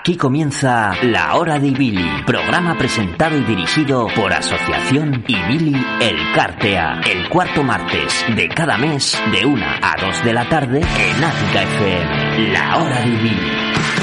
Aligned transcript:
Aquí 0.00 0.16
comienza 0.16 0.94
La 1.02 1.34
Hora 1.36 1.58
de 1.58 1.68
Ibili, 1.68 2.22
programa 2.24 2.74
presentado 2.78 3.36
y 3.36 3.44
dirigido 3.44 4.06
por 4.16 4.32
Asociación 4.32 5.22
Ibili 5.28 5.76
El 6.00 6.16
Cartea, 6.34 7.02
el 7.02 7.28
cuarto 7.28 7.62
martes 7.62 8.24
de 8.34 8.48
cada 8.48 8.78
mes 8.78 9.20
de 9.30 9.44
1 9.44 9.62
a 9.82 9.96
2 10.00 10.24
de 10.24 10.32
la 10.32 10.48
tarde 10.48 10.78
en 10.78 11.22
Ática 11.22 11.62
FM. 11.64 12.50
La 12.50 12.78
Hora 12.78 13.00
de 13.02 13.08
Ibili. 13.08 13.99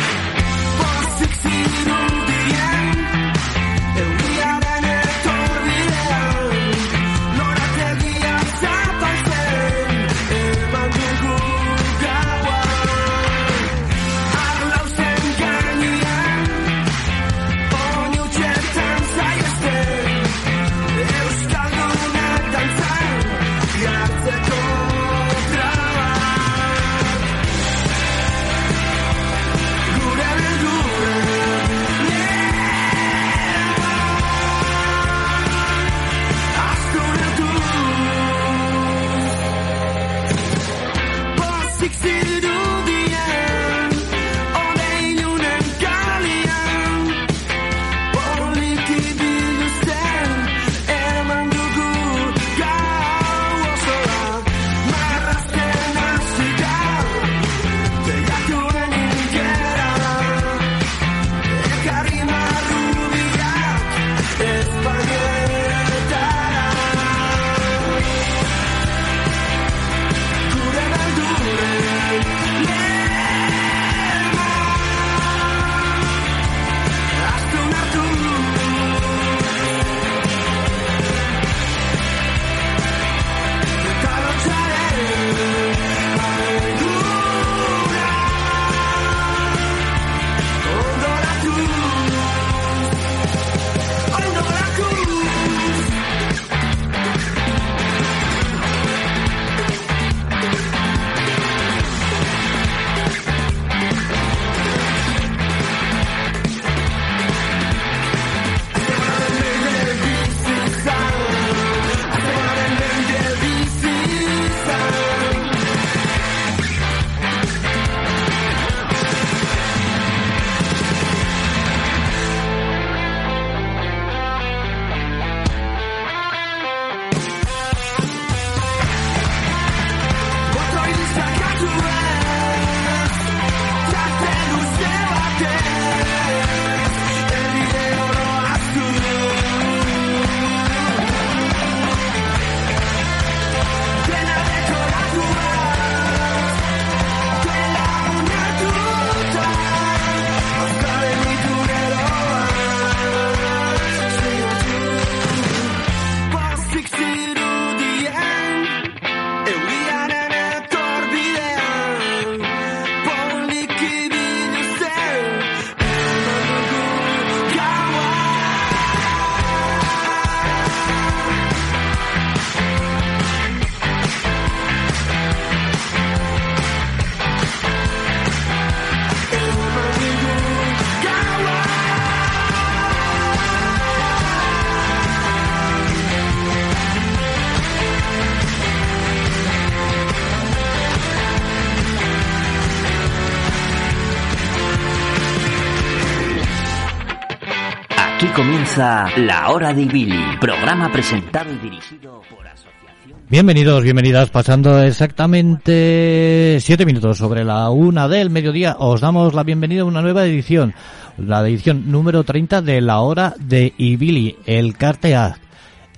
Comienza 198.67 199.07
La 199.17 199.49
Hora 199.51 199.73
de 199.73 199.85
Billy, 199.85 200.37
programa 200.41 200.91
presentado 200.91 201.51
y 201.53 201.57
dirigido 201.57 202.21
por 202.29 202.45
Asociación. 202.45 203.17
Bienvenidos, 203.29 203.81
bienvenidas. 203.83 204.29
Pasando 204.29 204.81
exactamente 204.83 206.57
siete 206.59 206.85
minutos 206.85 207.17
sobre 207.17 207.45
la 207.45 207.69
una 207.69 208.09
del 208.09 208.29
mediodía, 208.29 208.75
os 208.79 208.99
damos 208.99 209.33
la 209.33 209.43
bienvenida 209.43 209.83
a 209.83 209.85
una 209.85 210.01
nueva 210.01 210.25
edición, 210.25 210.73
la 211.17 211.47
edición 211.47 211.89
número 211.91 212.25
30 212.25 212.61
de 212.61 212.81
La 212.81 212.99
Hora 212.99 213.33
de 213.39 213.73
Ibili, 213.77 214.37
el 214.45 214.75
Cartea. 214.75 215.37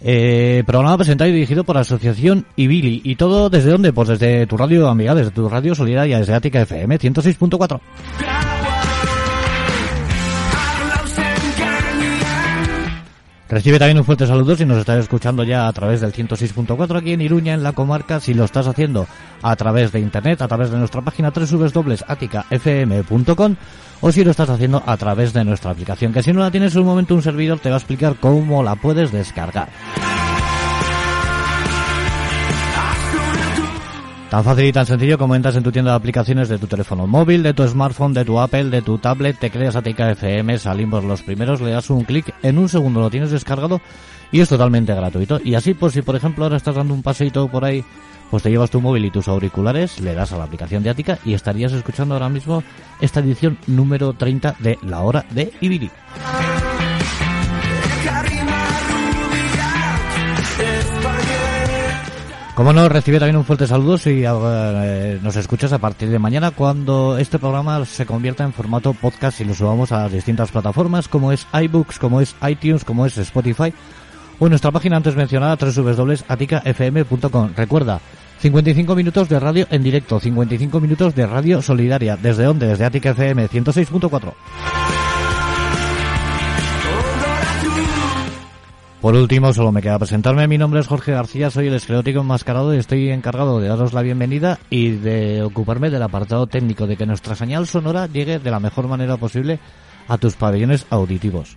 Eh, 0.01 0.63
programa 0.65 0.97
presentado 0.97 1.29
y 1.29 1.33
dirigido 1.33 1.63
por 1.63 1.77
Asociación 1.77 2.45
Ibili. 2.55 3.01
¿Y 3.03 3.15
todo 3.15 3.49
desde 3.49 3.71
dónde? 3.71 3.93
Pues 3.93 4.09
desde 4.09 4.45
tu 4.45 4.57
radio 4.57 4.87
amiga, 4.87 5.15
desde 5.15 5.31
tu 5.31 5.49
radio 5.49 5.73
solidaria, 5.73 6.19
desde 6.19 6.35
Ática 6.35 6.61
FM 6.61 6.99
106.4. 6.99 7.79
Recibe 13.49 13.79
también 13.79 13.97
un 13.97 14.05
fuerte 14.05 14.27
saludo 14.27 14.55
si 14.55 14.63
nos 14.63 14.77
estás 14.77 14.99
escuchando 14.99 15.43
ya 15.43 15.67
a 15.67 15.73
través 15.73 16.01
del 16.01 16.13
106.4 16.13 16.97
aquí 16.97 17.13
en 17.13 17.21
Iruña, 17.21 17.55
en 17.55 17.63
la 17.63 17.73
comarca, 17.73 18.19
si 18.19 18.35
lo 18.35 18.43
estás 18.43 18.67
haciendo 18.67 19.07
a 19.41 19.55
través 19.55 19.91
de 19.91 19.99
internet, 19.99 20.43
a 20.43 20.47
través 20.47 20.69
de 20.69 20.77
nuestra 20.77 21.01
página 21.01 21.31
www.aticafm.com 21.31 23.55
o 24.01 24.11
si 24.11 24.23
lo 24.23 24.29
estás 24.29 24.51
haciendo 24.51 24.83
a 24.85 24.95
través 24.97 25.33
de 25.33 25.43
nuestra 25.43 25.71
aplicación, 25.71 26.13
que 26.13 26.21
si 26.21 26.31
no 26.31 26.41
la 26.41 26.51
tienes 26.51 26.75
en 26.75 26.81
un 26.81 26.87
momento 26.87 27.15
un 27.15 27.23
servidor 27.23 27.57
te 27.59 27.69
va 27.69 27.77
a 27.77 27.79
explicar 27.79 28.17
cómo 28.19 28.61
la 28.61 28.75
puedes 28.75 29.11
descargar. 29.11 29.69
Tan 34.29 34.43
fácil 34.43 34.65
y 34.65 34.71
tan 34.71 34.85
sencillo 34.85 35.17
como 35.17 35.33
entras 35.33 35.55
en 35.55 35.63
tu 35.63 35.71
tienda 35.71 35.91
de 35.91 35.97
aplicaciones 35.97 36.49
de 36.49 36.59
tu 36.59 36.67
teléfono 36.67 37.07
móvil, 37.07 37.41
de 37.41 37.55
tu 37.55 37.67
smartphone, 37.67 38.13
de 38.13 38.25
tu 38.25 38.39
Apple, 38.39 38.65
de 38.65 38.83
tu 38.83 38.99
tablet, 38.99 39.39
te 39.39 39.49
creas 39.49 39.75
Atica 39.75 40.11
FM, 40.11 40.59
salimos 40.59 41.03
los 41.03 41.23
primeros, 41.23 41.61
le 41.61 41.71
das 41.71 41.89
un 41.89 42.03
clic, 42.03 42.31
en 42.43 42.59
un 42.59 42.69
segundo 42.69 42.99
lo 42.99 43.09
tienes 43.09 43.31
descargado 43.31 43.81
y 44.31 44.41
es 44.41 44.49
totalmente 44.49 44.93
gratuito. 44.93 45.39
Y 45.43 45.55
así, 45.55 45.73
pues 45.73 45.93
si 45.93 46.03
por 46.03 46.15
ejemplo 46.15 46.43
ahora 46.43 46.57
estás 46.57 46.75
dando 46.75 46.93
un 46.93 47.01
paseito 47.01 47.47
por 47.47 47.65
ahí, 47.65 47.83
pues 48.29 48.43
te 48.43 48.51
llevas 48.51 48.69
tu 48.69 48.81
móvil 48.81 49.05
y 49.05 49.09
tus 49.09 49.27
auriculares, 49.27 49.99
le 49.99 50.13
das 50.13 50.31
a 50.31 50.37
la 50.37 50.43
aplicación 50.43 50.83
de 50.83 50.91
Atica 50.91 51.17
y 51.25 51.33
estarías 51.33 51.73
escuchando 51.73 52.13
ahora 52.13 52.29
mismo 52.29 52.63
esta 53.01 53.21
edición 53.21 53.57
número 53.65 54.13
30 54.13 54.57
de 54.59 54.77
La 54.83 55.01
Hora 55.01 55.25
de 55.31 55.51
Ibili. 55.59 55.89
Como 62.59 62.73
no, 62.73 62.89
recibe 62.89 63.19
también 63.19 63.37
un 63.37 63.45
fuerte 63.45 63.65
saludo 63.67 63.97
si 63.97 64.21
eh, 64.25 65.19
nos 65.23 65.37
escuchas 65.37 65.71
a 65.71 65.77
partir 65.77 66.09
de 66.09 66.19
mañana 66.19 66.51
cuando 66.51 67.17
este 67.17 67.39
programa 67.39 67.85
se 67.85 68.05
convierta 68.05 68.43
en 68.43 68.51
formato 68.51 68.93
podcast 68.93 69.39
y 69.39 69.45
lo 69.45 69.53
subamos 69.53 69.93
a 69.93 70.09
distintas 70.09 70.51
plataformas 70.51 71.07
como 71.07 71.31
es 71.31 71.47
iBooks, 71.53 71.97
como 71.99 72.19
es 72.19 72.35
iTunes, 72.45 72.83
como 72.83 73.05
es 73.05 73.17
Spotify 73.17 73.73
o 74.39 74.49
nuestra 74.49 74.71
página 74.71 74.97
antes 74.97 75.15
mencionada 75.15 75.55
www.aticafm.com. 75.55 77.51
Recuerda, 77.55 78.01
55 78.41 78.93
minutos 78.93 79.29
de 79.29 79.39
radio 79.39 79.65
en 79.69 79.81
directo, 79.81 80.19
55 80.19 80.81
minutos 80.81 81.15
de 81.15 81.27
radio 81.27 81.61
solidaria. 81.61 82.17
¿Desde 82.17 82.43
dónde? 82.43 82.67
Desde 82.67 82.83
Atica 82.83 83.11
FM 83.11 83.47
106.4. 83.47 85.08
Por 89.01 89.15
último, 89.15 89.53
solo 89.53 89.71
me 89.71 89.81
queda 89.81 89.97
presentarme. 89.97 90.45
Mi 90.49 90.57
nombre 90.57 90.81
es 90.81 90.87
Jorge 90.87 91.13
García, 91.13 91.49
soy 91.49 91.67
el 91.67 91.73
esclerótico 91.73 92.19
enmascarado 92.19 92.75
y 92.75 92.79
estoy 92.79 93.09
encargado 93.11 93.61
de 93.61 93.69
daros 93.69 93.93
la 93.93 94.01
bienvenida 94.01 94.59
y 94.69 94.89
de 94.89 95.41
ocuparme 95.41 95.89
del 95.89 96.03
apartado 96.03 96.47
técnico 96.47 96.85
de 96.85 96.97
que 96.97 97.05
nuestra 97.05 97.33
señal 97.33 97.65
sonora 97.65 98.07
llegue 98.07 98.39
de 98.39 98.51
la 98.51 98.59
mejor 98.59 98.89
manera 98.89 99.15
posible 99.15 99.59
a 100.09 100.17
tus 100.17 100.35
pabellones 100.35 100.85
auditivos. 100.89 101.55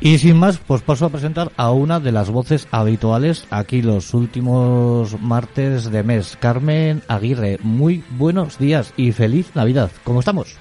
Y 0.00 0.18
sin 0.18 0.36
más, 0.36 0.58
pues 0.58 0.82
paso 0.82 1.06
a 1.06 1.10
presentar 1.10 1.50
a 1.56 1.72
una 1.72 1.98
de 1.98 2.12
las 2.12 2.30
voces 2.30 2.68
habituales 2.70 3.46
aquí 3.50 3.82
los 3.82 4.14
últimos 4.14 5.20
martes 5.20 5.90
de 5.90 6.04
mes. 6.04 6.36
Carmen 6.38 7.02
Aguirre, 7.08 7.58
muy 7.64 8.04
buenos 8.10 8.58
días 8.58 8.94
y 8.96 9.10
feliz 9.10 9.50
Navidad. 9.56 9.90
¿Cómo 10.04 10.20
estamos? 10.20 10.56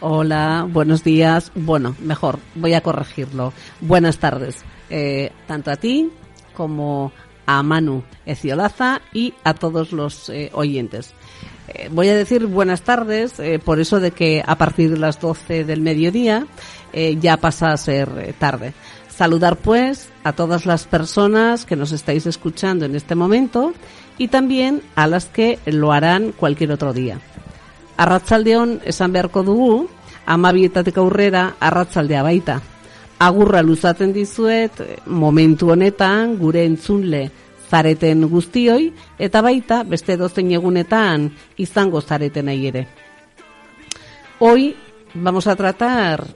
Hola, 0.00 0.66
buenos 0.68 1.04
días. 1.04 1.52
Bueno, 1.54 1.94
mejor, 2.00 2.40
voy 2.56 2.74
a 2.74 2.80
corregirlo. 2.80 3.52
Buenas 3.80 4.18
tardes. 4.18 4.64
Eh, 4.88 5.32
tanto 5.46 5.70
a 5.70 5.76
ti 5.76 6.10
como 6.54 7.12
a 7.44 7.62
Manu 7.62 8.02
Eciolaza 8.24 9.00
y 9.12 9.34
a 9.44 9.54
todos 9.54 9.92
los 9.92 10.28
eh, 10.28 10.50
oyentes. 10.52 11.12
Eh, 11.68 11.88
voy 11.90 12.08
a 12.08 12.16
decir 12.16 12.46
buenas 12.46 12.82
tardes, 12.82 13.34
por 13.64 13.80
eso 13.80 14.00
de 14.00 14.12
que 14.12 14.42
a 14.46 14.56
partir 14.56 14.90
de 14.90 14.98
las 14.98 15.20
12 15.20 15.64
del 15.64 15.80
mediodía 15.80 16.46
ya 17.20 17.36
pasa 17.36 17.72
a 17.72 17.76
ser 17.76 18.34
tarde. 18.38 18.72
Saludar 19.08 19.56
pues 19.56 20.08
a 20.24 20.32
todas 20.32 20.64
las 20.64 20.86
personas 20.86 21.66
que 21.66 21.76
nos 21.76 21.92
estáis 21.92 22.24
escuchando 22.24 22.86
en 22.86 22.94
este 22.94 23.14
momento 23.14 23.74
y 24.16 24.28
también 24.28 24.82
a 24.94 25.06
las 25.06 25.26
que 25.26 25.58
lo 25.66 25.92
harán 25.92 26.32
cualquier 26.32 26.72
otro 26.72 26.94
día. 26.94 27.20
Arratzaldeon 27.98 28.80
esan 28.84 29.12
beharko 29.12 29.42
dugu, 29.42 29.88
amabietatik 30.26 30.96
aurrera 30.98 31.56
arratzaldea 31.60 32.22
baita 32.22 32.62
agurra 33.18 33.62
luzatzen 33.62 34.12
dizuet 34.12 34.72
momentu 35.06 35.70
honetan 35.72 36.36
gure 36.38 36.64
entzunle 36.64 37.30
zareten 37.70 38.26
guztioi 38.28 38.92
eta 39.18 39.42
baita 39.42 39.82
beste 39.84 40.16
dozein 40.16 40.52
egunetan 40.52 41.30
izango 41.56 42.00
zareten 42.00 42.48
ere. 42.48 42.86
Hoy 44.38 44.76
vamos 45.14 45.46
a 45.46 45.56
tratar 45.56 46.26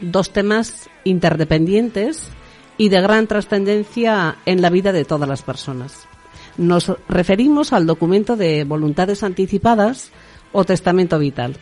dos 0.00 0.30
temas 0.30 0.88
interdependientes 1.04 2.28
y 2.76 2.88
de 2.88 3.00
gran 3.00 3.26
trascendencia 3.26 4.36
en 4.46 4.62
la 4.62 4.70
vida 4.70 4.92
de 4.92 5.04
todas 5.04 5.28
las 5.28 5.42
personas. 5.42 6.06
Nos 6.56 6.92
referimos 7.08 7.72
al 7.72 7.86
documento 7.86 8.36
de 8.36 8.64
voluntades 8.64 9.22
anticipadas 9.22 10.10
o 10.52 10.64
testamento 10.64 11.18
vital 11.18 11.56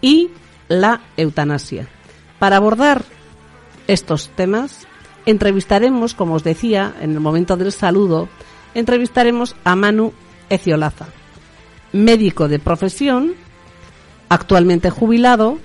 y 0.00 0.28
la 0.68 1.00
eutanasia. 1.16 1.88
Para 2.38 2.56
abordar 2.58 3.04
estos 3.88 4.28
temas, 4.36 4.86
entrevistaremos, 5.26 6.14
como 6.14 6.34
os 6.34 6.44
decía, 6.44 6.94
en 7.00 7.10
el 7.10 7.20
momento 7.20 7.56
del 7.56 7.72
saludo, 7.72 8.28
entrevistaremos 8.74 9.56
a 9.64 9.74
Manu 9.74 10.12
Eciolaza, 10.48 11.08
médico 11.92 12.46
de 12.46 12.60
profesión, 12.60 13.34
actualmente 14.28 14.90
jubilado 14.90 15.58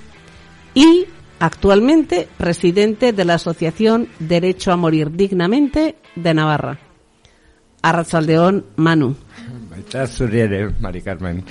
y 0.74 1.06
actualmente 1.40 2.28
presidente 2.38 3.14
de 3.14 3.26
la 3.26 3.36
Asociación 3.36 4.08
Derecho 4.20 4.72
a 4.72 4.78
Morir 4.78 5.12
Dignamente 5.12 5.98
de 6.16 6.34
Navarra. 6.34 6.80
Arrachaldeón, 7.82 8.66
Manu. 8.78 9.16
Mari 10.80 11.02
Carmen. 11.02 11.44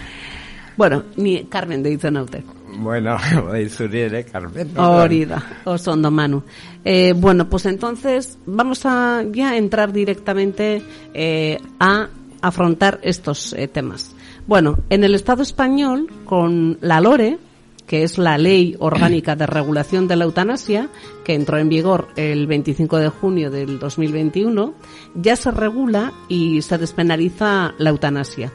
Bueno, 0.76 1.04
ni 1.16 1.44
Carmen 1.44 1.82
de 1.82 1.92
Izonaute. 1.92 2.44
Bueno, 2.78 3.16
zuriere, 3.68 4.24
Carmen. 4.24 4.78
Orida, 4.78 5.60
osondo 5.64 6.10
Manu. 6.10 6.42
Eh, 6.84 7.12
bueno, 7.14 7.48
pues 7.48 7.66
entonces 7.66 8.38
vamos 8.46 8.86
a 8.86 9.22
ya 9.30 9.56
entrar 9.56 9.92
directamente 9.92 10.82
eh, 11.12 11.58
a 11.78 12.08
afrontar 12.40 12.98
estos 13.02 13.52
eh, 13.52 13.68
temas. 13.68 14.14
Bueno, 14.46 14.78
en 14.90 15.04
el 15.04 15.14
Estado 15.14 15.42
español, 15.42 16.10
con 16.24 16.78
la 16.80 17.00
LORE, 17.00 17.38
que 17.86 18.02
es 18.02 18.18
la 18.18 18.38
Ley 18.38 18.74
Orgánica 18.78 19.36
de 19.36 19.46
Regulación 19.46 20.08
de 20.08 20.16
la 20.16 20.24
Eutanasia, 20.24 20.88
que 21.24 21.34
entró 21.34 21.58
en 21.58 21.68
vigor 21.68 22.08
el 22.16 22.46
25 22.46 22.98
de 22.98 23.08
junio 23.10 23.50
del 23.50 23.78
2021, 23.78 24.74
ya 25.14 25.36
se 25.36 25.50
regula 25.50 26.12
y 26.28 26.62
se 26.62 26.78
despenaliza 26.78 27.74
la 27.78 27.90
eutanasia 27.90 28.52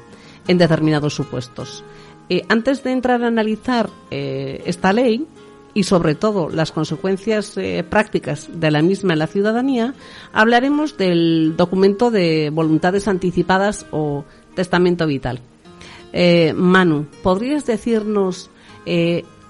en 0.48 0.58
determinados 0.58 1.14
supuestos. 1.14 1.84
Eh, 2.30 2.44
antes 2.50 2.84
de 2.84 2.92
entrar 2.92 3.24
a 3.24 3.28
analizar 3.28 3.90
eh, 4.12 4.62
esta 4.66 4.92
ley 4.92 5.26
y 5.74 5.84
sobre 5.84 6.16
todo 6.16 6.50
las 6.50 6.72
consecuencias 6.72 7.58
eh, 7.58 7.86
prácticas 7.88 8.50
de 8.54 8.72
la 8.72 8.82
misma 8.82 9.14
en 9.14 9.20
la 9.20 9.28
ciudadanía, 9.28 9.94
hablaremos 10.34 10.98
del 10.98 11.56
documento 11.56 12.12
de 12.12 12.50
voluntades 12.50 13.08
anticipadas 13.08 13.86
o 13.92 14.26
testamento 14.56 15.06
vital. 15.06 15.40
Manu, 16.56 17.06
¿podrías 17.22 17.68
decirnos 17.68 18.50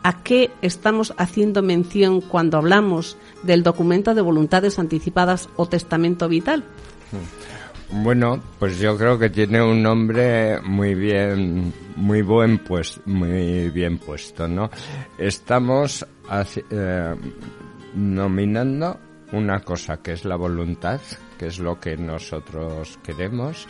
a 0.03 0.23
qué 0.23 0.51
estamos 0.61 1.13
haciendo 1.17 1.61
mención 1.61 2.19
cuando 2.19 2.57
hablamos 2.57 3.15
del 3.43 3.63
documento 3.63 4.13
de 4.13 4.21
voluntades 4.21 4.77
anticipadas 4.77 5.47
o 5.55 5.67
testamento 5.67 6.27
vital? 6.27 6.65
Mm. 7.13 7.56
Bueno, 7.89 8.41
pues 8.59 8.79
yo 8.79 8.97
creo 8.97 9.17
que 9.17 9.29
tiene 9.29 9.61
un 9.61 9.81
nombre 9.81 10.59
muy 10.61 10.93
bien, 10.93 11.73
muy 11.95 12.21
buen 12.21 12.57
pues, 12.59 12.99
muy 13.05 13.69
bien 13.69 13.97
puesto, 13.97 14.45
¿no? 14.45 14.69
Estamos 15.17 16.05
eh, 16.69 17.15
nominando 17.95 18.99
una 19.31 19.61
cosa 19.61 19.97
que 20.01 20.11
es 20.11 20.25
la 20.25 20.35
voluntad, 20.35 20.99
que 21.39 21.47
es 21.47 21.59
lo 21.59 21.79
que 21.79 21.95
nosotros 21.95 22.99
queremos, 23.01 23.65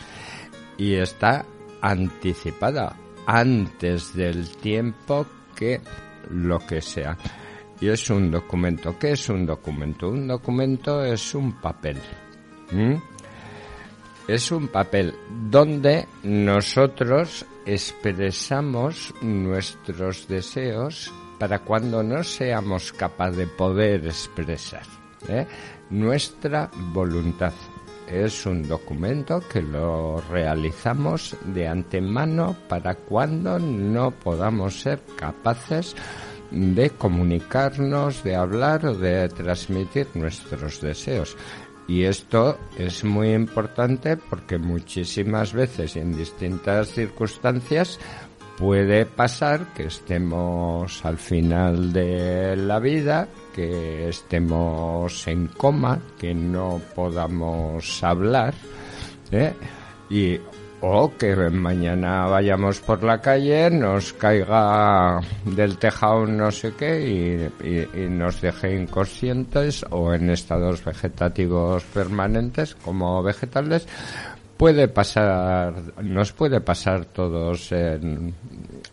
y 0.76 0.94
está 0.94 1.46
anticipada 1.80 2.96
antes 3.24 4.14
del 4.14 4.48
tiempo 4.56 5.26
que 5.54 5.80
lo 6.30 6.58
que 6.58 6.80
sea. 6.80 7.16
Y 7.80 7.88
es 7.88 8.10
un 8.10 8.32
documento. 8.32 8.98
¿Qué 8.98 9.12
es 9.12 9.28
un 9.28 9.46
documento? 9.46 10.08
Un 10.08 10.26
documento 10.26 11.04
es 11.04 11.36
un 11.36 11.52
papel 11.60 11.98
es 14.28 14.52
un 14.52 14.68
papel 14.68 15.14
donde 15.50 16.06
nosotros 16.22 17.46
expresamos 17.64 19.14
nuestros 19.22 20.28
deseos 20.28 21.10
para 21.38 21.60
cuando 21.60 22.02
no 22.02 22.22
seamos 22.22 22.92
capaces 22.92 23.38
de 23.38 23.46
poder 23.46 24.06
expresar 24.06 24.82
¿eh? 25.28 25.46
nuestra 25.90 26.70
voluntad. 26.92 27.54
Es 28.06 28.46
un 28.46 28.66
documento 28.66 29.42
que 29.50 29.62
lo 29.62 30.20
realizamos 30.30 31.36
de 31.44 31.66
antemano 31.66 32.54
para 32.68 32.94
cuando 32.94 33.58
no 33.58 34.10
podamos 34.10 34.80
ser 34.80 35.02
capaces 35.16 35.94
de 36.50 36.90
comunicarnos, 36.90 38.22
de 38.22 38.34
hablar 38.34 38.86
o 38.86 38.94
de 38.94 39.28
transmitir 39.28 40.08
nuestros 40.14 40.80
deseos. 40.80 41.36
Y 41.88 42.04
esto 42.04 42.58
es 42.76 43.02
muy 43.02 43.32
importante 43.32 44.18
porque 44.18 44.58
muchísimas 44.58 45.54
veces 45.54 45.96
y 45.96 46.00
en 46.00 46.16
distintas 46.16 46.88
circunstancias 46.88 47.98
puede 48.58 49.06
pasar 49.06 49.72
que 49.72 49.84
estemos 49.84 51.04
al 51.04 51.16
final 51.16 51.92
de 51.92 52.56
la 52.56 52.78
vida, 52.78 53.26
que 53.54 54.10
estemos 54.10 55.26
en 55.28 55.46
coma, 55.46 55.98
que 56.18 56.34
no 56.34 56.80
podamos 56.94 58.04
hablar. 58.04 58.52
¿eh? 59.30 59.54
Y 60.10 60.38
o 60.80 61.12
que 61.16 61.34
mañana 61.50 62.26
vayamos 62.26 62.80
por 62.80 63.02
la 63.02 63.20
calle, 63.20 63.70
nos 63.70 64.12
caiga 64.12 65.20
del 65.44 65.76
tejado 65.78 66.26
no 66.26 66.50
sé 66.50 66.74
qué 66.74 67.50
y, 67.62 67.66
y, 67.66 68.08
nos 68.08 68.40
deje 68.40 68.76
inconscientes 68.76 69.84
o 69.90 70.14
en 70.14 70.30
estados 70.30 70.84
vegetativos 70.84 71.82
permanentes 71.84 72.74
como 72.76 73.22
vegetales. 73.22 73.86
Puede 74.56 74.88
pasar, 74.88 75.72
nos 76.02 76.32
puede 76.32 76.60
pasar 76.60 77.04
todos 77.06 77.70
en, 77.70 78.34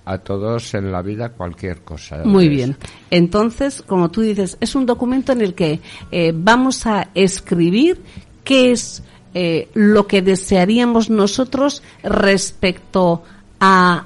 a 0.06 0.20
todos 0.20 0.75
en 0.75 0.92
la 0.92 1.01
vida 1.01 1.30
cualquier 1.30 1.82
cosa. 1.82 2.24
Muy 2.24 2.50
bien. 2.50 2.77
Entonces, 3.10 3.82
como 3.82 4.12
tú 4.12 4.22
dices, 4.22 4.58
es 4.62 4.75
un 4.75 4.86
documento 4.86 5.32
en 5.32 5.42
el 5.42 5.56
que 5.56 5.80
eh, 6.12 6.34
vamos 6.36 6.86
a 6.86 7.10
escribir 7.15 8.00
qué 8.44 8.72
es 8.72 9.04
eh, 9.38 9.68
lo 9.74 10.08
que 10.08 10.22
desearíamos 10.22 11.10
nosotros 11.10 11.84
respecto 12.04 13.22
a 13.60 14.06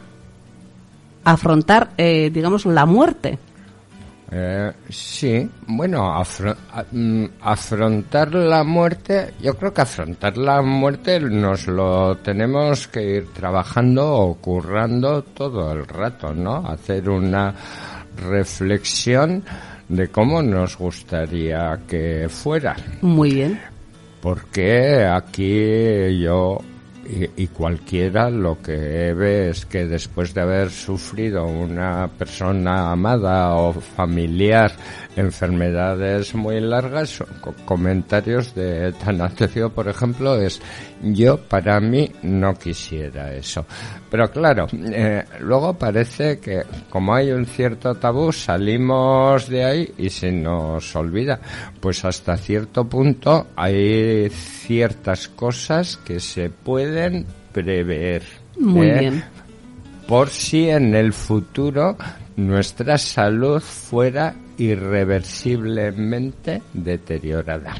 afrontar, 1.23 1.91
eh, 1.97 2.31
digamos, 2.33 2.65
la 2.65 2.87
muerte. 2.87 3.37
Eh, 4.31 4.71
sí, 4.89 5.47
bueno, 5.67 6.19
mm, 6.91 7.25
afrontar 7.41 8.33
la 8.33 8.63
muerte, 8.63 9.35
yo 9.39 9.55
creo 9.55 9.71
que 9.71 9.81
afrontar 9.81 10.35
la 10.35 10.63
muerte 10.63 11.19
nos 11.19 11.67
lo 11.67 12.17
tenemos 12.17 12.87
que 12.87 13.17
ir 13.17 13.27
trabajando 13.31 14.11
o 14.11 14.33
currando 14.35 15.21
todo 15.21 15.71
el 15.73 15.85
rato, 15.85 16.33
¿no? 16.33 16.67
Hacer 16.67 17.07
una 17.07 17.53
reflexión 18.17 19.43
de 19.87 20.07
cómo 20.07 20.41
nos 20.41 20.75
gustaría 20.75 21.81
que 21.87 22.27
fuera. 22.29 22.75
Muy 23.01 23.33
bien 23.33 23.59
porque 24.21 25.05
aquí 25.05 26.19
yo 26.19 26.59
y, 27.05 27.47
cualquiera 27.47 28.29
lo 28.29 28.61
que 28.61 29.13
ve 29.13 29.49
es 29.49 29.65
que 29.65 29.85
después 29.85 30.33
de 30.33 30.41
haber 30.41 30.69
sufrido 30.69 31.45
una 31.45 32.07
persona 32.07 32.91
amada 32.91 33.55
o 33.55 33.73
familiar 33.73 34.71
enfermedades 35.15 36.35
muy 36.35 36.61
largas, 36.61 37.23
comentarios 37.65 38.53
de 38.53 38.93
Tanatecio, 38.93 39.71
por 39.73 39.87
ejemplo, 39.87 40.35
es 40.35 40.61
yo 41.01 41.37
para 41.37 41.79
mí 41.79 42.11
no 42.23 42.53
quisiera 42.53 43.33
eso. 43.33 43.65
Pero 44.09 44.31
claro, 44.31 44.67
eh, 44.71 45.23
luego 45.39 45.73
parece 45.73 46.39
que 46.39 46.63
como 46.89 47.13
hay 47.13 47.31
un 47.31 47.45
cierto 47.45 47.95
tabú, 47.95 48.31
salimos 48.31 49.47
de 49.49 49.63
ahí 49.63 49.93
y 49.97 50.09
se 50.09 50.31
nos 50.31 50.95
olvida. 50.95 51.39
Pues 51.79 52.05
hasta 52.05 52.37
cierto 52.37 52.85
punto 52.85 53.47
hay 53.55 54.29
ciertas 54.29 55.27
cosas 55.27 55.97
que 55.97 56.19
se 56.19 56.49
pueden 56.49 56.98
prever. 57.51 58.23
Muy 58.57 58.87
¿eh? 58.87 58.99
bien. 58.99 59.23
Por 60.07 60.29
si 60.29 60.69
en 60.69 60.95
el 60.95 61.13
futuro 61.13 61.97
nuestra 62.35 62.97
salud 62.97 63.61
fuera 63.61 64.35
irreversiblemente 64.57 66.63
deteriorada. 66.73 67.75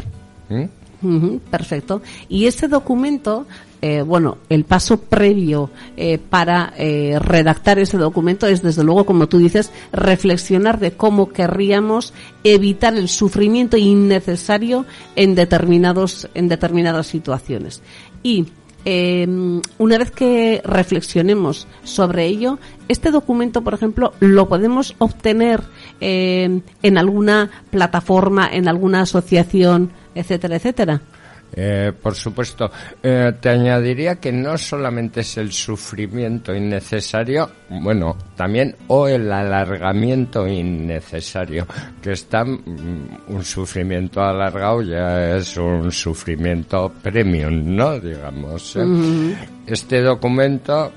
perfecto. 1.50 2.02
Y 2.28 2.46
ese 2.46 2.68
documento, 2.68 3.48
eh, 3.82 4.02
bueno, 4.02 4.38
el 4.50 4.66
paso 4.66 5.00
previo 5.00 5.72
eh, 5.98 6.18
para 6.18 6.74
eh, 6.78 7.18
redactar 7.20 7.80
ese 7.80 7.98
documento 7.98 8.48
es, 8.48 8.62
desde 8.62 8.84
luego, 8.84 9.06
como 9.06 9.28
tú 9.28 9.38
dices, 9.38 9.72
reflexionar 9.92 10.80
de 10.80 10.92
cómo 10.92 11.30
querríamos 11.30 12.14
evitar 12.44 12.96
el 12.96 13.10
sufrimiento 13.10 13.78
innecesario 13.78 14.86
en 15.16 15.36
determinados, 15.36 16.30
en 16.34 16.48
determinadas 16.48 17.08
situaciones. 17.08 17.82
Y 18.24 18.48
Em, 18.86 19.62
una 19.78 19.98
vez 19.98 20.10
que 20.12 20.62
reflexionemos 20.64 21.68
sobre 21.84 22.26
ello, 22.26 22.60
este 22.88 23.12
documento, 23.12 23.62
por 23.62 23.74
ejemplo, 23.74 24.14
lo 24.20 24.48
podemos 24.48 24.96
obtener 25.00 25.62
em, 26.00 26.62
en 26.82 26.98
alguna 26.98 27.50
plataforma, 27.72 28.50
en 28.52 28.68
alguna 28.68 29.02
asociación, 29.02 29.92
etcétera, 30.16 30.56
etcétera. 30.56 31.02
Eh, 31.52 31.92
por 32.02 32.16
supuesto, 32.16 32.72
eh, 33.02 33.34
te 33.40 33.50
añadiría 33.50 34.16
que 34.16 34.32
no 34.32 34.58
solamente 34.58 35.22
es 35.22 35.38
el 35.38 35.52
sufrimiento 35.52 36.54
innecesario, 36.54 37.50
bueno, 37.70 38.16
también 38.36 38.76
o 38.88 39.08
el 39.08 39.32
alargamiento 39.32 40.48
innecesario, 40.48 41.66
que 42.02 42.12
está 42.12 42.46
mm, 42.46 43.24
un 43.28 43.44
sufrimiento 43.44 44.22
alargado 44.22 44.82
ya 44.82 45.36
es 45.36 45.58
un 45.58 45.92
sufrimiento 45.92 46.94
premium, 47.02 47.76
¿no? 47.76 48.00
Digamos. 48.00 48.76
¿eh? 48.76 49.36
Este 49.66 50.02
documento, 50.02 50.92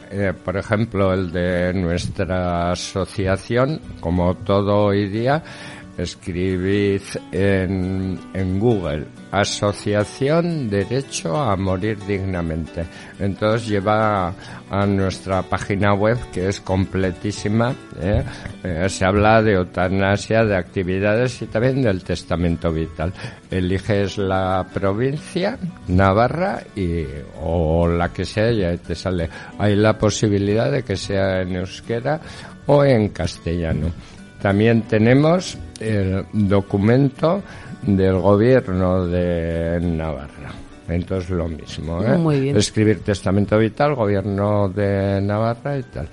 por 0.44 0.56
ejemplo, 0.56 1.12
el 1.12 1.30
de 1.30 1.74
nuestra 1.74 2.72
asociación, 2.72 3.80
como 4.00 4.34
todo 4.36 4.86
hoy 4.86 5.08
día, 5.08 5.42
escribid 5.96 7.02
en, 7.32 8.18
en 8.34 8.58
Google 8.58 9.06
Asociación 9.32 10.68
Derecho 10.68 11.36
a 11.36 11.56
Morir 11.56 11.98
Dignamente. 12.06 12.84
Entonces 13.18 13.66
lleva 13.66 14.34
a 14.70 14.86
nuestra 14.86 15.42
página 15.42 15.94
web 15.94 16.18
que 16.32 16.48
es 16.48 16.60
completísima. 16.60 17.74
¿eh? 18.00 18.22
Eh, 18.62 18.88
se 18.90 19.06
habla 19.06 19.40
de 19.42 19.54
eutanasia, 19.54 20.44
de 20.44 20.54
actividades 20.54 21.40
y 21.40 21.46
también 21.46 21.80
del 21.80 22.04
testamento 22.04 22.70
vital. 22.72 23.12
Eliges 23.50 24.18
la 24.18 24.66
provincia, 24.72 25.58
Navarra 25.88 26.62
y, 26.76 27.04
o 27.40 27.88
la 27.88 28.12
que 28.12 28.26
sea 28.26 28.50
y 28.50 28.78
te 28.78 28.94
sale. 28.94 29.30
Hay 29.58 29.76
la 29.76 29.96
posibilidad 29.96 30.70
de 30.70 30.82
que 30.82 30.96
sea 30.96 31.40
en 31.40 31.56
euskera 31.56 32.20
o 32.66 32.84
en 32.84 33.08
castellano. 33.08 33.90
También 34.42 34.82
tenemos 34.82 35.56
el 35.78 36.26
documento 36.32 37.42
del 37.82 38.18
gobierno 38.18 39.06
de 39.06 39.78
Navarra. 39.80 40.50
Entonces 40.88 41.30
lo 41.30 41.48
mismo, 41.48 42.02
¿eh? 42.02 42.52
Escribir 42.56 43.04
testamento 43.04 43.56
vital, 43.56 43.94
gobierno 43.94 44.68
de 44.68 45.20
Navarra 45.22 45.78
y 45.78 45.84
tal. 45.84 46.08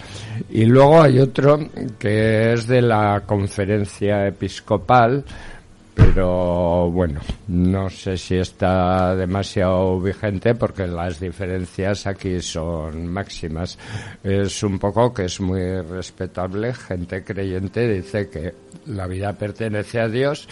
Y 0.52 0.66
luego 0.66 1.02
hay 1.02 1.20
otro 1.20 1.58
que 1.98 2.54
es 2.54 2.68
de 2.68 2.84
la 2.84 3.24
conferencia 3.26 4.28
episcopal, 4.28 5.26
pero 6.06 6.90
bueno, 6.92 7.20
no 7.48 7.90
sé 7.90 8.18
si 8.18 8.36
está 8.36 9.16
demasiado 9.16 10.00
vigente 10.00 10.56
porque 10.56 10.88
las 10.88 11.20
diferencias 11.20 12.08
aquí 12.08 12.42
son 12.42 13.08
máximas. 13.08 13.78
Es 14.24 14.64
un 14.64 14.80
poco 14.80 15.14
que 15.14 15.26
es 15.26 15.40
muy 15.40 15.82
respetable, 15.82 16.74
gente 16.74 17.24
creyente 17.24 17.88
dice 17.88 18.30
que 18.30 18.54
la 18.88 19.08
vida 19.08 19.34
pertenece 19.34 20.00
a 20.00 20.08
Dios 20.08 20.48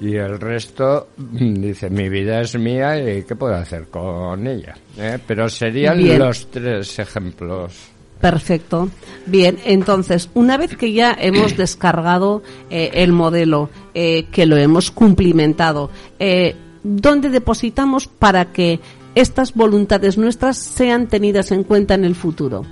y 0.00 0.16
el 0.16 0.38
resto 0.38 1.08
dice 1.16 1.90
mi 1.90 2.08
vida 2.08 2.40
es 2.40 2.56
mía 2.58 2.98
y 2.98 3.22
qué 3.22 3.36
puedo 3.36 3.54
hacer 3.54 3.88
con 3.88 4.46
ella. 4.46 4.74
¿eh? 4.98 5.18
Pero 5.26 5.48
serían 5.48 6.18
los 6.18 6.50
tres 6.50 6.98
ejemplos. 6.98 7.95
Perfecto. 8.30 8.88
Bien, 9.26 9.56
entonces, 9.64 10.30
una 10.34 10.56
vez 10.56 10.76
que 10.76 10.92
ya 10.92 11.16
hemos 11.16 11.56
descargado 11.56 12.42
eh, 12.70 12.90
el 12.94 13.12
modelo, 13.12 13.70
eh, 13.94 14.26
que 14.32 14.46
lo 14.46 14.56
hemos 14.56 14.90
cumplimentado, 14.90 15.90
eh, 16.18 16.56
¿dónde 16.82 17.30
depositamos 17.30 18.08
para 18.08 18.46
que 18.46 18.80
estas 19.14 19.54
voluntades 19.54 20.18
nuestras 20.18 20.56
sean 20.58 21.06
tenidas 21.06 21.52
en 21.52 21.62
cuenta 21.62 21.94
en 21.94 22.04
el 22.04 22.16
futuro? 22.16 22.66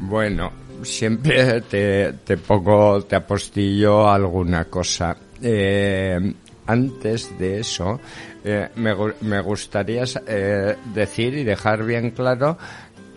Bueno, 0.00 0.50
siempre 0.82 1.60
te, 1.60 2.12
te 2.24 2.36
pongo, 2.38 3.02
te 3.02 3.14
apostillo 3.14 4.10
alguna 4.10 4.64
cosa. 4.64 5.16
antes 6.66 7.38
de 7.38 7.60
eso, 7.60 8.00
me, 8.74 8.94
me, 9.20 9.40
gustaría 9.40 10.02
decir 10.92 11.34
y 11.34 11.44
dejar 11.44 11.84
bien 11.84 12.10
claro 12.10 12.58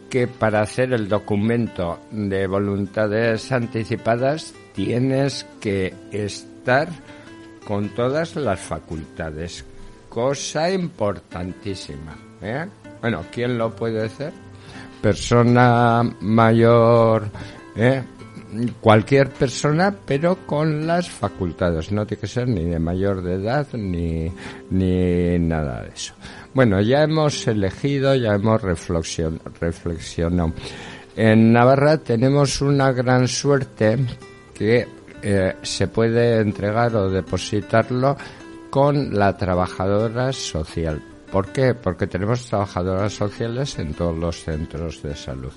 que 0.09 0.27
para 0.27 0.61
hacer 0.61 0.93
el 0.93 1.07
documento 1.07 1.99
de 2.11 2.47
voluntades 2.47 3.51
anticipadas 3.51 4.53
tienes 4.73 5.45
que 5.59 5.93
estar 6.11 6.89
con 7.65 7.89
todas 7.89 8.35
las 8.35 8.59
facultades. 8.59 9.63
Cosa 10.09 10.71
importantísima. 10.71 12.17
¿eh? 12.41 12.65
Bueno, 13.01 13.23
¿quién 13.31 13.57
lo 13.57 13.75
puede 13.75 14.05
hacer? 14.05 14.33
Persona 15.01 16.03
mayor, 16.19 17.29
¿eh? 17.75 18.03
Cualquier 18.81 19.29
persona, 19.29 19.95
pero 20.05 20.45
con 20.45 20.85
las 20.87 21.09
facultades. 21.09 21.91
No 21.91 22.05
tiene 22.05 22.21
que 22.21 22.27
ser 22.27 22.47
ni 22.47 22.65
de 22.65 22.79
mayor 22.79 23.21
de 23.21 23.35
edad 23.35 23.67
ni, 23.73 24.31
ni 24.69 25.39
nada 25.39 25.83
de 25.83 25.89
eso. 25.89 26.13
Bueno, 26.53 26.81
ya 26.81 27.03
hemos 27.03 27.47
elegido, 27.47 28.15
ya 28.15 28.33
hemos 28.33 28.61
reflexionado. 28.61 30.53
En 31.15 31.51
Navarra 31.51 31.97
tenemos 31.97 32.61
una 32.61 32.91
gran 32.91 33.27
suerte 33.27 33.97
que 34.53 34.87
eh, 35.21 35.55
se 35.61 35.87
puede 35.87 36.39
entregar 36.39 36.95
o 36.95 37.09
depositarlo 37.09 38.15
con 38.69 39.13
la 39.17 39.35
trabajadora 39.35 40.31
social. 40.31 41.01
¿Por 41.31 41.47
qué? 41.51 41.75
Porque 41.75 42.07
tenemos 42.07 42.45
trabajadoras 42.45 43.13
sociales 43.13 43.77
en 43.79 43.93
todos 43.93 44.17
los 44.17 44.43
centros 44.43 45.03
de 45.03 45.15
salud. 45.15 45.51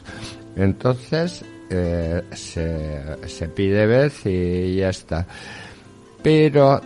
Entonces, 0.57 1.45
eh, 1.73 2.23
se, 2.33 3.49
pide 3.49 3.87
vez 3.87 4.27
y 4.27 4.77
ya 4.77 4.91
está. 4.91 5.27
Pero 6.23 6.81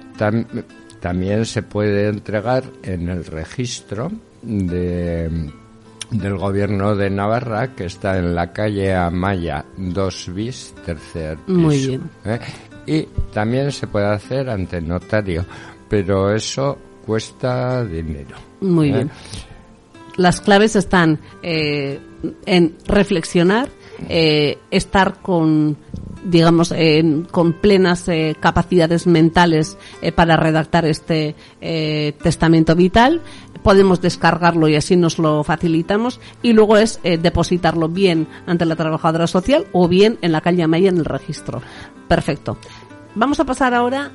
también 1.00 1.45
se 1.45 1.62
puede 1.62 2.09
entregar 2.09 2.64
en 2.83 3.09
el 3.09 3.25
registro 3.25 4.11
de, 4.43 5.50
del 6.11 6.37
gobierno 6.37 6.95
de 6.95 7.11
Navarra, 7.11 7.75
que 7.75 7.87
está 7.87 8.19
en 8.19 8.35
la 8.35 8.52
calle 8.52 8.95
Amaya 8.95 9.64
2 9.76 10.35
bis, 10.35 10.75
tercer 10.85 11.37
piso. 11.38 11.59
Muy 11.59 11.87
bien. 11.87 12.11
¿eh? 12.25 12.38
Y 12.87 13.02
también 13.33 13.73
se 13.73 13.87
puede 13.87 14.07
hacer 14.07 14.49
ante 14.49 14.81
notario, 14.81 15.45
pero 15.88 16.33
eso 16.33 16.78
cuesta 17.05 17.85
dinero. 17.85 18.37
Muy 18.61 18.90
¿eh? 18.90 18.93
bien. 18.93 19.11
Las 20.16 20.40
claves 20.40 20.76
están 20.76 21.19
eh, 21.43 22.00
en 22.47 22.75
reflexionar, 22.87 23.69
eh, 24.09 24.59
estar 24.71 25.21
con 25.21 25.76
digamos, 26.25 26.75
con 27.31 27.53
plenas 27.53 28.07
capacidades 28.41 29.07
mentales 29.07 29.79
para 30.17 30.37
redactar 30.37 30.85
este 30.85 31.37
testamento 31.61 32.75
vital. 32.75 33.21
Podemos 33.62 34.00
descargarlo 34.00 34.67
y 34.67 34.75
así 34.75 34.97
nos 34.97 35.21
lo 35.21 35.45
facilitamos. 35.45 36.19
Y 36.43 36.53
luego 36.53 36.79
es 36.79 36.99
depositarlo 37.05 37.88
bien 37.88 38.26
ante 38.45 38.65
la 38.65 38.75
trabajadora 38.75 39.29
social 39.29 39.67
o 39.71 39.87
bien 39.87 40.19
en 40.21 40.33
la 40.33 40.41
calle 40.41 40.65
Amaya 40.65 40.88
en 40.88 40.97
el 40.97 41.05
registro. 41.05 41.62
Perfecto. 42.09 42.59
Vamos 43.15 43.38
a 43.38 43.45
pasar 43.45 43.73
ahora 43.73 44.11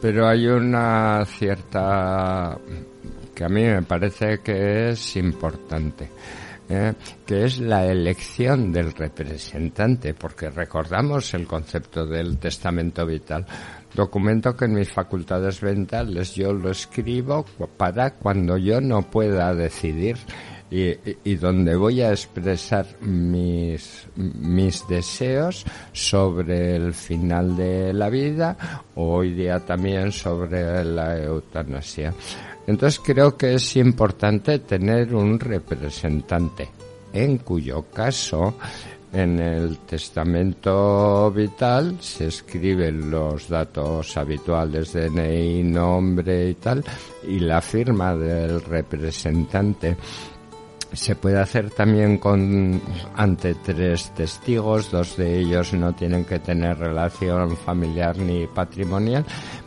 pero 0.00 0.28
hay 0.28 0.46
una 0.46 1.24
cierta 1.24 2.58
que 3.34 3.44
a 3.44 3.48
mí 3.48 3.62
me 3.62 3.82
parece 3.82 4.40
que 4.40 4.90
es 4.90 5.16
importante. 5.16 6.08
¿Eh? 6.68 6.94
que 7.24 7.44
es 7.44 7.58
la 7.58 7.86
elección 7.86 8.72
del 8.72 8.92
representante, 8.92 10.14
porque 10.14 10.50
recordamos 10.50 11.32
el 11.34 11.46
concepto 11.46 12.06
del 12.06 12.38
testamento 12.38 13.06
vital, 13.06 13.46
documento 13.94 14.56
que 14.56 14.66
en 14.66 14.74
mis 14.74 14.90
facultades 14.90 15.62
mentales 15.62 16.34
yo 16.34 16.52
lo 16.52 16.70
escribo 16.70 17.44
para 17.76 18.10
cuando 18.10 18.56
yo 18.56 18.80
no 18.80 19.02
pueda 19.02 19.54
decidir 19.54 20.16
y, 20.70 21.34
donde 21.36 21.76
voy 21.76 22.02
a 22.02 22.10
expresar 22.10 22.86
mis, 23.00 24.06
mis 24.16 24.86
deseos 24.88 25.64
sobre 25.92 26.74
el 26.76 26.92
final 26.92 27.56
de 27.56 27.92
la 27.92 28.08
vida 28.08 28.82
hoy 28.96 29.32
día 29.34 29.60
también 29.60 30.10
sobre 30.10 30.84
la 30.84 31.18
eutanasia. 31.18 32.12
Entonces 32.66 33.00
creo 33.04 33.36
que 33.36 33.54
es 33.54 33.76
importante 33.76 34.58
tener 34.58 35.14
un 35.14 35.38
representante, 35.38 36.68
en 37.12 37.38
cuyo 37.38 37.84
caso 37.92 38.56
en 39.12 39.38
el 39.38 39.78
testamento 39.78 41.30
vital 41.30 41.96
se 42.00 42.26
escriben 42.26 43.10
los 43.10 43.48
datos 43.48 44.16
habituales 44.16 44.92
DNI, 44.92 45.62
nombre 45.62 46.50
y 46.50 46.54
tal, 46.54 46.84
y 47.26 47.38
la 47.38 47.62
firma 47.62 48.16
del 48.16 48.60
representante 48.60 49.96
se 50.92 51.16
puede 51.16 51.38
hacer 51.38 51.70
también 51.70 52.18
con 52.18 52.80
ante 53.14 53.54
tres 53.54 54.12
testigos, 54.14 54.90
dos 54.90 55.16
de 55.16 55.40
ellos 55.40 55.72
no 55.72 55.94
tienen 55.94 56.24
que 56.24 56.38
tener 56.38 56.78
relación 56.78 57.56
familiar 57.56 58.16
ni 58.18 58.46
patrimonial, 58.46 59.24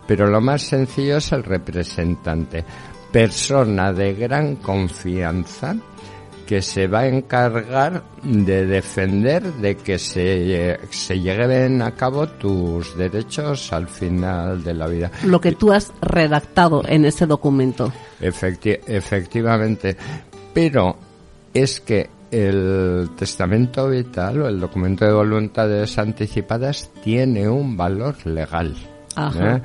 pero 0.07 0.27
lo 0.27 0.41
más 0.41 0.61
sencillo 0.63 1.17
es 1.17 1.31
el 1.31 1.43
representante, 1.43 2.63
persona 3.11 3.93
de 3.93 4.13
gran 4.13 4.55
confianza 4.57 5.75
que 6.49 6.63
se 6.63 6.87
va 6.87 7.01
a 7.01 7.07
encargar 7.07 8.03
de 8.23 8.65
defender 8.65 9.53
de 9.53 9.77
que 9.77 9.99
se, 9.99 10.79
se 10.89 11.19
lleguen 11.19 11.83
a 11.83 11.91
cabo 11.91 12.27
tus 12.27 12.97
derechos 12.97 13.71
al 13.71 13.87
final 13.87 14.63
de 14.63 14.73
la 14.73 14.87
vida. 14.87 15.11
Lo 15.25 15.39
que 15.39 15.51
tú 15.51 15.71
has 15.71 15.93
redactado 16.01 16.81
en 16.87 17.05
ese 17.05 17.27
documento. 17.27 17.93
efectivamente. 18.19 19.95
Pero 20.51 20.97
es 21.53 21.79
que 21.79 22.09
el 22.31 23.09
testamento 23.17 23.89
vital 23.89 24.41
o 24.43 24.47
el 24.47 24.59
documento 24.59 25.05
de 25.05 25.13
voluntades 25.13 25.97
anticipadas 25.97 26.91
tiene 27.03 27.47
un 27.49 27.75
valor 27.75 28.15
legal. 28.25 28.75
¿eh? 29.17 29.61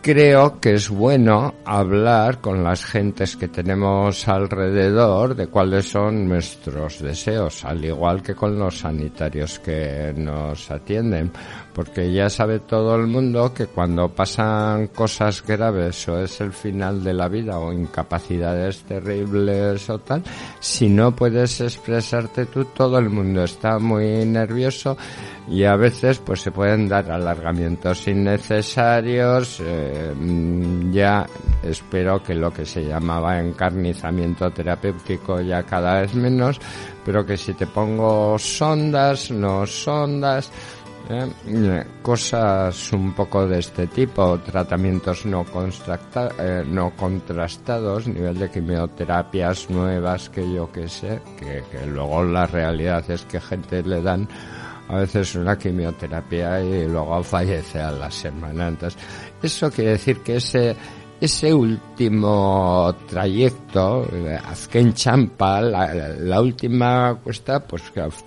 Creo 0.00 0.60
que 0.60 0.74
es 0.74 0.88
bueno 0.88 1.54
hablar 1.64 2.40
con 2.40 2.64
las 2.64 2.84
gentes 2.84 3.36
que 3.36 3.48
tenemos 3.48 4.26
alrededor 4.28 5.34
de 5.34 5.48
cuáles 5.48 5.90
son 5.90 6.28
nuestros 6.28 7.00
deseos, 7.02 7.64
al 7.64 7.84
igual 7.84 8.22
que 8.22 8.34
con 8.34 8.58
los 8.58 8.78
sanitarios 8.78 9.58
que 9.58 10.14
nos 10.16 10.70
atienden, 10.70 11.32
porque 11.74 12.12
ya 12.12 12.28
sabe 12.28 12.58
todo 12.60 12.96
el 12.96 13.06
mundo 13.06 13.52
que 13.54 13.66
cuando 13.66 14.08
pasan 14.08 14.88
cosas 14.88 15.44
graves 15.46 16.08
o 16.08 16.20
es 16.20 16.40
el 16.40 16.52
final 16.52 17.04
de 17.04 17.14
la 17.14 17.28
vida 17.28 17.58
o 17.58 17.72
incapacidades 17.72 18.82
terribles 18.82 19.88
o 19.90 19.98
tal, 19.98 20.22
si 20.60 20.88
no 20.88 21.14
puedes 21.14 21.60
expresarte 21.60 22.46
tú, 22.46 22.64
todo 22.66 22.98
el 22.98 23.10
mundo 23.10 23.44
está 23.44 23.78
muy 23.78 24.24
nervioso 24.24 24.96
y 25.50 25.64
a 25.64 25.76
veces 25.76 26.18
pues 26.18 26.42
se 26.42 26.50
pueden 26.50 26.88
dar 26.88 27.10
alargamientos 27.10 28.06
innecesarios. 28.06 29.60
Eh, 29.60 30.14
ya 30.92 31.26
espero 31.62 32.22
que 32.22 32.34
lo 32.34 32.52
que 32.52 32.66
se 32.66 32.84
llamaba 32.84 33.40
encarnizamiento 33.40 34.50
terapéutico 34.50 35.40
ya 35.40 35.62
cada 35.62 36.02
vez 36.02 36.14
menos, 36.14 36.60
pero 37.04 37.24
que 37.24 37.36
si 37.36 37.54
te 37.54 37.66
pongo 37.66 38.38
sondas, 38.38 39.30
no 39.30 39.66
sondas, 39.66 40.50
eh, 41.10 41.86
cosas 42.02 42.92
un 42.92 43.14
poco 43.14 43.46
de 43.46 43.60
este 43.60 43.86
tipo, 43.86 44.38
tratamientos 44.40 45.24
no, 45.24 45.44
eh, 46.38 46.64
no 46.66 46.90
contrastados, 46.94 48.06
nivel 48.06 48.38
de 48.38 48.50
quimioterapias 48.50 49.70
nuevas 49.70 50.28
que 50.28 50.52
yo 50.52 50.70
que 50.70 50.88
sé, 50.88 51.20
que, 51.38 51.64
que 51.70 51.86
luego 51.86 52.22
la 52.24 52.46
realidad 52.46 53.10
es 53.10 53.24
que 53.24 53.40
gente 53.40 53.82
le 53.82 54.02
dan 54.02 54.28
a 54.88 54.96
veces 54.96 55.34
una 55.34 55.56
quimioterapia 55.56 56.60
y 56.60 56.86
luego 56.88 57.22
fallece 57.22 57.80
a 57.80 57.90
la 57.90 58.10
semana. 58.10 58.68
Entonces, 58.68 59.00
eso 59.42 59.70
quiere 59.70 59.92
decir 59.92 60.20
que 60.20 60.36
ese 60.36 60.76
ese 61.20 61.52
último 61.52 62.94
trayecto, 63.08 64.06
Azken 64.46 64.94
Champa, 64.94 65.60
la, 65.60 66.40
última 66.40 67.18
cuesta, 67.22 67.60
pues 67.60 67.82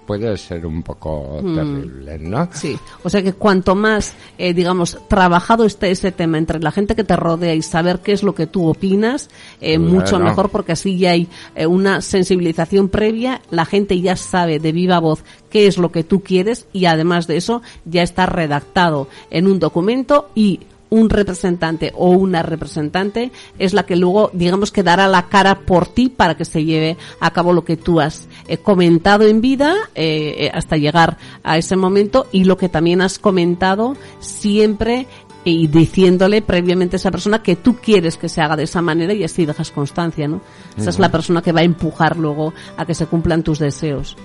puede 0.06 0.38
ser 0.38 0.66
un 0.66 0.84
poco 0.84 1.40
mm. 1.42 1.56
terrible, 1.56 2.20
¿no? 2.20 2.50
Sí, 2.52 2.78
o 3.04 3.10
sea 3.10 3.24
que 3.24 3.34
cuanto 3.34 3.76
más, 3.76 4.14
eh, 4.38 4.54
digamos, 4.54 5.00
trabajado 5.08 5.66
esté 5.66 5.92
ese 5.92 6.12
tema 6.12 6.38
entre 6.38 6.60
la 6.60 6.72
gente 6.72 6.96
que 6.96 7.04
te 7.04 7.16
rodea 7.16 7.54
y 7.54 7.62
saber 7.62 8.00
qué 8.00 8.12
es 8.12 8.24
lo 8.24 8.36
que 8.36 8.48
tú 8.48 8.68
opinas, 8.68 9.30
eh, 9.62 9.80
mucho 9.80 10.20
mejor 10.20 10.50
porque 10.50 10.74
así 10.74 10.98
ya 10.98 11.12
hay 11.12 11.30
eh, 11.56 11.66
una 11.66 12.02
sensibilización 12.02 12.90
previa, 12.90 13.42
la 13.52 13.66
gente 13.66 14.02
ya 14.02 14.16
sabe 14.16 14.60
de 14.60 14.72
viva 14.72 15.00
voz 15.00 15.24
qué 15.50 15.68
es 15.68 15.78
lo 15.78 15.92
que 15.92 16.04
tú 16.04 16.22
quieres 16.22 16.68
y 16.74 16.86
además 16.86 17.28
de 17.28 17.38
eso 17.38 17.62
ya 17.86 18.04
está 18.04 18.26
redactado 18.26 19.08
en 19.30 19.48
un 19.48 19.60
documento 19.60 20.30
y 20.36 20.62
un 20.92 21.10
representante 21.10 21.94
o 21.96 22.10
una 22.10 22.44
representante 22.44 23.32
es 23.58 23.74
la 23.74 23.86
que 23.86 23.96
luego, 23.96 24.30
digamos, 24.34 24.72
que 24.72 24.84
dará 24.84 25.08
la 25.08 25.30
cara 25.30 25.62
por 25.62 25.88
ti 25.88 26.10
para 26.10 26.36
que 26.36 26.44
se 26.44 26.66
lleve 26.66 26.98
a 27.22 27.32
cabo 27.32 27.54
lo 27.54 27.64
que 27.64 27.78
tú 27.78 28.02
has 28.02 28.28
eh, 28.48 28.58
comentado 28.58 29.26
en 29.26 29.40
vida 29.40 29.74
eh, 29.96 30.36
eh, 30.38 30.52
hasta 30.54 30.76
llegar 30.76 31.18
a 31.44 31.58
ese 31.58 31.78
momento 31.78 32.28
y 32.34 32.44
lo 32.44 32.58
que 32.58 32.68
también 32.68 33.02
has 33.02 33.20
comentado 33.20 33.96
siempre 34.20 35.08
y 35.46 35.68
diciéndole 35.68 36.42
previamente 36.42 36.98
a 36.98 37.00
esa 37.00 37.10
persona 37.10 37.42
que 37.42 37.56
tú 37.56 37.78
quieres 37.78 38.18
que 38.18 38.28
se 38.28 38.42
haga 38.42 38.58
de 38.58 38.64
esa 38.64 38.82
manera 38.82 39.14
y 39.14 39.24
así 39.24 39.46
dejas 39.46 39.72
constancia, 39.72 40.28
¿no? 40.28 40.42
Esa 40.78 40.90
es 40.90 41.00
la 41.00 41.10
persona 41.10 41.42
que 41.42 41.54
va 41.54 41.62
a 41.62 41.64
empujar 41.64 42.18
luego 42.18 42.54
a 42.78 42.86
que 42.86 42.94
se 42.94 43.08
cumplan 43.08 43.44
tus 43.44 43.60
deseos. 43.60 44.18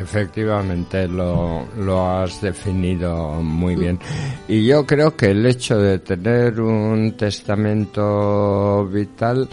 Efectivamente, 0.00 1.08
lo, 1.08 1.66
lo 1.76 2.08
has 2.08 2.40
definido 2.40 3.42
muy 3.42 3.74
bien. 3.74 3.98
Y 4.46 4.64
yo 4.66 4.86
creo 4.86 5.16
que 5.16 5.32
el 5.32 5.44
hecho 5.44 5.76
de 5.76 5.98
tener 5.98 6.60
un 6.60 7.16
testamento 7.16 8.86
vital 8.86 9.48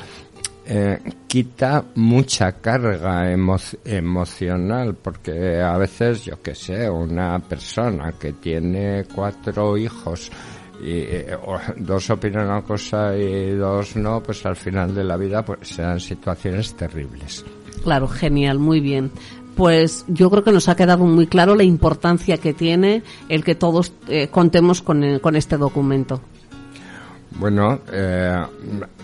eh, 0.67 0.99
quita 1.27 1.86
mucha 1.93 2.53
carga 2.53 3.31
emocional 3.31 4.95
porque 4.95 5.62
a 5.62 5.77
veces 5.77 6.25
yo 6.25 6.41
que 6.41 6.55
sé 6.55 6.89
una 6.89 7.38
persona 7.38 8.13
que 8.13 8.34
tiene 8.34 9.05
cuatro 9.13 9.77
hijos 9.77 10.31
y 10.81 10.91
eh, 10.91 11.38
dos 11.77 12.10
opinan 12.10 12.47
una 12.47 12.63
cosa 12.63 13.15
y 13.15 13.51
dos 13.51 13.95
no 13.95 14.23
pues 14.23 14.43
al 14.47 14.55
final 14.55 14.95
de 14.95 15.03
la 15.03 15.17
vida 15.17 15.45
pues 15.45 15.67
serán 15.69 15.99
situaciones 15.99 16.75
terribles 16.75 17.45
claro 17.84 18.08
genial 18.08 18.58
muy 18.58 18.79
bien 18.79 19.12
pues 19.55 20.05
yo 20.07 20.29
creo 20.29 20.43
que 20.43 20.51
nos 20.51 20.69
ha 20.69 20.75
quedado 20.75 21.05
muy 21.05 21.27
claro 21.27 21.55
la 21.55 21.63
importancia 21.63 22.37
que 22.37 22.53
tiene 22.53 23.03
el 23.29 23.43
que 23.43 23.55
todos 23.55 23.93
eh, 24.07 24.27
contemos 24.29 24.81
con, 24.81 25.19
con 25.19 25.35
este 25.35 25.57
documento. 25.57 26.21
Bueno, 27.37 27.81
eh, 27.91 28.45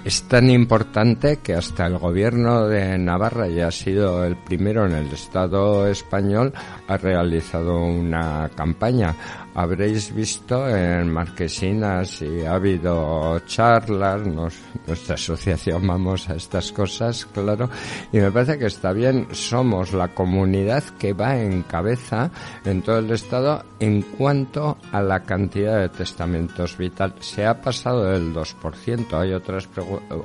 es 0.05 0.23
tan 0.23 0.49
importante 0.49 1.39
que 1.43 1.53
hasta 1.53 1.85
el 1.85 1.97
gobierno 1.97 2.67
de 2.67 2.97
Navarra, 2.97 3.47
ya 3.47 3.67
ha 3.67 3.71
sido 3.71 4.23
el 4.23 4.37
primero 4.37 4.85
en 4.85 4.93
el 4.93 5.07
Estado 5.11 5.85
español, 5.87 6.53
ha 6.87 6.95
realizado 6.95 7.83
una 7.83 8.49
campaña 8.55 9.15
habréis 9.53 10.13
visto 10.13 10.67
en 10.67 11.11
Marquesinas 11.11 12.21
y 12.21 12.45
ha 12.45 12.55
habido 12.55 13.39
charlas, 13.45 14.21
nuestra 14.25 15.15
asociación 15.15 15.85
vamos 15.85 16.29
a 16.29 16.35
estas 16.35 16.71
cosas, 16.71 17.25
claro, 17.25 17.69
y 18.11 18.19
me 18.19 18.31
parece 18.31 18.57
que 18.57 18.67
está 18.67 18.93
bien, 18.93 19.27
somos 19.31 19.93
la 19.93 20.09
comunidad 20.09 20.83
que 20.99 21.13
va 21.13 21.37
en 21.39 21.63
cabeza 21.63 22.31
en 22.65 22.81
todo 22.81 22.99
el 22.99 23.11
Estado 23.11 23.63
en 23.79 24.01
cuanto 24.01 24.77
a 24.91 25.01
la 25.01 25.21
cantidad 25.21 25.79
de 25.79 25.89
testamentos 25.89 26.77
vital. 26.77 27.13
Se 27.19 27.45
ha 27.45 27.61
pasado 27.61 28.05
del 28.05 28.33
2%, 28.33 29.13
hay 29.19 29.33
otras, 29.33 29.67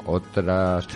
otras 0.05 0.87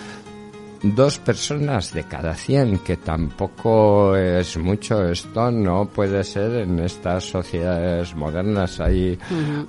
dos 0.83 1.19
personas 1.19 1.93
de 1.93 2.05
cada 2.05 2.35
cien, 2.35 2.79
que 2.79 2.97
tampoco 2.97 4.17
es 4.17 4.57
mucho. 4.57 5.09
Esto 5.09 5.51
no 5.51 5.87
puede 5.87 6.25
ser 6.25 6.63
en 6.63 6.79
estas 6.81 7.25
sociedades 7.25 8.15
modernas. 8.15 8.81
Hay, 8.81 9.19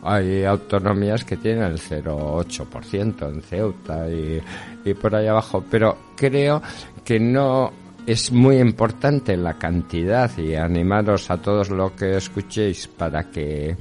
hay 0.04 0.43
autonomías 0.43 1.26
que 1.26 1.38
tienen 1.38 1.63
el 1.63 1.80
0,8% 1.80 3.30
en 3.30 3.41
Ceuta 3.41 4.10
y, 4.10 4.41
y 4.86 4.93
por 4.93 5.15
ahí 5.15 5.28
abajo. 5.28 5.63
Pero 5.69 5.97
creo 6.15 6.62
que 7.04 7.19
no 7.19 7.71
es 8.06 8.32
muy 8.32 8.58
importante 8.58 9.38
la 9.38 9.54
cantidad 9.56 10.36
y 10.38 10.56
animaros 10.56 11.30
a 11.30 11.38
todos 11.38 11.69
lo 11.69 11.95
que 11.95 12.17
escuchéis 12.17 12.88
para 12.88 13.30
que 13.30 13.76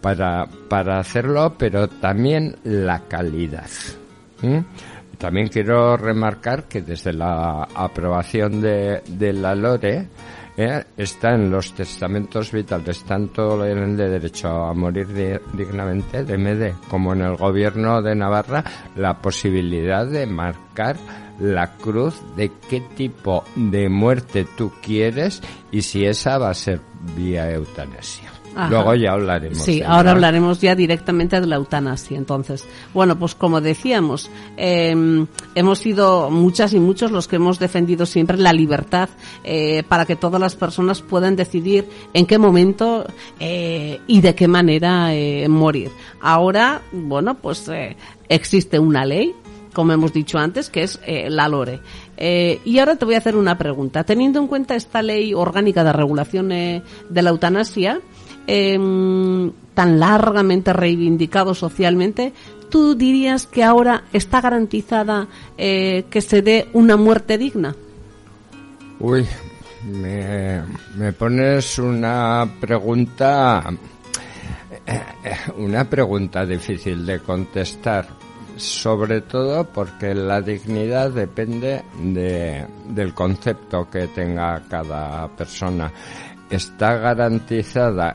para, 0.00 0.46
para 0.68 0.98
hacerlo, 0.98 1.54
pero 1.56 1.88
también 1.88 2.56
la 2.64 3.00
calidad. 3.06 3.70
También 5.22 5.46
quiero 5.46 5.96
remarcar 5.96 6.64
que 6.64 6.82
desde 6.82 7.12
la 7.12 7.62
aprobación 7.76 8.60
de, 8.60 9.32
la 9.32 9.54
LORE 9.54 10.08
eh, 10.56 10.84
está 10.96 11.36
en 11.36 11.48
los 11.48 11.72
testamentos 11.74 12.50
vitales, 12.50 13.04
tanto 13.04 13.64
en 13.64 13.78
el 13.78 13.96
de 13.96 14.08
derecho 14.08 14.48
a 14.48 14.74
morir 14.74 15.06
dignamente, 15.52 16.24
de 16.24 16.36
MEDE, 16.36 16.74
como 16.88 17.12
en 17.12 17.20
el 17.20 17.36
gobierno 17.36 18.02
de 18.02 18.16
Navarra, 18.16 18.64
la 18.96 19.22
posibilidad 19.22 20.04
de 20.04 20.26
marcar 20.26 20.96
la 21.38 21.76
cruz 21.76 22.20
de 22.34 22.50
qué 22.68 22.80
tipo 22.96 23.44
de 23.54 23.88
muerte 23.88 24.44
tú 24.56 24.72
quieres 24.82 25.40
y 25.70 25.82
si 25.82 26.04
esa 26.04 26.36
va 26.38 26.50
a 26.50 26.54
ser 26.54 26.80
vía 27.14 27.48
eutanasia. 27.48 28.31
Luego 28.68 28.94
ya 28.94 29.12
hablaremos. 29.12 29.58
Sí, 29.58 29.82
ahora 29.82 30.10
hablaremos 30.10 30.60
ya 30.60 30.74
directamente 30.74 31.40
de 31.40 31.46
la 31.46 31.56
eutanasia. 31.56 32.18
Entonces, 32.18 32.66
bueno, 32.92 33.18
pues 33.18 33.34
como 33.34 33.60
decíamos, 33.60 34.30
em, 34.56 35.26
hemos 35.54 35.78
sido 35.78 36.30
muchas 36.30 36.74
y 36.74 36.80
muchos 36.80 37.10
los 37.10 37.28
que 37.28 37.36
hemos 37.36 37.58
defendido 37.58 38.04
siempre 38.06 38.36
la 38.36 38.52
libertad 38.52 39.08
eh, 39.44 39.82
para 39.88 40.04
que 40.04 40.16
todas 40.16 40.40
las 40.40 40.54
personas 40.56 41.00
puedan 41.00 41.36
decidir 41.36 41.88
en 42.12 42.26
qué 42.26 42.38
momento 42.38 43.06
eh, 43.40 44.00
y 44.06 44.20
de 44.20 44.34
qué 44.34 44.48
manera 44.48 45.14
eh, 45.14 45.48
morir. 45.48 45.90
Ahora, 46.20 46.82
bueno, 46.92 47.36
pues 47.38 47.70
existe 48.28 48.78
una 48.78 49.04
ley 49.04 49.34
como 49.72 49.94
hemos 49.94 50.12
dicho 50.12 50.36
antes, 50.36 50.68
que 50.68 50.82
es 50.82 51.00
la 51.06 51.48
LORE. 51.48 51.80
y 52.18 52.78
ahora 52.78 52.96
te 52.96 53.06
voy 53.06 53.14
a 53.14 53.18
hacer 53.18 53.36
una 53.36 53.56
pregunta. 53.56 54.04
Teniendo 54.04 54.38
en 54.38 54.46
cuenta 54.46 54.74
esta 54.74 55.00
ley 55.00 55.32
orgánica 55.32 55.82
de 55.82 55.94
regulación 55.94 56.50
de 56.50 56.82
la 57.08 57.30
eutanasia, 57.30 58.02
Em, 58.46 59.52
tan 59.74 59.98
largamente 59.98 60.72
reivindicado 60.72 61.54
socialmente, 61.54 62.32
¿tú 62.68 62.94
dirías 62.94 63.46
que 63.46 63.64
ahora 63.64 64.04
está 64.12 64.40
garantizada 64.40 65.28
eh, 65.56 66.04
que 66.10 66.20
se 66.20 66.42
dé 66.42 66.68
una 66.72 66.96
muerte 66.96 67.38
digna? 67.38 67.74
Uy, 68.98 69.26
me, 69.84 70.62
me 70.96 71.12
pones 71.12 71.78
una 71.78 72.48
pregunta, 72.60 73.64
una 75.56 75.84
pregunta 75.88 76.44
difícil 76.44 77.06
de 77.06 77.20
contestar, 77.20 78.06
sobre 78.56 79.22
todo 79.22 79.64
porque 79.64 80.14
la 80.14 80.40
dignidad 80.40 81.10
depende 81.10 81.82
de, 81.98 82.66
del 82.88 83.14
concepto 83.14 83.88
que 83.88 84.08
tenga 84.08 84.62
cada 84.68 85.28
persona. 85.28 85.90
Está 86.50 86.96
garantizada 86.98 88.14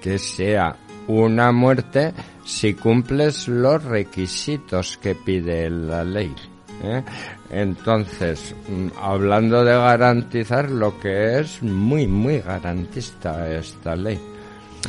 que 0.00 0.18
sea 0.18 0.76
una 1.06 1.52
muerte 1.52 2.12
si 2.44 2.74
cumples 2.74 3.48
los 3.48 3.82
requisitos 3.84 4.98
que 4.98 5.14
pide 5.14 5.68
la 5.70 6.04
ley. 6.04 6.34
¿eh? 6.82 7.02
Entonces, 7.50 8.54
mm, 8.68 8.88
hablando 9.00 9.64
de 9.64 9.72
garantizar, 9.72 10.70
lo 10.70 10.98
que 10.98 11.40
es 11.40 11.62
muy, 11.62 12.06
muy 12.06 12.40
garantista 12.40 13.50
esta 13.50 13.96
ley. 13.96 14.18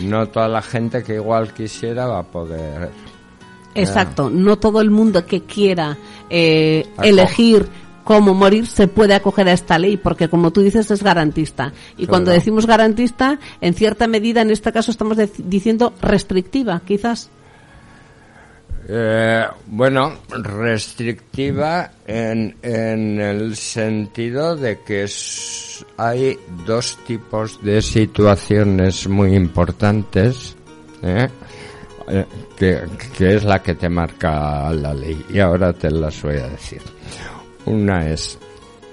No 0.04 0.28
toda 0.28 0.48
la 0.48 0.62
gente 0.62 1.04
que 1.04 1.16
igual 1.16 1.54
quisiera 1.54 2.06
va 2.06 2.20
a 2.20 2.24
poder. 2.24 2.92
Exacto, 3.76 4.30
no 4.30 4.58
todo 4.58 4.82
el 4.82 4.90
mundo 4.90 5.26
que 5.26 5.44
quiera 5.44 5.98
eh, 6.30 6.88
elegir 7.02 7.68
cómo 8.04 8.34
morir 8.34 8.68
se 8.68 8.88
puede 8.88 9.14
acoger 9.14 9.48
a 9.48 9.54
esta 9.54 9.78
ley, 9.78 9.98
porque 9.98 10.30
como 10.30 10.52
tú 10.52 10.62
dices 10.62 10.90
es 10.92 11.04
garantista. 11.04 11.74
Y 11.98 12.08
cuando 12.08 12.32
decimos 12.32 12.66
garantista, 12.66 13.40
en 13.62 13.74
cierta 13.74 14.08
medida, 14.08 14.42
en 14.42 14.52
este 14.52 14.72
caso 14.72 14.92
estamos 14.92 15.18
diciendo 15.38 15.94
restrictiva, 16.02 16.82
quizás. 16.86 17.30
Eh, 18.92 19.46
bueno, 19.68 20.14
restrictiva 20.32 21.92
en, 22.08 22.56
en, 22.64 23.22
el 23.22 23.56
sentido 23.56 24.56
de 24.56 24.80
que 24.80 25.06
hay 25.98 26.40
dos 26.66 26.98
tipos 27.06 27.62
de 27.62 27.84
situaciones 27.84 29.08
muy 29.08 29.36
importantes, 29.36 30.56
¿eh? 31.04 31.28
Eh, 32.08 32.26
que, 32.58 32.82
que 33.16 33.36
es 33.36 33.44
la 33.44 33.62
que 33.62 33.76
te 33.76 33.90
marca 33.90 34.72
la 34.74 34.96
ley. 34.96 35.24
Y 35.32 35.38
ahora 35.38 35.72
te 35.72 35.92
las 35.92 36.20
voy 36.24 36.38
a 36.38 36.48
decir. 36.48 36.82
Una 37.66 38.10
es 38.10 38.38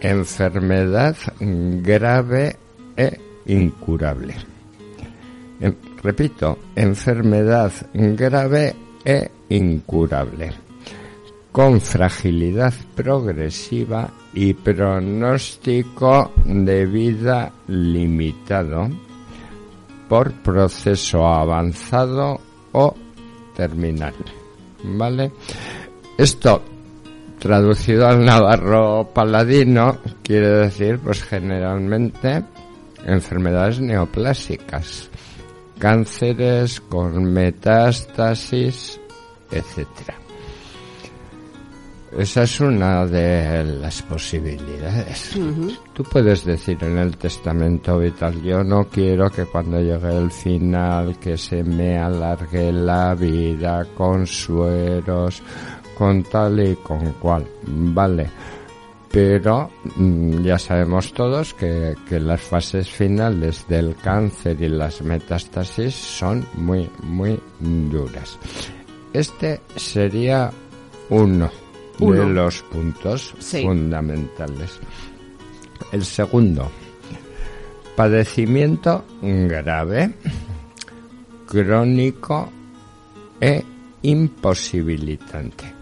enfermedad 0.01 1.17
grave 1.41 2.57
e 2.97 3.21
incurable. 3.47 4.35
Repito, 6.03 6.59
enfermedad 6.75 7.73
grave 7.93 8.75
e 9.05 9.31
incurable, 9.49 10.53
con 11.51 11.81
fragilidad 11.81 12.75
progresiva 12.95 14.11
y 14.35 14.53
pronóstico 14.53 16.33
de 16.45 16.87
vida 16.87 17.53
limitado 17.69 18.89
por 20.09 20.33
proceso 20.33 21.27
avanzado 21.27 22.41
o 22.73 22.95
terminal. 23.57 24.15
¿Vale? 24.85 25.33
Esto 26.19 26.63
traducido 27.39 28.07
al 28.07 28.25
navarro 28.25 29.11
paladino, 29.13 29.99
quiere 30.23 30.49
decir, 30.49 30.99
pues 30.99 31.23
generalmente, 31.23 32.45
enfermedades 33.05 33.81
neoplásicas, 33.81 35.11
cánceres 35.79 36.81
con 36.81 37.25
metástasis, 37.25 39.01
etcétera. 39.51 40.27
Esa 42.17 42.45
es 42.45 42.61
una 42.61 43.05
de 43.05 43.63
las 43.63 44.01
posibilidades. 44.03 45.33
Tú 45.93 46.03
puedes 46.05 46.47
decir 46.47 46.79
en 46.81 46.97
el 46.97 47.17
testamento 47.19 47.99
vital, 47.99 48.41
yo 48.43 48.65
no 48.65 48.85
quiero 48.89 49.29
que 49.29 49.45
cuando 49.45 49.79
llegue 49.81 50.17
el 50.17 50.31
final 50.31 51.19
que 51.19 51.37
se 51.37 51.63
me 51.63 51.99
alargue 51.99 52.73
la 52.73 53.15
vida 53.15 53.85
con 53.95 54.27
sueros, 54.27 55.43
con 55.97 56.23
tal 56.25 56.61
y 56.61 56.77
con 56.77 57.13
cual, 57.13 57.47
vale. 57.67 58.29
Pero 59.11 59.71
mm, 59.97 60.43
ya 60.43 60.59
sabemos 60.59 61.13
todos 61.15 61.55
que, 61.55 61.95
que 62.09 62.21
las 62.21 62.41
fases 62.41 62.91
finales 62.91 63.67
del 63.67 63.97
cáncer 63.97 64.61
y 64.61 64.69
las 64.69 65.01
metástasis 65.01 65.95
son 65.95 66.47
muy, 66.55 66.91
muy 67.03 67.41
duras. 67.59 68.39
Este 69.13 69.63
sería 69.77 70.51
uno, 71.09 71.51
de 71.99 72.27
los 72.27 72.63
puntos 72.65 73.35
fundamentales. 73.41 74.79
El 75.93 76.05
segundo, 76.05 76.71
padecimiento 77.95 79.05
grave, 79.23 80.13
crónico 81.47 82.51
e 83.41 83.65
imposibilitante 84.03 85.76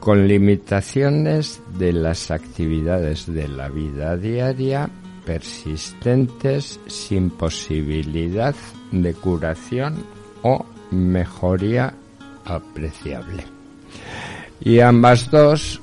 con 0.00 0.28
limitaciones 0.28 1.60
de 1.78 1.92
las 1.92 2.30
actividades 2.30 3.26
de 3.26 3.48
la 3.48 3.68
vida 3.68 4.16
diaria 4.16 4.88
persistentes 5.24 6.80
sin 6.86 7.30
posibilidad 7.30 8.54
de 8.92 9.12
curación 9.14 10.04
o 10.42 10.64
mejoría 10.90 11.92
apreciable. 12.46 13.44
Y 14.60 14.80
ambas 14.80 15.30
dos 15.30 15.80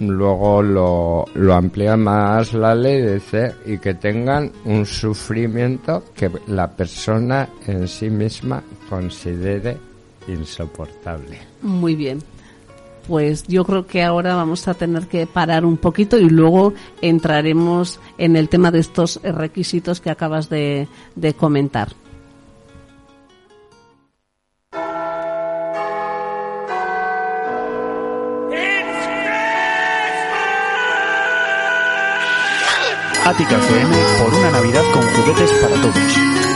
luego 0.00 0.62
lo, 0.62 1.24
lo 1.34 1.54
amplía 1.54 1.96
más 1.96 2.52
la 2.52 2.74
ley 2.74 3.00
dice 3.02 3.54
y 3.66 3.78
que 3.78 3.94
tengan 3.94 4.50
un 4.64 4.84
sufrimiento 4.84 6.04
que 6.14 6.30
la 6.48 6.68
persona 6.68 7.48
en 7.66 7.86
sí 7.86 8.10
misma 8.10 8.62
considere 8.88 9.76
insoportable. 10.26 11.38
Muy 11.62 11.94
bien. 11.94 12.18
Pues 13.06 13.44
yo 13.48 13.64
creo 13.64 13.86
que 13.86 14.02
ahora 14.02 14.34
vamos 14.34 14.68
a 14.68 14.74
tener 14.74 15.08
que 15.08 15.26
parar 15.26 15.64
un 15.64 15.76
poquito 15.76 16.18
y 16.18 16.28
luego 16.28 16.72
entraremos 17.00 18.00
en 18.18 18.36
el 18.36 18.48
tema 18.48 18.70
de 18.70 18.78
estos 18.78 19.20
requisitos 19.22 20.00
que 20.00 20.10
acabas 20.10 20.48
de, 20.48 20.88
comentar. 21.36 21.88
Ática 33.24 33.56
FM 33.56 33.96
por 34.18 34.34
una 34.34 34.50
Navidad 34.50 34.82
con 34.92 35.02
juguetes 35.02 35.50
para 35.62 35.80
todos. 35.80 36.51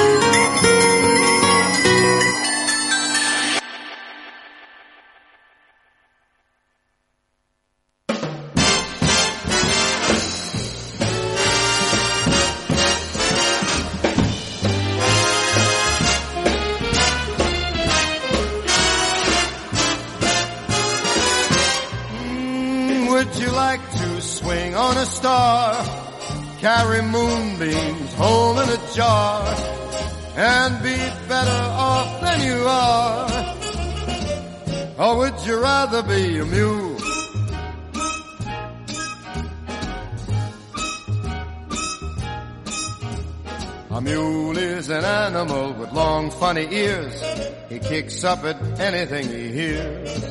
Funny 46.57 46.75
ears. 46.75 47.23
He 47.69 47.79
kicks 47.79 48.25
up 48.25 48.45
at 48.45 48.57
anything 48.81 49.29
he 49.29 49.49
hears. 49.53 50.25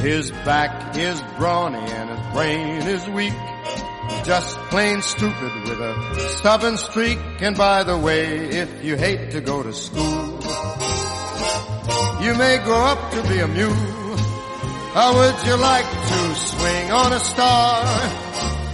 His 0.00 0.30
back 0.30 0.96
is 0.96 1.20
brawny 1.36 1.78
and 1.78 2.08
his 2.08 2.32
brain 2.32 2.82
is 2.88 3.06
weak. 3.08 3.34
Just 4.24 4.56
plain 4.70 5.02
stupid 5.02 5.52
with 5.68 5.80
a 5.80 6.28
stubborn 6.38 6.78
streak. 6.78 7.18
And 7.40 7.56
by 7.58 7.84
the 7.84 7.98
way, 7.98 8.24
if 8.62 8.82
you 8.82 8.96
hate 8.96 9.32
to 9.32 9.42
go 9.42 9.62
to 9.62 9.72
school, 9.74 10.40
you 12.24 12.34
may 12.36 12.58
grow 12.64 12.82
up 12.92 13.12
to 13.12 13.22
be 13.28 13.40
a 13.40 13.48
mule. 13.48 13.74
How 14.94 15.12
would 15.12 15.46
you 15.46 15.56
like 15.56 15.90
to 16.12 16.34
swing 16.36 16.90
on 16.90 17.12
a 17.12 17.20
star? 17.20 17.84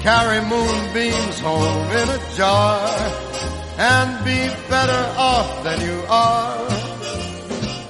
Carry 0.03 0.41
moonbeams 0.47 1.41
home 1.41 1.91
in 1.91 2.09
a 2.09 2.35
jar 2.37 3.31
and 3.81 4.25
be 4.25 4.47
better 4.69 5.03
off 5.17 5.65
than 5.65 5.81
you 5.81 6.05
are? 6.09 6.60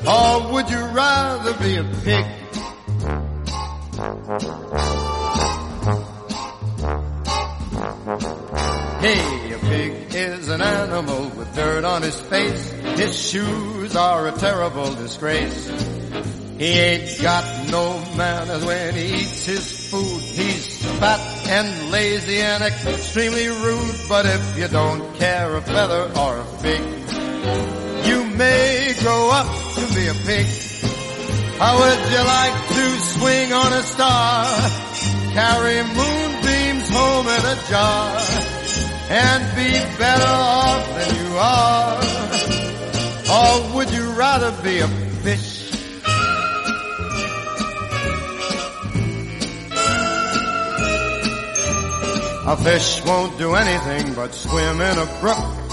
Or 0.06 0.52
would 0.52 0.70
you 0.70 0.82
rather 0.86 1.52
be 1.54 1.76
a 1.76 1.84
pig? 1.84 2.24
Hey, 9.00 9.52
a 9.52 9.58
pig 9.58 10.14
is 10.14 10.48
an 10.48 10.62
animal 10.62 11.28
with 11.36 11.54
dirt 11.54 11.84
on 11.84 12.02
his 12.02 12.18
face. 12.18 12.70
His 12.98 13.30
shoes 13.30 13.94
are 13.94 14.28
a 14.28 14.32
terrible 14.32 14.94
disgrace. 14.94 15.68
He 16.58 16.78
ain't 16.78 17.22
got 17.22 17.70
no 17.70 17.98
manners 18.16 18.64
when 18.64 18.94
he 18.94 19.22
eats 19.22 19.44
his 19.44 19.90
food. 19.90 20.22
He's 20.22 20.82
fat 20.98 21.20
and 21.48 21.90
lazy 21.90 22.40
and 22.40 22.62
extremely 22.62 23.48
rude. 23.48 23.96
But 24.08 24.26
if 24.26 24.58
you 24.58 24.68
don't 24.68 25.14
care 25.16 25.56
a 25.56 25.62
feather 25.62 26.10
or 26.18 26.38
a 26.38 26.44
fig, 26.44 27.79
may 28.40 28.94
grow 29.00 29.28
up 29.30 29.48
to 29.74 29.84
be 29.94 30.06
a 30.08 30.14
pig. 30.24 30.46
How 31.60 31.72
would 31.80 32.00
you 32.14 32.22
like 32.38 32.56
to 32.76 32.84
swing 33.14 33.52
on 33.52 33.70
a 33.70 33.82
star? 33.82 34.46
Carry 35.36 35.78
moonbeams 35.98 36.88
home 36.88 37.26
in 37.36 37.42
a 37.54 37.56
jar 37.68 38.16
and 39.10 39.40
be 39.60 39.70
better 40.02 40.32
off 40.56 40.84
than 40.96 41.10
you 41.20 41.30
are? 41.36 42.00
Or 43.36 43.74
would 43.74 43.90
you 43.90 44.06
rather 44.12 44.52
be 44.62 44.78
a 44.78 44.88
fish? 45.24 45.50
A 52.52 52.56
fish 52.56 53.04
won't 53.04 53.36
do 53.36 53.54
anything 53.54 54.14
but 54.14 54.32
swim 54.34 54.80
in 54.80 54.98
a 54.98 55.08
brook. 55.20 55.69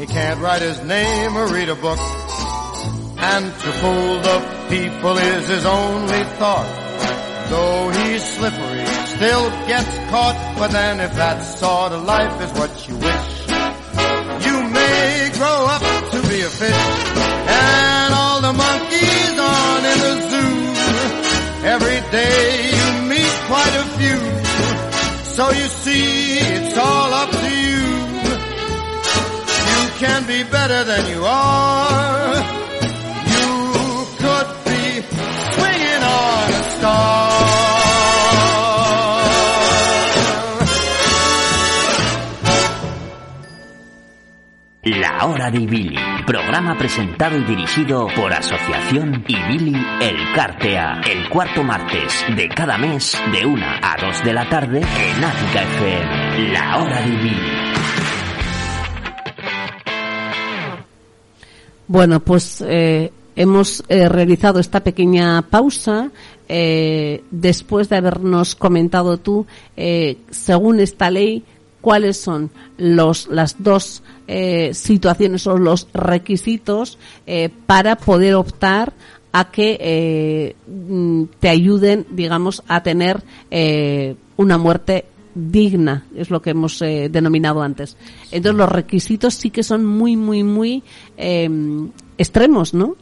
He 0.00 0.06
can't 0.06 0.40
write 0.40 0.62
his 0.62 0.82
name 0.82 1.36
or 1.36 1.46
read 1.52 1.68
a 1.68 1.74
book. 1.74 1.98
And 3.18 3.44
to 3.44 3.70
fool 3.80 4.12
the 4.28 4.38
people 4.70 5.18
is 5.18 5.46
his 5.46 5.66
only 5.66 6.24
thought. 6.40 6.70
Though 7.50 7.90
he's 7.90 8.24
slippery, 8.24 8.86
still 9.12 9.50
gets 9.68 9.94
caught. 10.08 10.54
But 10.58 10.70
then 10.70 11.00
if 11.00 11.12
that 11.16 11.40
sort 11.42 11.92
of 11.92 12.04
life 12.04 12.40
is 12.40 12.50
what 12.58 12.88
you 12.88 12.96
wish, 12.96 13.28
you 14.46 14.56
may 14.72 15.30
grow 15.36 15.60
up 15.68 15.84
to 16.12 16.18
be 16.32 16.40
a 16.48 16.48
fish. 16.48 16.86
And 17.52 18.14
all 18.14 18.40
the 18.40 18.54
monkeys 18.54 19.36
on 19.36 19.78
in 19.84 19.98
the 20.06 20.16
zoo, 20.32 20.56
every 21.76 22.00
day 22.08 22.72
you 22.72 22.88
meet 23.04 23.34
quite 23.52 23.74
a 23.76 23.86
few. 24.00 24.20
So 25.36 25.50
you 25.50 25.68
see, 25.84 26.38
it's 26.38 26.78
all 26.78 27.12
up 27.12 27.39
can 30.00 30.26
be 30.26 30.42
better 30.44 30.82
than 30.84 31.04
you 31.12 31.22
are. 31.26 32.34
You 33.36 33.52
could 34.16 34.50
be 34.64 34.82
swinging 35.52 36.02
on 36.02 36.48
a 36.48 36.62
star. 36.72 37.40
La 44.82 45.26
Hora 45.26 45.50
de 45.50 45.66
Billy, 45.66 45.94
programa 46.26 46.78
presentado 46.78 47.36
y 47.36 47.44
dirigido 47.44 48.06
por 48.16 48.32
Asociación 48.32 49.22
Ibili 49.28 49.76
El 50.00 50.32
Cartea, 50.34 51.02
el 51.10 51.28
cuarto 51.28 51.62
martes 51.62 52.24
de 52.34 52.48
cada 52.48 52.78
mes 52.78 53.20
de 53.30 53.44
1 53.44 53.66
a 53.82 53.96
2 54.00 54.24
de 54.24 54.32
la 54.32 54.48
tarde 54.48 54.78
en 54.78 55.24
Ática 55.24 55.62
FM. 55.62 56.52
La 56.54 56.78
Hora 56.78 57.02
de 57.02 57.10
Billy. 57.10 57.79
Bueno, 61.90 62.20
pues 62.20 62.62
eh, 62.64 63.10
hemos 63.34 63.82
eh, 63.88 64.08
realizado 64.08 64.60
esta 64.60 64.78
pequeña 64.78 65.42
pausa. 65.42 66.12
Eh, 66.48 67.24
después 67.32 67.88
de 67.88 67.96
habernos 67.96 68.54
comentado 68.54 69.18
tú, 69.18 69.44
eh, 69.76 70.18
según 70.30 70.78
esta 70.78 71.10
ley, 71.10 71.42
cuáles 71.80 72.16
son 72.16 72.52
los, 72.78 73.26
las 73.26 73.60
dos 73.60 74.04
eh, 74.28 74.72
situaciones 74.72 75.48
o 75.48 75.58
los 75.58 75.88
requisitos 75.92 76.96
para 77.66 77.96
poder 77.96 78.36
optar 78.36 78.92
a 79.32 79.50
que 79.50 80.54
mm, 80.68 81.24
te 81.40 81.48
ayuden, 81.48 82.06
digamos, 82.12 82.62
a 82.68 82.84
tener 82.84 83.20
una 84.36 84.58
muerte 84.58 85.06
digna, 85.34 86.04
es 86.14 86.30
lo 86.30 86.42
que 86.42 86.50
hemos 86.50 86.80
eh, 86.82 87.08
denominado 87.10 87.62
antes. 87.62 87.96
Entonces 88.30 88.58
los 88.58 88.68
requisitos 88.68 89.34
sí 89.34 89.50
que 89.50 89.62
son 89.62 89.84
muy, 89.84 90.16
muy, 90.16 90.42
muy 90.42 90.82
eh, 91.16 91.48
extremos, 92.18 92.74
¿no? 92.74 92.96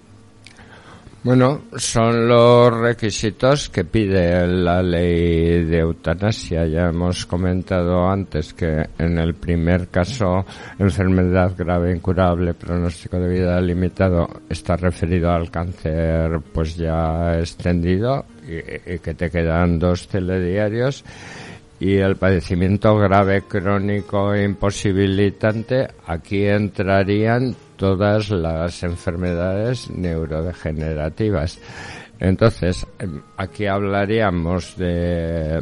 Bueno, 1.24 1.62
son 1.76 2.28
los 2.28 2.72
requisitos 2.72 3.68
que 3.70 3.84
pide 3.84 4.46
la 4.46 4.80
ley 4.80 5.64
de 5.64 5.80
eutanasia. 5.80 6.64
Ya 6.66 6.88
hemos 6.88 7.26
comentado 7.26 8.08
antes 8.08 8.54
que 8.54 8.86
en 8.96 9.18
el 9.18 9.34
primer 9.34 9.88
caso, 9.88 10.46
enfermedad 10.78 11.54
grave, 11.58 11.94
incurable, 11.94 12.54
pronóstico 12.54 13.18
de 13.18 13.28
vida 13.28 13.60
limitado, 13.60 14.28
está 14.48 14.76
referido 14.76 15.32
al 15.32 15.50
cáncer 15.50 16.40
pues 16.52 16.76
ya 16.76 17.36
extendido 17.38 18.24
y, 18.46 18.94
y 18.94 18.98
que 19.00 19.14
te 19.14 19.28
quedan 19.28 19.78
dos 19.80 20.06
telediarios. 20.06 21.04
Y 21.80 21.96
el 21.96 22.16
padecimiento 22.16 22.96
grave, 22.96 23.42
crónico 23.42 24.34
e 24.34 24.44
imposibilitante, 24.44 25.86
aquí 26.06 26.44
entrarían 26.46 27.54
todas 27.76 28.30
las 28.30 28.82
enfermedades 28.82 29.88
neurodegenerativas. 29.90 31.60
Entonces, 32.20 32.84
em, 32.98 33.22
aquí 33.36 33.66
hablaríamos 33.66 34.76
de, 34.76 35.60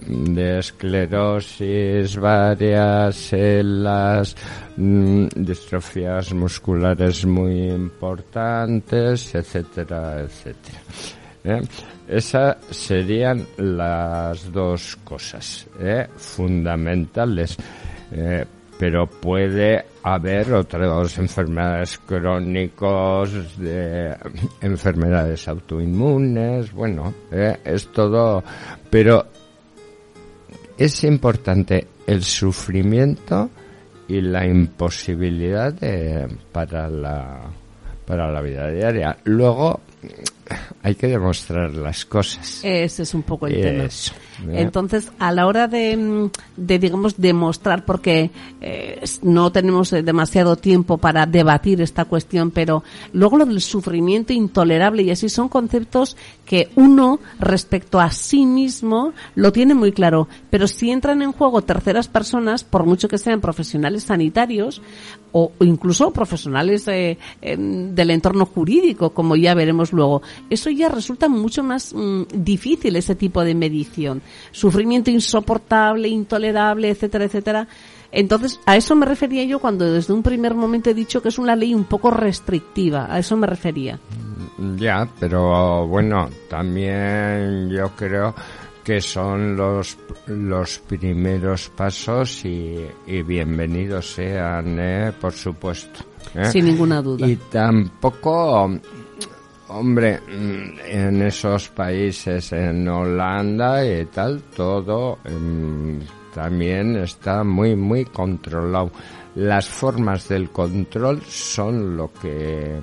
esclerosis 0.59 2.16
varias, 2.16 3.31
las 3.33 4.35
mm, 4.76 5.26
distrofías 5.37 6.33
musculares 6.33 7.26
muy 7.26 7.68
importantes, 7.68 9.35
etcétera, 9.35 10.20
etcétera. 10.22 10.81
¿eh? 11.44 11.61
Esas 12.08 12.56
serían 12.70 13.46
las 13.56 14.52
dos 14.52 14.96
cosas 15.04 15.66
¿eh? 15.80 16.06
fundamentales. 16.16 17.56
Eh, 18.12 18.44
pero 18.78 19.06
puede 19.06 19.86
haber 20.02 20.52
otras 20.52 21.18
enfermedades 21.18 21.98
crónicas, 21.98 23.58
de, 23.58 24.14
enfermedades 24.60 25.48
autoinmunes, 25.48 26.72
bueno, 26.72 27.14
eh, 27.32 27.56
es 27.64 27.88
todo, 27.88 28.44
pero 28.90 29.26
es 30.76 31.04
importante 31.04 31.86
el 32.06 32.22
sufrimiento 32.22 33.48
y 34.08 34.20
la 34.20 34.46
imposibilidad 34.46 35.72
de, 35.72 36.28
para 36.52 36.88
la 36.90 37.40
para 38.06 38.30
la 38.30 38.40
vida 38.40 38.70
diaria. 38.70 39.16
Luego 39.24 39.80
hay 40.82 40.94
que 40.94 41.09
demostrar 41.09 41.74
las 41.74 42.04
cosas. 42.04 42.61
Ese 42.62 43.02
es 43.02 43.14
un 43.14 43.22
poco 43.22 43.46
el 43.46 43.61
tema. 43.61 43.88
Entonces, 44.52 45.11
a 45.18 45.32
la 45.32 45.46
hora 45.46 45.66
de, 45.66 45.96
mm, 45.96 46.30
de 46.56 46.78
digamos, 46.78 47.16
demostrar, 47.16 47.85
porque 47.85 48.30
eh, 48.61 49.02
no 49.22 49.50
tenemos 49.50 49.92
eh, 49.92 50.02
demasiado 50.02 50.56
tiempo 50.56 50.98
para 50.98 51.26
debatir 51.26 51.80
esta 51.80 52.04
cuestión, 52.04 52.50
pero 52.50 52.85
luego 53.12 53.38
lo 53.38 53.46
del 53.46 53.61
sufrimiento 53.61 54.32
intolerable 54.32 55.02
y 55.02 55.11
así 55.11 55.28
son 55.28 55.48
conceptos 55.48 56.16
que 56.44 56.68
uno, 56.76 57.18
respecto 57.40 57.98
a 57.98 58.11
sí 58.11 58.46
mismo, 58.46 59.12
lo 59.35 59.52
tiene 59.52 59.74
muy 59.74 59.92
claro. 59.92 60.28
Pero 60.50 60.68
si 60.68 60.90
entran 60.90 61.22
en 61.22 61.32
juego 61.32 61.62
terceras 61.62 62.09
personas, 62.09 62.62
por 62.62 62.85
mucho 62.85 63.09
que 63.09 63.18
sean 63.18 63.40
profesionales 63.40 64.04
sanitarios, 64.04 64.82
o, 65.38 65.53
incluso 65.61 66.11
profesionales 66.12 66.88
eh, 66.88 67.18
del 67.42 68.11
entorno 68.11 68.46
jurídico, 68.46 69.11
como 69.11 69.37
ya 69.37 69.53
veremos 69.55 69.92
luego, 69.92 70.22
eso 70.49 70.70
ya 70.70 70.88
resulta 70.88 71.29
mucho 71.29 71.62
más 71.62 71.92
mm, 71.94 72.22
difícil 72.33 72.96
ese 72.96 73.14
tipo 73.14 73.44
de 73.44 73.55
medición. 73.55 74.22
Sufrimiento 74.51 75.11
insoportable, 75.11 76.09
intolerable, 76.09 76.88
etcétera, 76.88 77.27
etcétera. 77.27 77.68
Entonces, 78.12 78.59
a 78.64 78.77
eso 78.77 78.96
me 78.96 79.05
refería 79.05 79.44
yo 79.44 79.59
cuando 79.59 79.92
desde 79.92 80.14
un 80.14 80.22
primer 80.22 80.55
momento 80.55 80.88
he 80.88 80.94
dicho 80.94 81.20
que 81.20 81.29
es 81.29 81.38
una 81.38 81.55
ley 81.55 81.75
un 81.75 81.85
poco 81.85 82.11
restrictiva. 82.11 83.07
A 83.11 83.18
eso 83.18 83.37
me 83.37 83.46
refería. 83.46 84.01
Ya, 84.79 85.07
pero 85.20 85.87
bueno, 85.87 86.31
también 86.49 87.68
yo 87.68 87.90
creo 87.94 88.35
que 88.87 89.01
son 89.01 89.57
los, 89.57 89.99
los 90.29 90.79
primeros 90.79 91.70
pasos 91.70 92.44
y, 92.44 92.87
y 93.09 93.22
bienvenidos 93.22 94.14
sean, 94.14 94.79
¿eh? 94.79 95.12
por 95.20 95.33
supuesto. 95.33 96.05
¿eh? 96.37 96.44
Sin 96.44 96.66
ninguna 96.66 97.03
duda. 97.03 97.27
Y 97.27 97.35
tampoco, 97.35 98.70
hombre, 99.66 100.20
en 100.29 101.20
esos 101.20 101.68
países, 101.70 102.53
en 102.53 102.88
Holanda 102.88 103.85
y 103.85 104.07
tal, 104.07 104.40
todo 104.55 105.18
mm, 105.25 105.99
también 106.33 106.94
está 106.99 107.42
muy, 107.42 107.75
muy 107.75 108.05
controlado. 108.05 108.92
Las 109.35 109.66
formas 109.66 110.29
del 110.29 110.51
control 110.51 111.22
son 111.22 111.96
lo 111.96 112.12
que 112.12 112.79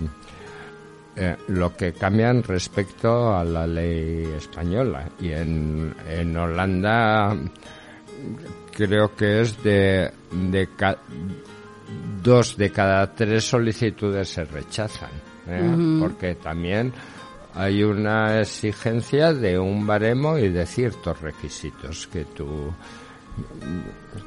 eh, 1.15 1.36
lo 1.49 1.76
que 1.76 1.93
cambian 1.93 2.41
respecto 2.43 3.34
a 3.36 3.43
la 3.43 3.67
ley 3.67 4.26
española 4.38 5.10
y 5.19 5.32
en, 5.32 5.93
en 6.10 6.36
Holanda 6.38 7.36
creo 8.76 9.15
que 9.15 9.41
es 9.41 9.62
de, 9.63 10.12
de 10.32 10.69
ca- 10.76 10.97
dos 12.23 12.58
de 12.58 12.71
cada 12.71 13.13
tres 13.13 13.43
solicitudes 13.47 14.30
se 14.30 14.45
rechazan 14.45 15.12
¿eh? 15.47 15.62
porque 15.99 16.36
también 16.36 16.93
hay 17.54 17.84
una 17.84 18.39
exigencia 18.39 19.34
de 19.34 19.60
un 19.60 19.86
baremo 19.86 20.38
y 20.39 20.49
de 20.49 20.65
ciertos 20.65 21.21
requisitos 21.21 22.08
que 22.08 22.26
tú 22.26 22.73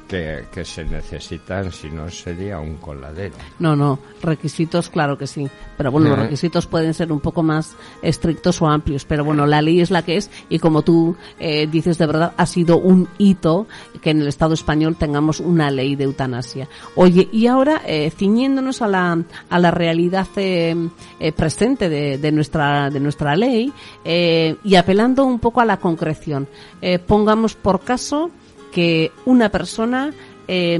que, 0.07 0.45
que 0.51 0.65
se 0.65 0.83
necesitan 0.85 1.71
si 1.71 1.89
no 1.89 2.09
sería 2.09 2.59
un 2.59 2.75
coladero 2.75 3.35
No, 3.59 3.75
no, 3.75 3.99
requisitos, 4.21 4.89
claro 4.89 5.17
que 5.17 5.27
sí. 5.27 5.47
Pero 5.77 5.91
bueno, 5.91 6.09
los 6.09 6.17
Ujú. 6.17 6.23
requisitos 6.25 6.65
pueden 6.67 6.93
ser 6.93 7.11
un 7.11 7.19
poco 7.19 7.43
más 7.43 7.75
estrictos 8.01 8.61
o 8.61 8.67
amplios. 8.67 9.05
Pero 9.05 9.23
bueno, 9.23 9.45
la 9.45 9.61
ley 9.61 9.81
es 9.81 9.91
la 9.91 10.03
que 10.03 10.17
es 10.17 10.29
y 10.49 10.59
como 10.59 10.81
tú 10.81 11.15
eh, 11.39 11.67
dices 11.67 11.97
de 11.97 12.05
verdad, 12.07 12.33
ha 12.37 12.45
sido 12.45 12.77
un 12.77 13.07
hito 13.17 13.67
que 14.01 14.11
en 14.11 14.21
el 14.21 14.27
Estado 14.27 14.53
español 14.53 14.95
tengamos 14.97 15.39
una 15.39 15.69
ley 15.71 15.95
de 15.95 16.05
eutanasia. 16.05 16.67
Oye, 16.95 17.27
y 17.31 17.47
ahora, 17.47 17.81
eh, 17.85 18.11
ciñéndonos 18.11 18.81
a 18.81 18.87
la, 18.87 19.23
a 19.49 19.59
la 19.59 19.71
realidad 19.71 20.27
eh, 20.37 20.75
eh, 21.19 21.31
presente 21.31 21.89
de, 21.89 22.17
de 22.17 22.31
nuestra, 22.31 22.89
de 22.89 22.99
nuestra 22.99 23.35
ley 23.35 23.71
eh, 24.05 24.55
y 24.63 24.75
apelando 24.75 25.25
un 25.25 25.39
poco 25.39 25.61
a 25.61 25.65
la 25.65 25.77
concreción, 25.77 26.47
eh, 26.81 26.99
pongamos 26.99 27.55
por 27.55 27.81
caso 27.81 28.31
que 28.71 29.11
una 29.25 29.49
persona 29.49 30.13
eh, 30.47 30.79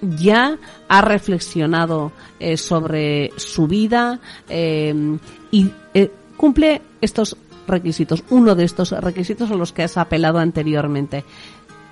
ya 0.00 0.58
ha 0.88 1.00
reflexionado 1.02 2.12
eh, 2.40 2.56
sobre 2.56 3.32
su 3.36 3.66
vida 3.66 4.20
eh, 4.48 5.18
y 5.50 5.70
eh, 5.94 6.10
cumple 6.36 6.82
estos 7.00 7.36
requisitos, 7.66 8.24
uno 8.30 8.54
de 8.54 8.64
estos 8.64 8.90
requisitos 8.90 9.50
a 9.50 9.54
los 9.54 9.72
que 9.72 9.82
has 9.82 9.96
apelado 9.96 10.38
anteriormente. 10.38 11.24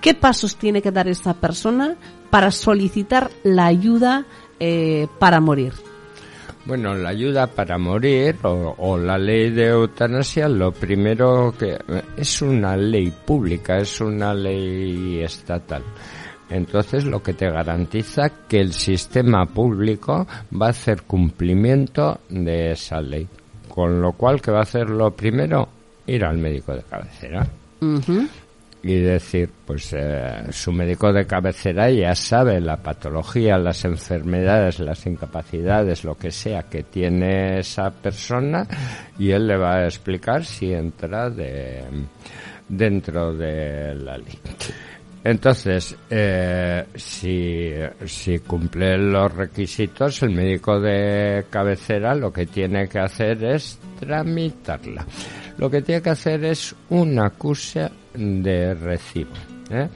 ¿Qué 0.01 0.15
pasos 0.15 0.57
tiene 0.57 0.81
que 0.81 0.91
dar 0.91 1.09
esta 1.09 1.35
persona 1.35 1.97
para 2.31 2.51
solicitar 2.51 3.31
la 3.45 3.67
ayuda 3.67 4.25
eh, 4.59 5.09
para 5.19 5.41
morir? 5.41 5.75
Bueno, 6.71 6.95
la 6.95 7.09
ayuda 7.09 7.49
para 7.49 7.79
morir 7.79 8.37
o, 8.45 8.77
o 8.79 8.97
la 8.97 9.19
ley 9.19 9.51
de 9.51 9.71
eutanasia, 9.71 10.49
lo 10.49 10.71
primero 10.71 11.53
que 11.59 11.77
es 12.17 12.43
una 12.43 12.77
ley 12.77 13.11
pública, 13.11 13.79
es 13.79 14.01
una 14.01 14.33
ley 14.33 15.19
estatal. 15.21 15.83
Entonces, 16.49 17.07
lo 17.07 17.25
que 17.25 17.33
te 17.33 17.51
garantiza 17.51 18.47
que 18.47 18.61
el 18.61 18.73
sistema 18.73 19.47
público 19.47 20.29
va 20.53 20.69
a 20.69 20.71
hacer 20.71 21.03
cumplimiento 21.03 22.21
de 22.29 22.71
esa 22.71 23.01
ley. 23.01 23.27
Con 23.69 24.01
lo 24.01 24.13
cual, 24.13 24.41
¿qué 24.41 24.53
va 24.53 24.61
a 24.61 24.63
hacer 24.63 24.91
lo 24.91 25.11
primero? 25.11 25.69
Ir 26.07 26.25
al 26.25 26.39
médico 26.39 26.73
de 26.77 26.85
cabecera. 26.85 27.49
Y 28.83 28.95
decir, 28.99 29.51
pues 29.67 29.93
eh, 29.93 30.45
su 30.51 30.73
médico 30.73 31.13
de 31.13 31.27
cabecera 31.27 31.91
ya 31.91 32.15
sabe 32.15 32.61
la 32.61 32.79
patología, 32.79 33.59
las 33.59 33.85
enfermedades, 33.85 34.81
las 34.81 35.07
incapacidades, 35.07 36.05
lo 36.05 36.17
que 36.17 36.31
sea 36.31 36.63
que 36.63 36.85
tiene 36.85 37.59
esa 37.59 37.91
persona 37.91 38.67
y 39.19 39.31
él 39.31 39.47
le 39.47 39.57
va 39.57 39.77
a 39.77 39.85
explicar 39.85 40.45
si 40.45 40.73
entra 40.73 41.29
de, 41.29 41.85
dentro 42.69 43.35
de 43.35 43.95
la 43.97 44.17
ley. 44.17 44.39
Entonces, 45.23 45.95
eh, 46.09 46.87
si, 46.95 47.73
si 48.07 48.39
cumple 48.39 48.97
los 48.97 49.31
requisitos, 49.31 50.23
el 50.23 50.31
médico 50.31 50.81
de 50.81 51.45
cabecera 51.51 52.15
lo 52.15 52.33
que 52.33 52.47
tiene 52.47 52.89
que 52.89 53.01
hacer 53.01 53.45
es 53.45 53.79
tramitarla. 53.99 55.05
Lo 55.59 55.71
que 55.71 55.83
tiene 55.83 56.01
que 56.01 56.09
hacer 56.09 56.43
es 56.47 56.75
un 56.89 57.19
acuse 57.19 57.91
de 58.15 58.75
recibo. 58.75 59.33
¿eh? 59.71 59.89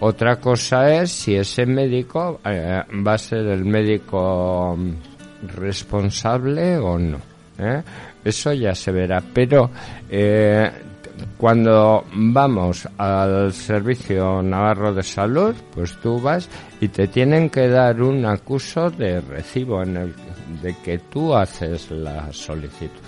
Otra 0.00 0.36
cosa 0.36 0.94
es 0.94 1.10
si 1.10 1.34
ese 1.34 1.66
médico 1.66 2.40
eh, 2.44 2.82
va 3.06 3.14
a 3.14 3.18
ser 3.18 3.46
el 3.46 3.64
médico 3.64 4.76
mm, 4.76 5.48
responsable 5.56 6.78
o 6.78 6.98
no. 6.98 7.18
¿eh? 7.58 7.82
Eso 8.24 8.52
ya 8.52 8.74
se 8.74 8.92
verá. 8.92 9.20
Pero 9.34 9.70
eh, 10.08 10.70
cuando 11.36 12.04
vamos 12.12 12.88
al 12.96 13.52
Servicio 13.52 14.40
Navarro 14.40 14.94
de 14.94 15.02
Salud, 15.02 15.54
pues 15.74 15.96
tú 16.00 16.20
vas 16.20 16.48
y 16.80 16.88
te 16.88 17.08
tienen 17.08 17.50
que 17.50 17.68
dar 17.68 18.00
un 18.00 18.24
acuso 18.24 18.90
de 18.90 19.20
recibo 19.20 19.82
en 19.82 19.96
el 19.96 20.14
de 20.62 20.76
que 20.76 20.98
tú 20.98 21.34
haces 21.34 21.90
la 21.90 22.32
solicitud. 22.32 23.02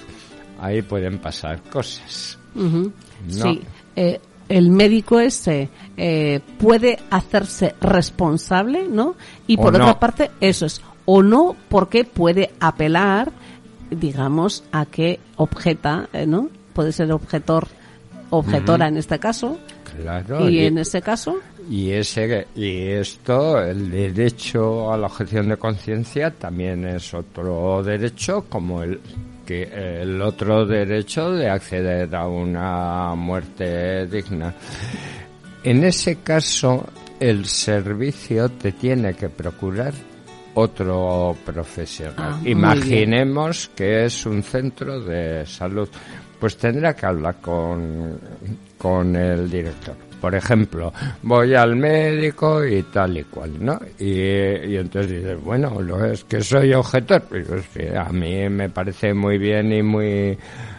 Ahí 0.61 0.83
pueden 0.83 1.19
pasar 1.19 1.63
cosas. 1.63 2.39
No. 2.55 2.83
Sí, 3.29 3.63
eh, 3.97 4.21
el 4.51 4.71
médico 4.71 5.21
ese 5.21 5.71
eh, 5.97 6.41
puede 6.59 6.99
hacerse 7.09 7.75
responsable, 7.81 8.87
¿no? 8.89 9.15
Y 9.47 9.57
O 9.57 9.63
por 9.63 9.73
no. 9.73 9.85
otra 9.85 9.99
parte, 9.99 10.31
eso 10.41 10.67
es, 10.67 10.83
o 11.07 11.23
no, 11.23 11.57
porque 11.69 12.05
puede 12.05 12.51
apelar, 12.61 13.33
digamos, 13.91 14.65
a 14.73 14.85
que 14.87 15.21
objeta, 15.37 16.09
eh, 16.13 16.27
¿no? 16.27 16.51
Puede 16.75 16.93
ser 16.93 17.11
objetor, 17.13 17.69
objetora 18.31 18.89
en 18.89 18.99
este 18.99 19.19
caso, 19.19 19.59
Claro. 19.99 20.49
¿Y 20.49 20.61
en 20.61 20.79
ese 20.79 21.03
caso? 21.03 21.39
Y, 21.69 21.91
ese, 21.91 22.47
y 22.55 22.89
esto, 22.89 23.61
el 23.63 23.91
derecho 23.91 24.93
a 24.93 24.97
la 24.97 25.07
objeción 25.07 25.49
de 25.49 25.57
conciencia 25.57 26.31
también 26.31 26.85
es 26.87 27.13
otro 27.13 27.83
derecho 27.83 28.45
como 28.49 28.83
el 28.83 29.01
el 29.51 30.21
otro 30.23 30.67
derecho 30.67 31.31
de 31.33 31.49
acceder 31.49 32.15
a 32.15 32.27
una 32.27 33.15
muerte 33.15 34.07
digna. 34.07 34.55
En 35.63 35.85
ese 35.85 36.17
caso, 36.17 36.87
el 37.19 37.45
servicio 37.47 38.49
te 38.49 38.73
tiene 38.73 39.15
que 39.15 39.29
procurar 39.29 39.93
otro 40.55 41.37
profesional. 41.45 42.15
Ah, 42.19 42.41
Imaginemos 42.45 43.71
que 43.75 44.05
es 44.07 44.27
un 44.27 44.43
centro 44.43 45.01
de 45.01 45.45
salud. 45.47 45.89
Pues 46.39 46.57
tendrá 46.57 46.95
que 46.95 47.07
hablar 47.07 47.41
con, 47.41 48.19
con 48.79 49.15
el 49.15 49.51
director. 49.51 50.10
Por 50.21 50.35
ejemplo, 50.35 50.93
voy 51.23 51.55
al 51.55 51.77
médico 51.77 52.65
y 52.65 52.83
tal 52.85 53.19
y 53.19 53.25
cual, 53.25 53.53
¿no? 53.59 53.79
Y, 53.99 54.11
y 54.11 54.77
entonces 54.77 55.11
dices, 55.11 55.43
bueno, 55.43 55.81
lo 55.81 56.05
es 56.05 56.25
que 56.25 56.43
soy 56.43 56.75
objetor. 56.75 57.23
Pues 57.23 57.45
a 57.97 58.11
mí 58.11 58.49
me 58.49 58.69
parece 58.69 59.15
muy 59.15 59.39
bien 59.39 59.73
y 59.73 59.83
muy 59.83 60.37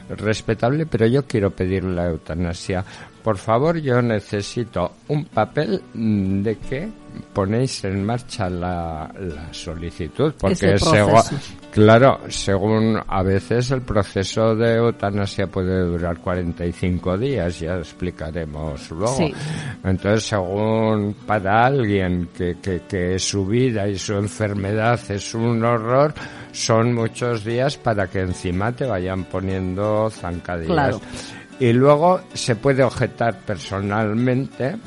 respetable, 0.10 0.86
pero 0.86 1.08
yo 1.08 1.26
quiero 1.26 1.52
pedir 1.52 1.84
la 1.84 2.08
eutanasia. 2.08 2.84
Por 3.24 3.38
favor, 3.38 3.78
yo 3.78 4.02
necesito 4.02 4.94
un 5.08 5.26
papel 5.26 5.82
mm, 5.94 6.42
de 6.42 6.58
que 6.58 6.90
ponéis 7.34 7.84
en 7.86 8.04
marcha 8.04 8.50
la, 8.50 9.12
la 9.20 9.54
solicitud, 9.54 10.34
porque 10.40 10.76
segu- 10.78 11.40
claro, 11.72 12.20
según 12.30 13.00
a 13.08 13.24
veces 13.24 13.72
el 13.72 13.82
proceso 13.82 14.56
de 14.56 14.76
eutanasia 14.76 15.48
puede 15.48 15.82
durar 15.86 16.18
45 16.20 17.18
días, 17.18 17.60
ya 17.60 17.76
explicaremos 17.78 18.90
luego. 18.92 19.16
Sí. 19.18 19.34
Entonces, 19.84 20.24
según 20.24 21.16
para 21.26 21.66
alguien 21.66 22.30
que, 22.36 22.58
que, 22.62 22.82
que 22.88 23.18
su 23.20 23.46
vida 23.46 23.88
y 23.88 23.98
su 23.98 24.14
enfermedad 24.14 25.00
es 25.10 25.34
un 25.34 25.64
horror, 25.64 26.14
son 26.52 26.94
muchos 26.94 27.44
días 27.46 27.78
para 27.78 28.08
que 28.08 28.20
encima 28.20 28.72
te 28.72 28.86
vayan 28.86 29.24
poniendo 29.26 30.10
zancadillas. 30.10 30.74
Claro. 30.74 31.02
Y 31.60 31.74
luego 31.74 32.22
se 32.34 32.56
puede 32.56 32.84
objetar 32.84 33.38
personalmente. 33.46 34.78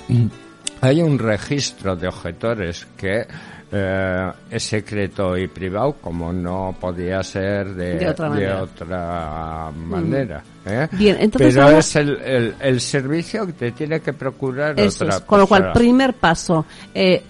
Hay 0.84 1.00
un 1.02 1.18
registro 1.18 1.96
de 1.96 2.08
objetores 2.08 2.86
que 2.96 3.26
eh, 3.72 4.32
es 4.50 4.62
secreto 4.62 5.36
y 5.36 5.48
privado, 5.48 5.94
como 6.00 6.32
no 6.32 6.76
podía 6.78 7.22
ser 7.22 7.74
de, 7.74 7.98
De 7.98 8.08
otra 8.10 8.28
manera. 8.28 8.62
otra 8.62 9.70
manera, 9.74 10.42
¿eh? 10.66 10.86
Bien, 10.92 11.16
entonces 11.18 11.54
Pero 11.54 11.64
ahora- 11.66 11.78
es 11.78 11.96
el, 11.96 12.16
el, 12.22 12.54
el 12.60 12.80
servicio 12.80 13.46
que 13.46 13.52
te 13.54 13.72
tiene 13.72 14.00
que 14.00 14.12
procurar 14.12 14.78
Eso 14.78 15.04
otra 15.04 15.16
es. 15.16 15.22
Con 15.22 15.40
lo 15.40 15.46
cual, 15.46 15.72
primer 15.72 16.14
paso, 16.14 16.66
eh, 16.94 17.22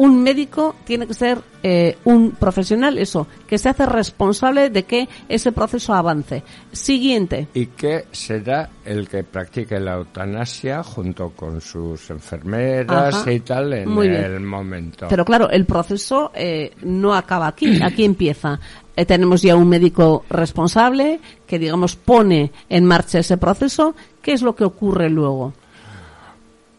un 0.00 0.22
médico 0.22 0.76
tiene 0.84 1.06
que 1.06 1.12
ser 1.12 1.42
eh, 1.62 1.98
un 2.04 2.30
profesional, 2.30 2.96
eso, 2.96 3.26
que 3.46 3.58
se 3.58 3.68
hace 3.68 3.84
responsable 3.84 4.70
de 4.70 4.84
que 4.84 5.06
ese 5.28 5.52
proceso 5.52 5.92
avance. 5.92 6.42
Siguiente, 6.72 7.48
y 7.52 7.66
que 7.66 8.06
será 8.10 8.70
el 8.86 9.06
que 9.06 9.24
practique 9.24 9.78
la 9.78 9.96
eutanasia 9.96 10.82
junto 10.82 11.32
con 11.36 11.60
sus 11.60 12.08
enfermeras 12.08 13.14
Ajá. 13.14 13.30
y 13.30 13.40
tal 13.40 13.74
en 13.74 13.90
Muy 13.90 14.08
bien. 14.08 14.24
el 14.24 14.40
momento. 14.40 15.06
Pero 15.10 15.22
claro, 15.26 15.50
el 15.50 15.66
proceso 15.66 16.32
eh, 16.34 16.72
no 16.82 17.12
acaba 17.12 17.48
aquí, 17.48 17.82
aquí 17.82 18.06
empieza. 18.06 18.58
Eh, 18.96 19.04
tenemos 19.04 19.42
ya 19.42 19.54
un 19.54 19.68
médico 19.68 20.24
responsable 20.30 21.20
que, 21.46 21.58
digamos, 21.58 21.96
pone 21.96 22.52
en 22.70 22.86
marcha 22.86 23.18
ese 23.18 23.36
proceso. 23.36 23.94
¿Qué 24.22 24.32
es 24.32 24.40
lo 24.40 24.56
que 24.56 24.64
ocurre 24.64 25.10
luego? 25.10 25.52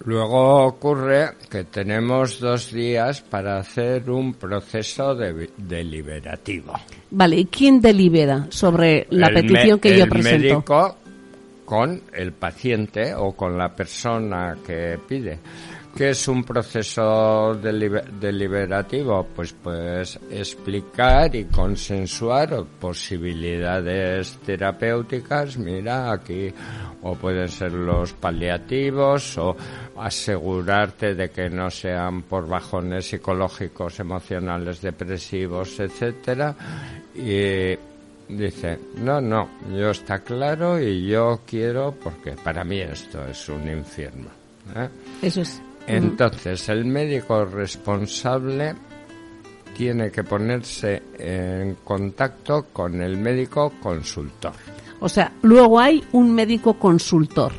Luego 0.05 0.65
ocurre 0.65 1.31
que 1.49 1.63
tenemos 1.65 2.39
dos 2.39 2.71
días 2.71 3.21
para 3.21 3.57
hacer 3.59 4.09
un 4.09 4.33
proceso 4.33 5.13
de- 5.15 5.49
deliberativo. 5.57 6.73
Vale, 7.11 7.37
¿y 7.37 7.45
quién 7.45 7.79
delibera 7.81 8.47
sobre 8.49 9.05
la 9.11 9.27
El 9.27 9.33
petición 9.35 9.75
me- 9.75 9.79
que 9.81 9.97
yo 9.97 10.03
el 10.05 10.09
presento? 10.09 10.37
médico 10.55 10.95
con 11.65 12.01
el 12.13 12.31
paciente 12.33 13.13
o 13.15 13.31
con 13.33 13.57
la 13.57 13.69
persona 13.75 14.57
que 14.65 14.97
pide. 15.07 15.39
¿Qué 15.95 16.11
es 16.11 16.27
un 16.29 16.43
proceso 16.43 17.53
delibe- 17.61 18.03
deliberativo? 18.19 19.27
Pues, 19.35 19.53
pues 19.53 20.17
explicar 20.31 21.35
y 21.35 21.45
consensuar 21.45 22.63
posibilidades 22.79 24.37
terapéuticas. 24.45 25.57
Mira, 25.57 26.11
aquí 26.11 26.51
o 27.03 27.15
pueden 27.15 27.49
ser 27.49 27.73
los 27.73 28.13
paliativos 28.13 29.37
o 29.37 29.55
asegurarte 29.97 31.13
de 31.13 31.29
que 31.29 31.49
no 31.49 31.69
sean 31.69 32.23
por 32.23 32.47
bajones 32.47 33.07
psicológicos, 33.09 33.99
emocionales, 33.99 34.81
depresivos, 34.81 35.79
etcétera. 35.79 36.55
Y 37.15 37.75
dice, 38.33 38.79
no, 38.95 39.19
no, 39.19 39.49
yo 39.75 39.91
está 39.91 40.19
claro 40.19 40.79
y 40.79 41.05
yo 41.07 41.41
quiero 41.45 41.93
porque 42.01 42.31
para 42.31 42.63
mí 42.63 42.79
esto 42.79 43.25
es 43.27 43.49
un 43.49 43.67
infierno. 43.69 44.29
¿eh? 44.75 44.87
Eso 45.21 45.41
es. 45.41 45.61
Entonces, 45.87 46.69
el 46.69 46.85
médico 46.85 47.45
responsable 47.45 48.75
tiene 49.75 50.11
que 50.11 50.23
ponerse 50.23 51.01
en 51.17 51.75
contacto 51.83 52.67
con 52.71 53.01
el 53.01 53.17
médico 53.17 53.73
consultor. 53.81 54.53
O 54.99 55.09
sea, 55.09 55.31
luego 55.41 55.79
hay 55.79 56.03
un 56.11 56.33
médico 56.33 56.75
consultor 56.75 57.51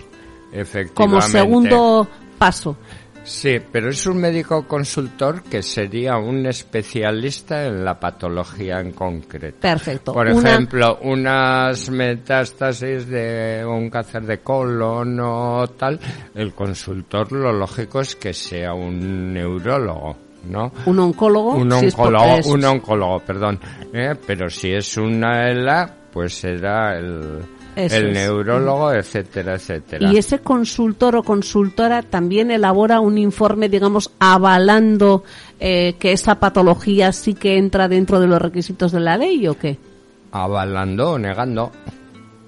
Efectivamente. 0.53 0.95
como 0.95 1.21
segundo 1.21 2.09
paso. 2.39 2.77
Sí, 3.25 3.59
pero 3.71 3.91
es 3.91 4.05
un 4.07 4.19
médico 4.19 4.67
consultor 4.67 5.45
que 5.45 5.63
sería 5.63 6.17
un 6.17 6.45
especialista 6.47 7.65
en 7.67 7.85
la 7.85 7.99
patología 7.99 8.81
en 8.81 8.91
concreto. 8.93 9.59
Perfecto. 9.61 10.13
Por 10.13 10.27
Una- 10.27 10.51
ejemplo, 10.51 10.99
unas 11.03 11.89
metástasis 11.89 13.07
de 13.07 13.65
un 13.65 13.89
cáncer 13.91 14.23
de 14.25 14.39
colon 14.41 15.19
o 15.21 15.67
tal, 15.79 16.01
el 16.35 16.53
consultor 16.53 17.31
lo 17.33 17.53
lógico 17.53 18.01
es 18.01 18.17
que 18.17 18.33
sea 18.35 18.75
un 18.75 19.33
neurólogo, 19.33 20.17
¿no? 20.49 20.73
un 20.87 20.99
oncólogo. 20.99 21.55
un 21.55 21.71
oncólogo, 21.73 22.37
un 22.47 22.65
oncólogo, 22.65 23.21
perdón. 23.21 23.61
¿eh? 23.93 24.15
Pero 24.27 24.51
si 24.51 24.73
es 24.73 24.97
una 24.97 25.49
ELA, 25.49 25.95
pues 26.13 26.35
será 26.35 26.99
el, 26.99 27.39
Eso 27.75 27.97
el 27.97 28.09
es. 28.09 28.15
neurólogo, 28.15 28.93
etcétera, 28.93 29.55
etcétera. 29.55 30.13
Y 30.13 30.19
ese 30.19 30.41
consultor 30.41 31.17
o 31.17 31.23
consultora 31.23 32.03
también 32.03 32.51
elabora 32.51 33.01
un 33.01 33.17
informe, 33.17 33.69
digamos, 33.69 34.11
avalando 34.19 35.25
eh, 35.59 35.95
que 35.99 36.13
esa 36.13 36.39
patología 36.39 37.13
sí 37.13 37.35
que 37.35 37.57
entra 37.57 37.89
dentro 37.89 38.21
de 38.21 38.27
los 38.27 38.43
requisitos 38.43 38.93
de 38.93 39.01
la 39.01 39.17
ley 39.17 39.47
o 39.49 39.59
qué? 39.59 39.79
Avalando 40.33 41.13
o 41.13 41.19
negando. 41.19 41.73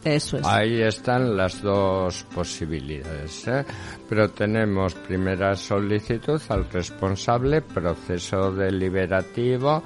Eso 0.04 0.36
es. 0.36 0.46
Ahí 0.46 0.82
están 0.82 1.34
las 1.34 1.62
dos 1.62 2.26
posibilidades. 2.34 3.48
¿eh? 3.48 3.64
Pero 4.06 4.28
tenemos 4.30 4.94
primera 4.94 5.56
solicitud 5.56 6.40
al 6.50 6.68
responsable, 6.70 7.62
proceso 7.62 8.52
deliberativo, 8.52 9.82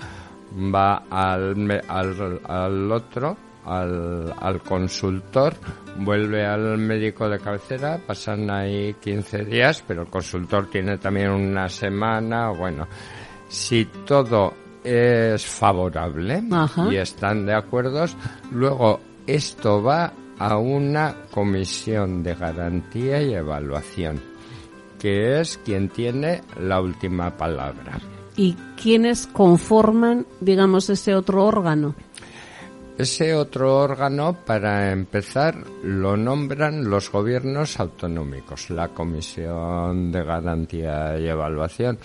va 0.74 1.04
al, 1.08 1.82
al, 1.86 2.40
al 2.44 2.90
otro, 2.92 3.36
al, 3.68 4.34
al 4.38 4.60
consultor, 4.62 5.54
vuelve 5.98 6.46
al 6.46 6.78
médico 6.78 7.28
de 7.28 7.38
cabecera, 7.38 8.00
pasan 8.06 8.50
ahí 8.50 8.94
15 8.94 9.44
días, 9.44 9.84
pero 9.86 10.02
el 10.02 10.08
consultor 10.08 10.68
tiene 10.70 10.98
también 10.98 11.30
una 11.30 11.68
semana, 11.68 12.50
bueno, 12.50 12.86
si 13.48 13.84
todo 14.06 14.54
es 14.84 15.44
favorable 15.44 16.42
Ajá. 16.50 16.88
y 16.90 16.96
están 16.96 17.44
de 17.44 17.54
acuerdo, 17.54 18.06
luego 18.52 19.00
esto 19.26 19.82
va 19.82 20.12
a 20.38 20.56
una 20.56 21.16
comisión 21.30 22.22
de 22.22 22.34
garantía 22.34 23.20
y 23.20 23.34
evaluación, 23.34 24.20
que 24.98 25.40
es 25.40 25.58
quien 25.58 25.88
tiene 25.88 26.42
la 26.60 26.80
última 26.80 27.36
palabra. 27.36 27.98
¿Y 28.36 28.54
quiénes 28.80 29.26
conforman, 29.26 30.24
digamos, 30.40 30.88
ese 30.90 31.16
otro 31.16 31.44
órgano? 31.44 31.96
Ese 32.98 33.32
otro 33.32 33.76
órgano, 33.76 34.44
para 34.44 34.90
empezar, 34.90 35.54
lo 35.84 36.16
nombran 36.16 36.90
los 36.90 37.12
gobiernos 37.12 37.78
autonómicos, 37.78 38.70
la 38.70 38.88
Comisión 38.88 40.10
de 40.10 40.24
Garantía 40.24 41.16
y 41.16 41.28
Evaluación, 41.28 41.96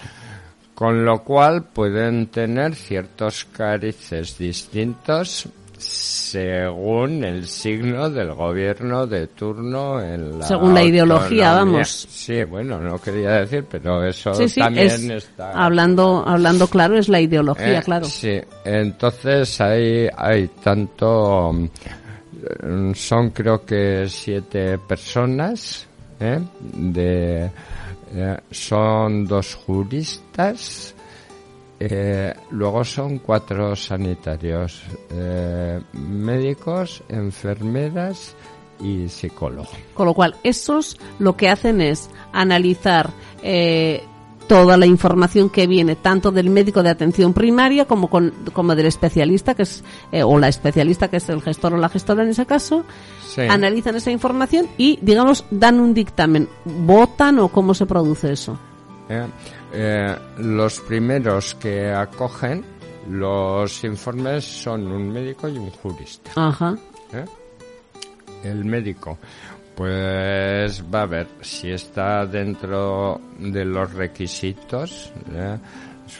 con 0.76 1.04
lo 1.04 1.24
cual 1.24 1.64
pueden 1.64 2.28
tener 2.28 2.76
ciertos 2.76 3.46
carices 3.46 4.38
distintos 4.38 5.50
según 5.84 7.24
el 7.24 7.48
signo 7.48 8.10
del 8.10 8.34
gobierno 8.34 9.06
de 9.06 9.28
turno 9.28 10.02
en 10.02 10.40
la 10.40 10.48
Según 10.48 10.74
la 10.74 10.84
ideología, 10.84 11.54
vamos. 11.54 12.08
Sí, 12.10 12.44
bueno, 12.44 12.80
no 12.80 13.00
quería 13.00 13.42
decir, 13.42 13.66
pero 13.70 14.04
eso 14.04 14.34
Sí, 14.34 14.50
sí, 14.50 14.60
también 14.60 14.88
es, 14.88 15.04
está 15.04 15.52
hablando, 15.52 16.24
hablando 16.26 16.68
claro, 16.68 16.98
es 16.98 17.08
la 17.10 17.22
ideología, 17.22 17.80
eh, 17.80 17.84
claro. 17.84 18.06
Sí, 18.06 18.40
entonces 18.66 19.62
hay, 19.62 20.08
hay 20.16 20.48
tanto, 20.64 21.54
mm, 21.54 22.94
son 22.94 23.30
creo 23.30 23.64
que 23.64 24.06
siete 24.10 24.80
personas 24.80 25.88
¿eh? 26.20 26.40
de 26.62 27.52
eh, 28.16 28.38
son 28.50 29.26
dos 29.26 29.56
juristas 29.56 30.96
eh, 31.90 32.34
luego 32.52 32.84
son 32.84 33.20
cuatro 33.20 33.76
sanitarios 33.76 34.84
eh, 35.12 35.80
médicos 35.94 37.04
enfermeras 37.10 38.36
y 38.80 39.08
psicólogo 39.08 39.70
Con 39.94 40.08
lo 40.08 40.14
cual, 40.14 40.36
esos 40.44 40.98
lo 41.20 41.36
que 41.38 41.50
hacen 41.50 41.80
es 41.82 42.10
analizar 42.32 43.12
eh, 43.42 44.04
toda 44.48 44.78
la 44.78 44.86
información 44.86 45.50
que 45.50 45.68
viene 45.68 45.96
tanto 45.96 46.32
del 46.32 46.50
médico 46.50 46.84
de 46.84 46.90
atención 46.90 47.34
primaria 47.34 47.86
como 47.86 48.10
con, 48.10 48.34
como 48.52 48.76
del 48.76 48.88
especialista 48.88 49.56
que 49.56 49.64
es 49.64 49.84
eh, 50.12 50.24
o 50.24 50.38
la 50.38 50.48
especialista 50.50 51.08
que 51.08 51.18
es 51.18 51.30
el 51.30 51.42
gestor 51.42 51.74
o 51.74 51.78
la 51.78 51.90
gestora 51.90 52.24
en 52.24 52.30
ese 52.30 52.46
caso 52.46 52.84
Sí. 53.34 53.42
analizan 53.42 53.96
esa 53.96 54.12
información 54.12 54.68
y 54.78 55.00
digamos 55.02 55.44
dan 55.50 55.80
un 55.80 55.96
dictamen 55.96 56.48
votan 56.66 57.40
o 57.40 57.48
cómo 57.48 57.74
se 57.74 57.88
produce 57.88 58.32
eso 58.32 58.60
¿eh? 59.10 59.26
Eh, 59.76 60.16
los 60.38 60.80
primeros 60.82 61.56
que 61.56 61.92
acogen 61.92 62.64
los 63.10 63.84
informes 63.84 64.44
son 64.44 64.86
un 64.86 65.10
médico 65.10 65.50
y 65.50 65.58
un 65.58 65.72
jurista 65.72 66.30
ajá 66.36 66.78
¿eh? 67.12 67.26
el 68.44 68.66
médico 68.66 69.18
pues 69.76 70.84
va 70.94 71.02
a 71.02 71.06
ver 71.08 71.28
si 71.42 71.72
está 71.72 72.24
dentro 72.28 73.20
de 73.40 73.66
los 73.66 73.92
requisitos 73.94 75.12
¿eh? 75.34 75.58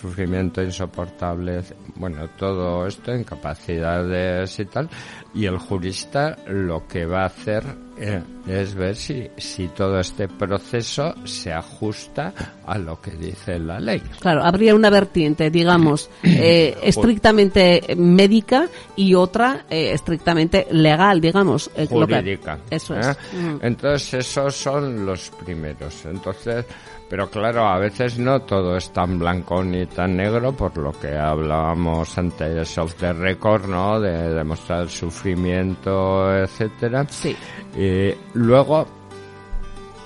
Sufrimiento 0.02 0.62
insoportable 0.62 1.62
bueno 1.96 2.28
todo 2.38 2.86
esto 2.88 3.14
incapacidades 3.16 4.60
y 4.60 4.66
tal 4.66 4.90
y 5.34 5.46
el 5.46 5.58
jurista 5.58 6.38
lo 6.48 6.88
que 6.88 7.06
va 7.06 7.24
a 7.24 7.26
hacer 7.28 7.64
eh, 7.98 8.22
es 8.48 8.74
ver 8.76 8.96
si 8.96 9.30
si 9.38 9.68
todo 9.70 10.00
este 10.00 10.28
proceso 10.28 11.14
se 11.26 11.54
ajusta 11.54 12.34
a 12.66 12.78
lo 12.78 13.00
que 13.00 13.12
dice 13.12 13.60
la 13.60 13.80
ley 13.80 14.02
Claro, 14.20 14.44
habría 14.44 14.74
una 14.76 14.90
vertiente, 14.90 15.50
digamos, 15.52 16.10
eh, 16.24 16.76
estrictamente 16.82 17.96
médica 17.96 18.68
y 18.96 19.14
otra 19.14 19.66
eh, 19.70 19.92
estrictamente 19.94 20.68
legal, 20.72 21.22
digamos. 21.22 21.70
eh, 21.76 21.88
lo 21.92 22.08
que- 22.08 22.16
jurídica. 22.16 22.60
Eso 22.70 22.96
es. 22.98 23.08
¿eh? 23.08 23.16
Mm. 23.34 23.58
Entonces 23.62 24.14
esos 24.26 24.56
son 24.56 25.06
los 25.06 25.30
primeros. 25.44 26.06
Entonces, 26.06 26.66
pero 27.14 27.30
claro, 27.30 27.68
a 27.68 27.78
veces 27.78 28.18
no 28.18 28.40
todo 28.40 28.76
es 28.76 28.90
tan 28.92 29.20
blanco 29.20 29.64
ni 29.64 29.86
tan 29.86 30.18
negro, 30.18 30.52
por 30.54 30.76
lo 30.80 30.92
que 30.94 31.16
hablábamos 31.16 32.18
antes 32.18 32.76
of 32.80 32.96
the 32.96 33.14
record, 33.14 33.68
¿no? 33.68 34.00
De 34.00 34.34
demostrar 34.34 34.82
el 34.82 34.90
sufrimiento, 34.90 36.36
etcétera. 36.36 37.06
Sí. 37.08 37.38
Y 37.78 38.16
luego 38.34 38.88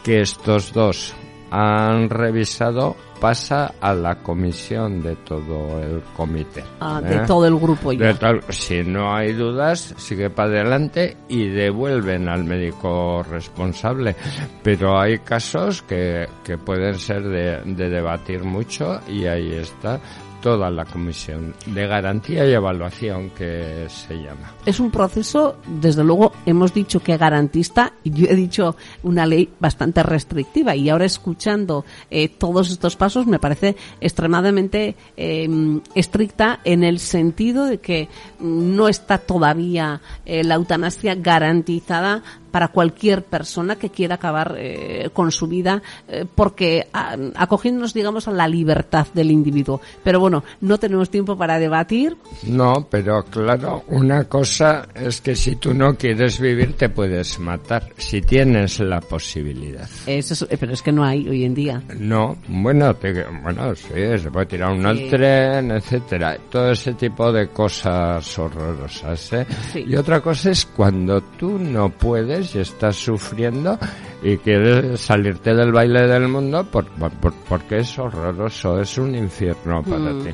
que 0.03 0.20
estos 0.20 0.74
dos 0.74 1.16
han 1.49 2.10
revisado 2.10 2.97
pasa 3.20 3.74
a 3.82 3.93
la 3.93 4.15
comisión 4.15 5.01
de 5.03 5.15
todo 5.18 5.82
el 5.82 6.01
comité. 6.15 6.63
Ah, 6.80 7.01
¿eh? 7.03 7.07
de 7.09 7.20
todo 7.28 7.45
el 7.45 7.57
grupo 7.57 7.91
ya. 7.93 8.13
tal- 8.13 8.43
si 8.49 8.84
no 8.84 9.15
hay 9.15 9.34
dudas, 9.34 9.93
sigue 9.97 10.30
para 10.30 10.49
adelante 10.49 11.18
y 11.28 11.47
devuelven 11.47 12.30
al 12.30 12.43
médico 12.43 13.24
responsable. 13.24 14.15
Pero 14.63 14.99
hay 14.99 15.20
casos 15.20 15.82
que, 15.82 16.28
que 16.43 16.57
pueden 16.57 16.99
ser 16.99 17.24
de, 17.24 17.61
de 17.63 17.89
debatir 17.89 18.43
mucho 18.43 18.99
y 19.07 19.26
ahí 19.26 19.53
está 19.53 19.99
toda 20.41 20.69
la 20.69 20.85
comisión 20.85 21.53
de 21.65 21.88
garantía 21.88 22.45
y 22.45 22.53
evaluación 22.53 23.29
que 23.31 23.85
se 23.89 24.15
llama. 24.15 24.53
Es 24.65 24.79
un 24.79 24.91
proceso, 24.91 25.57
desde 25.65 26.03
luego, 26.03 26.33
hemos 26.45 26.73
dicho 26.73 26.99
que 27.01 27.17
garantista, 27.17 27.93
y 28.03 28.11
yo 28.11 28.27
he 28.27 28.35
dicho 28.35 28.75
una 29.03 29.25
ley 29.25 29.49
bastante 29.59 30.03
restrictiva, 30.03 30.75
y 30.75 30.89
ahora 30.89 31.05
escuchando 31.05 31.85
eh, 32.09 32.29
todos 32.29 32.69
estos 32.69 32.95
pasos 32.95 33.27
me 33.27 33.39
parece 33.39 33.75
extremadamente 34.01 34.95
eh, 35.15 35.47
estricta 35.95 36.59
en 36.63 36.83
el 36.83 36.99
sentido 36.99 37.65
de 37.65 37.79
que 37.79 38.07
no 38.39 38.88
está 38.88 39.17
todavía 39.17 40.01
eh, 40.25 40.43
la 40.43 40.55
eutanasia 40.55 41.15
garantizada 41.15 42.23
para 42.51 42.69
cualquier 42.69 43.23
persona 43.23 43.75
que 43.77 43.89
quiera 43.89 44.15
acabar 44.15 44.55
eh, 44.57 45.09
con 45.13 45.31
su 45.31 45.47
vida 45.47 45.81
eh, 46.07 46.25
porque 46.33 46.87
a- 46.93 47.15
acogiéndonos 47.35 47.93
digamos 47.93 48.27
a 48.27 48.31
la 48.31 48.47
libertad 48.47 49.07
del 49.13 49.31
individuo 49.31 49.81
pero 50.03 50.19
bueno 50.19 50.43
no 50.61 50.77
tenemos 50.77 51.09
tiempo 51.09 51.37
para 51.37 51.59
debatir 51.59 52.15
No, 52.43 52.87
pero 52.89 53.23
claro, 53.23 53.83
una 53.87 54.25
cosa 54.25 54.87
es 54.95 55.21
que 55.21 55.35
si 55.35 55.55
tú 55.57 55.73
no 55.73 55.95
quieres 55.95 56.39
vivir 56.39 56.73
te 56.73 56.89
puedes 56.89 57.39
matar, 57.39 57.89
si 57.97 58.21
tienes 58.21 58.79
la 58.79 58.99
posibilidad. 59.01 59.87
Eso 60.05 60.33
es- 60.33 60.41
eh, 60.49 60.57
pero 60.59 60.73
es 60.73 60.81
que 60.81 60.91
no 60.91 61.03
hay 61.03 61.27
hoy 61.27 61.43
en 61.43 61.53
día 61.53 61.81
No, 61.99 62.37
bueno, 62.47 62.93
te- 62.95 63.23
bueno, 63.43 63.75
sí, 63.75 63.89
se 64.17 64.31
puede 64.31 64.45
tirar 64.47 64.71
uno 64.73 64.93
Sí. 64.93 65.03
al 65.03 65.09
tren, 65.09 65.71
etcétera, 65.71 66.37
todo 66.49 66.71
ese 66.71 66.93
tipo 66.93 67.31
de 67.31 67.47
cosas 67.49 68.37
horrorosas, 68.39 69.33
¿eh? 69.33 69.45
Sí. 69.73 69.85
Y 69.87 69.95
otra 69.95 70.21
cosa 70.21 70.51
es 70.51 70.65
cuando 70.65 71.21
tú 71.21 71.57
no 71.59 71.89
puedes 71.89 72.36
y 72.39 72.59
estás 72.59 72.95
sufriendo 72.95 73.77
y 74.23 74.38
quieres 74.38 74.99
salirte 75.01 75.53
del 75.53 75.71
baile 75.71 76.07
del 76.07 76.27
mundo 76.27 76.65
por, 76.65 76.85
por- 76.85 77.33
porque 77.49 77.77
es 77.77 77.97
horroroso, 77.99 78.79
es 78.81 78.97
un 78.97 79.15
infierno 79.15 79.83
para 79.83 80.13
Mm. 80.13 80.23
ti. 80.23 80.29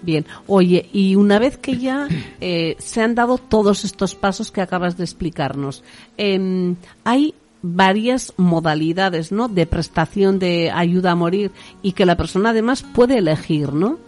Bien, 0.00 0.24
oye, 0.46 0.88
y 0.92 1.16
una 1.16 1.38
vez 1.38 1.58
que 1.58 1.76
ya 1.76 2.06
eh, 2.40 2.76
se 2.78 3.02
han 3.02 3.14
dado 3.14 3.36
todos 3.38 3.84
estos 3.84 4.14
pasos 4.14 4.50
que 4.52 4.60
acabas 4.60 4.96
de 4.96 5.04
explicarnos, 5.04 5.82
em, 6.16 6.76
hay 7.04 7.34
varias 7.62 8.32
modalidades, 8.36 9.32
¿no? 9.32 9.48
De 9.48 9.66
prestación 9.66 10.38
de 10.38 10.70
ayuda 10.70 11.10
a 11.12 11.14
morir 11.16 11.50
y 11.82 11.92
que 11.92 12.06
la 12.06 12.16
persona 12.16 12.50
además 12.50 12.82
puede 12.84 13.18
elegir, 13.18 13.72
¿no? 13.72 13.98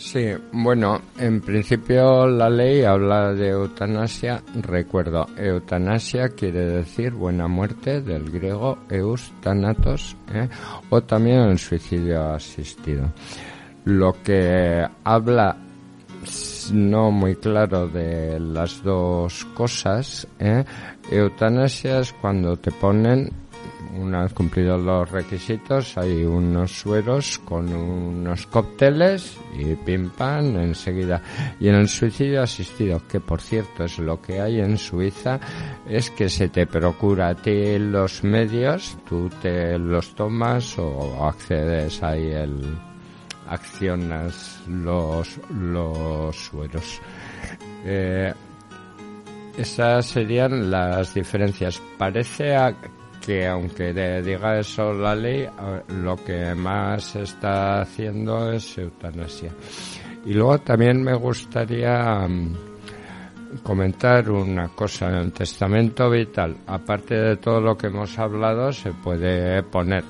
Sí, 0.00 0.32
bueno, 0.52 0.98
en 1.18 1.42
principio 1.42 2.26
la 2.26 2.48
ley 2.48 2.84
habla 2.84 3.34
de 3.34 3.50
eutanasia. 3.50 4.42
Recuerdo, 4.54 5.26
eutanasia 5.36 6.30
quiere 6.30 6.64
decir 6.64 7.12
buena 7.12 7.46
muerte, 7.48 8.00
del 8.00 8.30
griego 8.30 8.78
eus 8.88 9.30
thanatos, 9.42 10.16
¿eh? 10.32 10.48
o 10.88 11.02
también 11.02 11.40
el 11.40 11.58
suicidio 11.58 12.32
asistido. 12.32 13.12
Lo 13.84 14.14
que 14.22 14.86
habla 15.04 15.58
no 16.72 17.10
muy 17.10 17.36
claro 17.36 17.86
de 17.86 18.40
las 18.40 18.82
dos 18.82 19.44
cosas, 19.54 20.26
¿eh? 20.38 20.64
eutanasia 21.10 22.00
es 22.00 22.14
cuando 22.14 22.56
te 22.56 22.70
ponen 22.72 23.30
una 23.96 24.22
vez 24.22 24.32
cumplidos 24.32 24.80
los 24.82 25.10
requisitos, 25.10 25.96
hay 25.98 26.24
unos 26.24 26.72
sueros 26.72 27.38
con 27.44 27.72
unos 27.72 28.46
cócteles 28.46 29.36
y 29.58 29.74
pim 29.74 30.10
pam 30.10 30.56
enseguida. 30.58 31.20
Y 31.58 31.68
en 31.68 31.74
el 31.76 31.88
suicidio 31.88 32.42
asistido, 32.42 33.02
que 33.08 33.20
por 33.20 33.40
cierto 33.40 33.84
es 33.84 33.98
lo 33.98 34.20
que 34.20 34.40
hay 34.40 34.60
en 34.60 34.78
Suiza, 34.78 35.40
es 35.88 36.10
que 36.10 36.28
se 36.28 36.48
te 36.48 36.66
procura 36.66 37.28
a 37.28 37.34
ti 37.34 37.78
los 37.78 38.22
medios, 38.24 38.96
tú 39.08 39.28
te 39.42 39.78
los 39.78 40.14
tomas 40.14 40.78
o 40.78 41.24
accedes 41.26 42.02
ahí 42.02 42.30
el 42.30 42.76
accionas 43.48 44.62
los 44.68 45.38
los 45.50 46.36
sueros. 46.36 47.00
Eh, 47.84 48.32
esas 49.58 50.06
serían 50.06 50.70
las 50.70 51.14
diferencias. 51.14 51.82
Parece 51.98 52.54
a- 52.54 52.74
que 53.30 53.46
aunque 53.46 53.92
diga 54.22 54.58
eso 54.58 54.92
la 54.92 55.14
ley, 55.14 55.48
lo 56.02 56.16
que 56.16 56.52
más 56.52 57.14
está 57.14 57.82
haciendo 57.82 58.52
es 58.52 58.76
eutanasia. 58.76 59.52
Y 60.26 60.32
luego 60.32 60.58
también 60.58 61.00
me 61.00 61.14
gustaría 61.14 62.26
mm, 62.26 62.69
comentar 63.62 64.30
una 64.30 64.68
cosa. 64.68 65.08
En 65.08 65.14
el 65.16 65.32
testamento 65.32 66.10
vital, 66.10 66.56
aparte 66.66 67.14
de 67.14 67.36
todo 67.36 67.60
lo 67.60 67.76
que 67.76 67.88
hemos 67.88 68.18
hablado, 68.18 68.72
se 68.72 68.92
puede 68.92 69.62
poner 69.64 70.04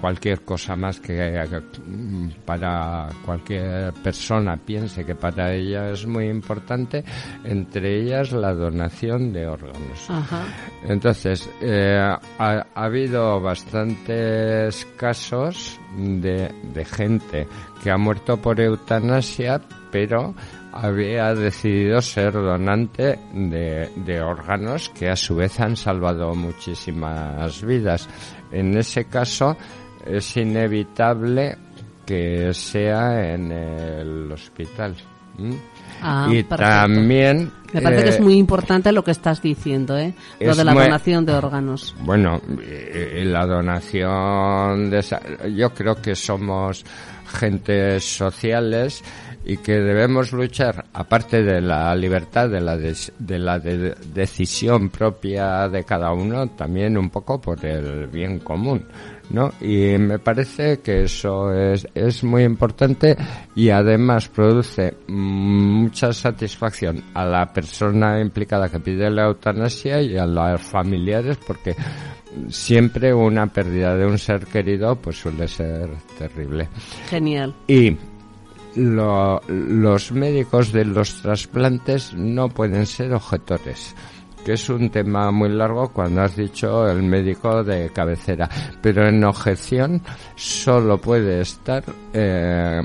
cualquier 0.00 0.42
cosa 0.42 0.76
más 0.76 1.00
que 1.00 1.44
mm, 1.86 2.28
para 2.44 3.08
cualquier 3.24 3.92
persona 3.94 4.56
piense 4.56 5.04
que 5.04 5.14
para 5.14 5.52
ella 5.54 5.90
es 5.90 6.06
muy 6.06 6.28
importante, 6.28 7.04
entre 7.44 8.02
ellas 8.02 8.32
la 8.32 8.52
donación 8.52 9.32
de 9.32 9.46
órganos. 9.46 10.08
Ajá. 10.08 10.44
Entonces, 10.84 11.48
eh, 11.60 11.98
ha, 11.98 12.20
ha 12.38 12.84
habido 12.84 13.40
bastantes 13.40 14.86
casos 14.96 15.80
de, 15.96 16.52
de 16.74 16.84
gente 16.84 17.46
que 17.82 17.90
ha 17.90 17.96
muerto 17.96 18.36
por 18.36 18.60
eutanasia, 18.60 19.60
pero 19.90 20.34
había 20.76 21.34
decidido 21.34 22.00
ser 22.00 22.32
donante 22.32 23.18
de, 23.32 23.90
de 23.96 24.20
órganos 24.20 24.88
que 24.90 25.08
a 25.08 25.16
su 25.16 25.36
vez 25.36 25.58
han 25.60 25.76
salvado 25.76 26.34
muchísimas 26.34 27.62
vidas. 27.64 28.08
En 28.52 28.76
ese 28.76 29.06
caso, 29.06 29.56
es 30.04 30.36
inevitable 30.36 31.56
que 32.04 32.52
sea 32.54 33.32
en 33.34 33.50
el 33.50 34.30
hospital. 34.32 34.94
¿m? 35.38 35.56
Ah, 36.00 36.28
y 36.30 36.42
perfecto. 36.42 36.56
también... 36.56 37.52
Me 37.72 37.82
parece 37.82 38.04
que 38.04 38.08
eh, 38.10 38.12
es 38.14 38.20
muy 38.20 38.34
importante 38.36 38.92
lo 38.92 39.02
que 39.02 39.10
estás 39.10 39.42
diciendo, 39.42 39.98
¿eh? 39.98 40.14
Lo 40.40 40.54
de 40.54 40.64
la 40.64 40.72
muy- 40.72 40.84
donación 40.84 41.26
de 41.26 41.34
órganos. 41.34 41.94
Bueno, 42.00 42.40
eh, 42.62 43.22
la 43.26 43.44
donación 43.44 44.88
de 44.88 45.04
yo 45.54 45.74
creo 45.74 45.96
que 45.96 46.14
somos 46.14 46.84
gentes 47.26 48.04
sociales 48.16 49.02
y 49.46 49.58
que 49.58 49.74
debemos 49.80 50.32
luchar, 50.32 50.84
aparte 50.92 51.42
de 51.42 51.60
la 51.60 51.94
libertad, 51.94 52.48
de 52.50 52.60
la, 52.60 52.76
des- 52.76 53.12
de 53.18 53.38
la 53.38 53.58
de- 53.60 53.94
decisión 54.12 54.90
propia 54.90 55.68
de 55.68 55.84
cada 55.84 56.12
uno, 56.12 56.48
también 56.48 56.98
un 56.98 57.10
poco 57.10 57.40
por 57.40 57.64
el 57.64 58.08
bien 58.08 58.40
común. 58.40 58.84
¿No? 59.28 59.50
Y 59.60 59.98
me 59.98 60.20
parece 60.20 60.78
que 60.78 61.02
eso 61.02 61.52
es, 61.52 61.84
es 61.96 62.22
muy 62.22 62.44
importante 62.44 63.16
y 63.56 63.70
además 63.70 64.28
produce 64.28 64.98
mucha 65.08 66.12
satisfacción 66.12 67.02
a 67.12 67.24
la 67.24 67.52
persona 67.52 68.20
implicada 68.20 68.68
que 68.68 68.78
pide 68.78 69.10
la 69.10 69.24
eutanasia 69.26 70.00
y 70.00 70.16
a 70.16 70.26
los 70.26 70.62
familiares 70.62 71.38
porque 71.44 71.74
siempre 72.48 73.12
una 73.12 73.46
pérdida 73.48 73.96
de 73.96 74.06
un 74.06 74.16
ser 74.16 74.46
querido 74.46 74.94
pues 74.96 75.18
suele 75.18 75.48
ser 75.48 75.88
terrible. 76.18 76.68
Genial. 77.08 77.52
Y 77.66 77.96
lo- 78.76 79.40
los 79.48 80.12
médicos 80.12 80.72
de 80.72 80.84
los 80.84 81.20
trasplantes 81.22 82.14
no 82.14 82.48
pueden 82.48 82.86
ser 82.86 83.12
objetores 83.14 83.94
que 84.44 84.52
es 84.52 84.68
un 84.68 84.90
tema 84.90 85.32
muy 85.32 85.48
largo 85.48 85.88
cuando 85.88 86.22
has 86.22 86.36
dicho 86.36 86.86
el 86.88 87.02
médico 87.02 87.64
de 87.64 87.90
cabecera, 87.90 88.48
pero 88.80 89.08
en 89.08 89.24
objeción 89.24 90.00
solo 90.36 90.98
puede 90.98 91.40
estar 91.40 91.82
eh, 92.12 92.80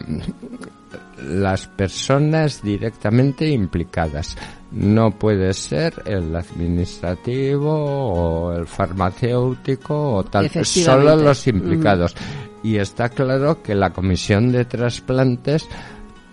las 1.23 1.67
personas 1.67 2.63
directamente 2.63 3.47
implicadas. 3.47 4.35
No 4.71 5.11
puede 5.11 5.53
ser 5.53 6.01
el 6.05 6.35
administrativo 6.35 7.71
o 7.71 8.53
el 8.53 8.65
farmacéutico 8.65 10.13
o 10.15 10.23
tal, 10.23 10.45
solo 10.83 11.15
los 11.23 11.47
implicados. 11.47 12.15
Y 12.63 12.77
está 12.77 13.09
claro 13.09 13.61
que 13.63 13.75
la 13.75 13.91
comisión 13.91 14.51
de 14.51 14.65
trasplantes 14.65 15.67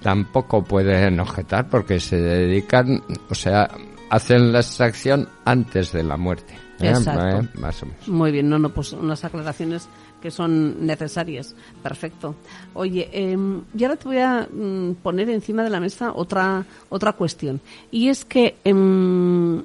tampoco 0.03 0.63
pueden 0.63 1.21
objetar 1.21 1.69
porque 1.69 2.01
se 2.01 2.17
dedican, 2.17 3.03
o 3.31 3.35
sea, 3.35 3.69
hacen 4.11 4.53
la 4.53 4.61
extracción 4.61 5.29
antes 5.45 5.93
de 5.93 6.03
la 6.03 6.17
muerte. 6.17 6.55
¿eh? 6.81 6.91
Exacto. 6.91 7.41
¿Eh? 7.41 7.49
Más 7.55 7.83
o 7.83 7.87
menos. 7.87 8.09
Muy 8.09 8.33
bien, 8.33 8.49
no, 8.49 8.59
no, 8.59 8.71
pues 8.71 8.93
unas 8.93 9.25
aclaraciones 9.25 9.89
que 10.21 10.31
son 10.31 10.85
necesarias. 10.87 11.55
Perfecto. 11.83 12.35
Oye, 12.75 13.09
eh, 13.13 13.37
y 13.77 13.85
ahora 13.85 13.97
te 13.97 14.05
voy 14.05 14.19
a 14.19 14.49
mm, 14.51 14.95
poner 15.03 15.31
encima 15.31 15.63
de 15.63 15.71
la 15.71 15.81
mesa 15.81 16.13
otra 16.15 16.65
otra 16.89 17.13
cuestión. 17.13 17.61
Y 17.91 18.09
es 18.09 18.25
que 18.25 18.57
em, 18.65 19.63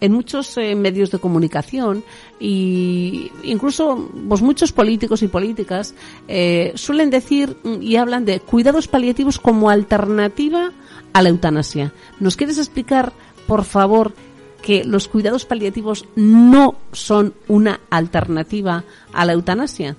en 0.00 0.12
muchos 0.12 0.56
eh, 0.58 0.74
medios 0.74 1.10
de 1.10 1.18
comunicación 1.18 2.04
y 2.38 3.30
incluso 3.42 4.10
pues 4.28 4.42
muchos 4.42 4.72
políticos 4.72 5.22
y 5.22 5.28
políticas 5.28 5.94
eh, 6.28 6.72
suelen 6.74 7.10
decir 7.10 7.56
y 7.80 7.96
hablan 7.96 8.24
de 8.24 8.40
cuidados 8.40 8.88
paliativos 8.88 9.38
como 9.38 9.70
alternativa 9.70 10.72
a 11.12 11.22
la 11.22 11.28
eutanasia. 11.30 11.92
¿Nos 12.20 12.36
quieres 12.36 12.58
explicar, 12.58 13.12
por 13.46 13.64
favor, 13.64 14.14
que 14.62 14.84
los 14.84 15.08
cuidados 15.08 15.46
paliativos 15.46 16.06
no 16.16 16.74
son 16.92 17.34
una 17.48 17.80
alternativa 17.90 18.84
a 19.12 19.24
la 19.24 19.32
eutanasia? 19.32 19.96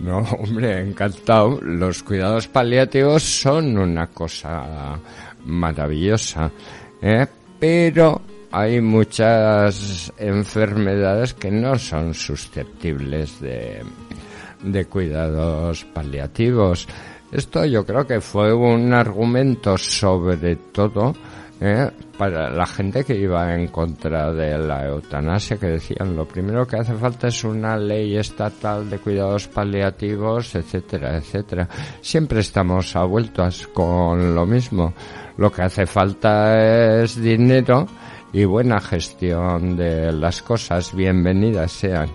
No, 0.00 0.18
hombre, 0.18 0.80
encantado. 0.80 1.58
Los 1.62 2.02
cuidados 2.02 2.48
paliativos 2.48 3.22
son 3.22 3.78
una 3.78 4.08
cosa 4.08 4.98
maravillosa, 5.46 6.50
¿eh? 7.00 7.26
pero 7.58 8.20
hay 8.50 8.80
muchas 8.80 10.12
enfermedades 10.18 11.34
que 11.34 11.50
no 11.50 11.78
son 11.78 12.14
susceptibles 12.14 13.40
de, 13.40 13.82
de 14.62 14.84
cuidados 14.86 15.84
paliativos. 15.84 16.86
Esto 17.32 17.64
yo 17.64 17.84
creo 17.84 18.06
que 18.06 18.20
fue 18.20 18.52
un 18.54 18.92
argumento 18.92 19.76
sobre 19.76 20.56
todo 20.56 21.14
¿eh? 21.60 21.90
para 22.16 22.50
la 22.50 22.66
gente 22.66 23.04
que 23.04 23.16
iba 23.16 23.54
en 23.54 23.68
contra 23.68 24.32
de 24.32 24.58
la 24.58 24.86
eutanasia, 24.86 25.56
que 25.56 25.66
decían 25.66 26.16
lo 26.16 26.26
primero 26.26 26.66
que 26.66 26.76
hace 26.76 26.94
falta 26.94 27.28
es 27.28 27.44
una 27.44 27.76
ley 27.76 28.16
estatal 28.16 28.88
de 28.88 28.98
cuidados 28.98 29.48
paliativos, 29.48 30.54
etcétera, 30.54 31.16
etcétera. 31.16 31.68
Siempre 32.00 32.40
estamos 32.40 32.94
a 32.96 33.04
vueltas 33.04 33.66
con 33.66 34.34
lo 34.34 34.46
mismo. 34.46 34.94
Lo 35.36 35.52
que 35.52 35.62
hace 35.62 35.84
falta 35.84 37.02
es 37.02 37.20
dinero 37.20 37.86
y 38.36 38.44
buena 38.44 38.82
gestión 38.82 39.78
de 39.78 40.12
las 40.12 40.42
cosas, 40.42 40.94
bienvenidas 40.94 41.72
sean. 41.72 42.10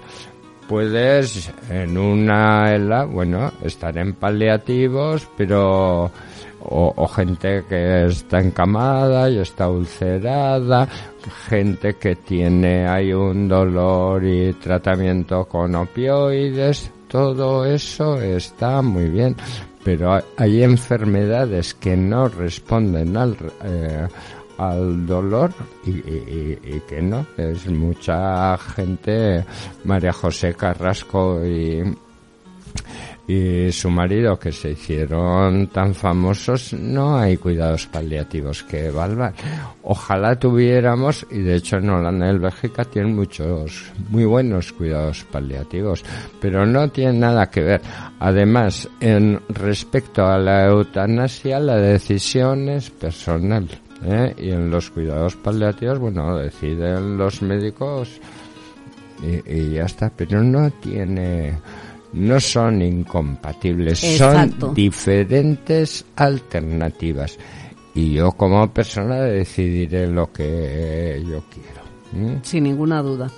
Puedes 0.69 1.51
en 1.67 1.97
una 1.97 3.05
bueno, 3.05 3.51
estar 3.63 3.97
en 3.97 4.13
paliativos, 4.13 5.27
pero 5.35 6.11
o, 6.59 7.07
gente 7.07 7.63
que 7.67 8.05
está 8.05 8.39
encamada 8.39 9.31
y 9.31 9.39
está 9.39 9.67
ulcerada, 9.67 10.87
gente 11.49 11.95
que 11.95 12.17
tiene 12.17 12.87
hay 12.87 13.13
un 13.13 13.47
dolor 13.47 14.23
y 14.23 14.53
tratamiento 14.53 15.45
con 15.45 15.73
opioides, 15.73 16.91
todo 17.07 17.65
eso 17.65 18.21
está 18.21 18.83
muy 18.83 19.09
bien, 19.09 19.35
pero 19.83 20.13
hay, 20.13 20.21
hay 20.37 20.61
enfermedades 20.61 21.73
que 21.73 21.97
no 21.97 22.27
responden 22.27 23.17
al 23.17 23.35
eh, 23.63 24.07
al 24.57 25.05
dolor 25.05 25.51
y, 25.85 25.91
y- 25.91 26.59
y- 26.63 26.81
que 26.87 27.01
no 27.01 27.25
es 27.37 27.67
mucha 27.67 28.57
gente 28.57 29.43
María 29.83 30.13
José 30.13 30.53
Carrasco 30.53 31.45
y 31.45 31.83
y 33.27 33.71
su 33.71 33.89
marido 33.89 34.37
que 34.37 34.51
se 34.51 34.71
hicieron 34.71 35.67
tan 35.67 35.93
famosos 35.93 36.73
no 36.73 37.17
hay 37.17 37.37
cuidados 37.37 37.85
paliativos 37.87 38.63
que 38.63 38.89
valgan. 38.91 39.33
Ojalá 39.83 40.37
tuviéramos 40.37 41.25
y 41.29 41.39
de 41.39 41.55
hecho 41.55 41.77
en 41.77 41.89
Holanda 41.89 42.27
y 42.27 42.29
en 42.31 42.41
Bélgica 42.41 42.83
tienen 42.83 43.15
muchos 43.15 43.91
muy 44.09 44.25
buenos 44.25 44.73
cuidados 44.73 45.23
paliativos 45.31 46.03
pero 46.41 46.65
no 46.65 46.89
tiene 46.89 47.19
nada 47.19 47.49
que 47.49 47.61
ver. 47.61 47.81
Además 48.19 48.89
en 48.99 49.39
respecto 49.49 50.25
a 50.25 50.37
la 50.37 50.65
eutanasia 50.65 51.59
la 51.59 51.77
decisión 51.77 52.67
es 52.69 52.89
personal 52.89 53.67
¿eh? 54.03 54.33
y 54.37 54.51
en 54.51 54.69
los 54.69 54.89
cuidados 54.89 55.35
paliativos 55.35 55.99
bueno 55.99 56.37
deciden 56.37 57.17
los 57.17 57.41
médicos 57.41 58.19
y, 59.21 59.51
y 59.53 59.69
ya 59.71 59.83
está, 59.83 60.09
pero 60.09 60.43
no 60.43 60.69
tiene, 60.71 61.57
no 62.13 62.39
son 62.39 62.81
incompatibles, 62.81 64.03
Exacto. 64.03 64.67
son 64.67 64.75
diferentes 64.75 66.05
alternativas. 66.15 67.37
Y 67.93 68.13
yo 68.13 68.31
como 68.31 68.71
persona 68.71 69.21
decidiré 69.21 70.07
lo 70.07 70.31
que 70.31 71.21
yo 71.27 71.43
quiero. 71.53 71.81
¿m? 72.13 72.39
Sin 72.43 72.63
ninguna 72.63 73.01
duda. 73.01 73.29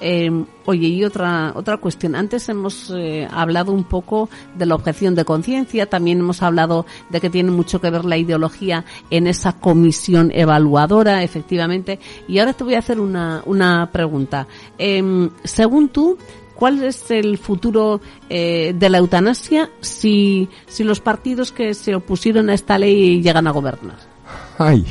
Eh, 0.00 0.30
oye, 0.64 0.88
y 0.88 1.04
otra 1.04 1.52
otra 1.54 1.78
cuestión. 1.78 2.14
Antes 2.14 2.48
hemos 2.48 2.92
eh, 2.96 3.26
hablado 3.30 3.72
un 3.72 3.84
poco 3.84 4.28
de 4.56 4.66
la 4.66 4.74
objeción 4.74 5.14
de 5.14 5.24
conciencia, 5.24 5.86
también 5.86 6.20
hemos 6.20 6.42
hablado 6.42 6.86
de 7.10 7.20
que 7.20 7.30
tiene 7.30 7.50
mucho 7.50 7.80
que 7.80 7.90
ver 7.90 8.04
la 8.04 8.16
ideología 8.16 8.84
en 9.10 9.26
esa 9.26 9.54
comisión 9.54 10.30
evaluadora, 10.32 11.22
efectivamente. 11.22 11.98
Y 12.28 12.38
ahora 12.38 12.52
te 12.52 12.64
voy 12.64 12.74
a 12.74 12.80
hacer 12.80 13.00
una, 13.00 13.42
una 13.46 13.90
pregunta. 13.90 14.46
Em, 14.78 15.30
según 15.44 15.88
tú, 15.88 16.18
¿cuál 16.54 16.82
es 16.82 17.10
el 17.10 17.38
futuro 17.38 18.00
eh, 18.28 18.74
de 18.76 18.90
la 18.90 18.98
eutanasia 18.98 19.70
si, 19.80 20.48
si 20.66 20.84
los 20.84 21.00
partidos 21.00 21.52
que 21.52 21.74
se 21.74 21.94
opusieron 21.94 22.50
a 22.50 22.54
esta 22.54 22.78
ley 22.78 23.22
llegan 23.22 23.46
a 23.46 23.50
gobernar? 23.50 24.17
Ay, 24.58 24.84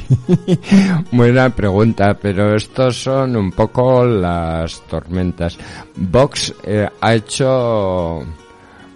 buena 1.11 1.49
pregunta, 1.49 2.13
pero 2.13 2.55
estos 2.55 3.03
son 3.03 3.35
un 3.35 3.51
poco 3.51 4.05
las 4.05 4.81
tormentas. 4.87 5.57
Vox 5.95 6.53
eh, 6.63 6.87
ha 7.01 7.13
hecho 7.13 8.21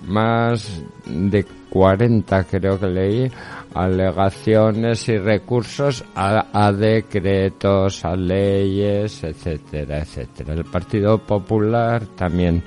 más 0.07 0.81
de 1.05 1.45
40, 1.69 2.43
creo 2.45 2.79
que 2.79 2.87
leí, 2.87 3.31
alegaciones 3.73 5.07
y 5.09 5.17
recursos 5.17 6.03
a, 6.15 6.47
a 6.53 6.71
decretos, 6.71 8.05
a 8.05 8.15
leyes, 8.15 9.23
etcétera, 9.23 9.99
etcétera. 9.99 10.53
El 10.53 10.65
Partido 10.65 11.17
Popular 11.17 12.05
también. 12.15 12.63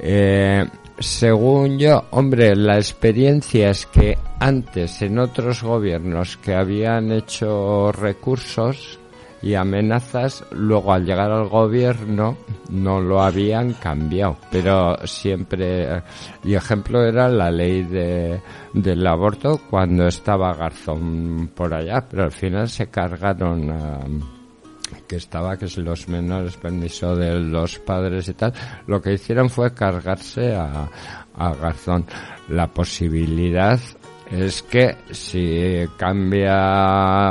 Eh, 0.00 0.64
según 0.98 1.78
yo, 1.78 2.04
hombre, 2.10 2.54
la 2.54 2.76
experiencia 2.76 3.70
es 3.70 3.86
que 3.86 4.16
antes 4.38 5.02
en 5.02 5.18
otros 5.18 5.62
gobiernos 5.62 6.36
que 6.36 6.54
habían 6.54 7.12
hecho 7.12 7.92
recursos 7.92 8.98
y 9.42 9.54
amenazas, 9.54 10.44
luego 10.52 10.92
al 10.92 11.04
llegar 11.04 11.30
al 11.32 11.48
gobierno 11.48 12.36
no 12.70 13.00
lo 13.00 13.20
habían 13.20 13.72
cambiado, 13.74 14.36
pero 14.50 14.96
siempre, 15.04 16.02
y 16.44 16.54
ejemplo 16.54 17.04
era 17.04 17.28
la 17.28 17.50
ley 17.50 17.82
de, 17.82 18.40
del 18.72 19.06
aborto 19.06 19.60
cuando 19.68 20.06
estaba 20.06 20.54
Garzón 20.54 21.50
por 21.54 21.74
allá, 21.74 22.06
pero 22.08 22.24
al 22.24 22.32
final 22.32 22.68
se 22.68 22.88
cargaron 22.88 23.70
a, 23.70 23.98
que 25.12 25.18
estaba 25.18 25.58
que 25.58 25.66
es 25.66 25.76
los 25.76 26.08
menores 26.08 26.56
permiso 26.56 27.14
de 27.14 27.38
los 27.38 27.78
padres 27.80 28.28
y 28.28 28.32
tal, 28.32 28.54
lo 28.86 29.02
que 29.02 29.12
hicieron 29.12 29.50
fue 29.50 29.74
cargarse 29.74 30.54
a, 30.54 30.88
a 31.36 31.54
Garzón. 31.54 32.06
La 32.48 32.68
posibilidad 32.68 33.78
es 34.30 34.62
que 34.62 34.96
si 35.10 35.86
cambia 35.98 37.28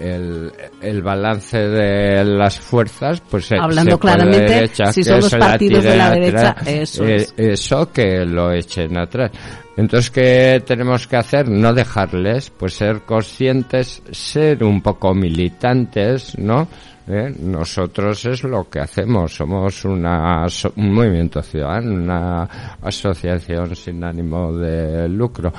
el, 0.00 0.50
el 0.80 1.02
balance 1.02 1.58
de 1.58 2.24
las 2.24 2.58
fuerzas, 2.58 3.20
pues 3.20 3.52
Hablando 3.52 3.92
se 3.92 3.98
puede 3.98 4.14
claramente, 4.14 4.54
derecha, 4.54 4.92
si 4.92 5.04
son 5.04 5.16
los 5.16 5.28
se 5.28 5.36
la 5.38 5.46
partidos 5.48 5.84
de 5.84 5.96
la 5.96 6.10
derecha, 6.10 6.50
atrás, 6.52 6.68
eso 6.68 7.04
eh, 7.04 7.16
es. 7.16 7.34
eso 7.36 7.92
que 7.92 8.24
lo 8.24 8.50
echen 8.50 8.96
atrás. 8.96 9.30
Entonces, 9.76 10.10
¿qué 10.10 10.62
tenemos 10.66 11.06
que 11.06 11.16
hacer? 11.16 11.48
No 11.48 11.72
dejarles, 11.72 12.50
pues 12.50 12.74
ser 12.74 13.02
conscientes, 13.02 14.02
ser 14.10 14.62
un 14.64 14.82
poco 14.82 15.14
militantes, 15.14 16.38
¿no? 16.38 16.68
¿Eh? 17.08 17.34
Nosotros 17.40 18.24
es 18.26 18.44
lo 18.44 18.68
que 18.68 18.78
hacemos, 18.78 19.34
somos 19.34 19.84
una, 19.84 20.46
un 20.76 20.94
movimiento 20.94 21.42
ciudadano, 21.42 21.94
una 21.94 22.42
asociación 22.80 23.74
sin 23.74 24.04
ánimo 24.04 24.52
de 24.52 25.08
lucro. 25.08 25.52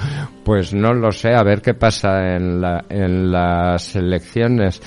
Pues 0.45 0.73
no 0.73 0.93
lo 0.93 1.11
sé, 1.11 1.33
a 1.33 1.43
ver 1.43 1.61
qué 1.61 1.73
pasa 1.73 2.35
en, 2.35 2.61
la, 2.61 2.85
en 2.87 3.31
las 3.31 3.95
elecciones 3.95 4.81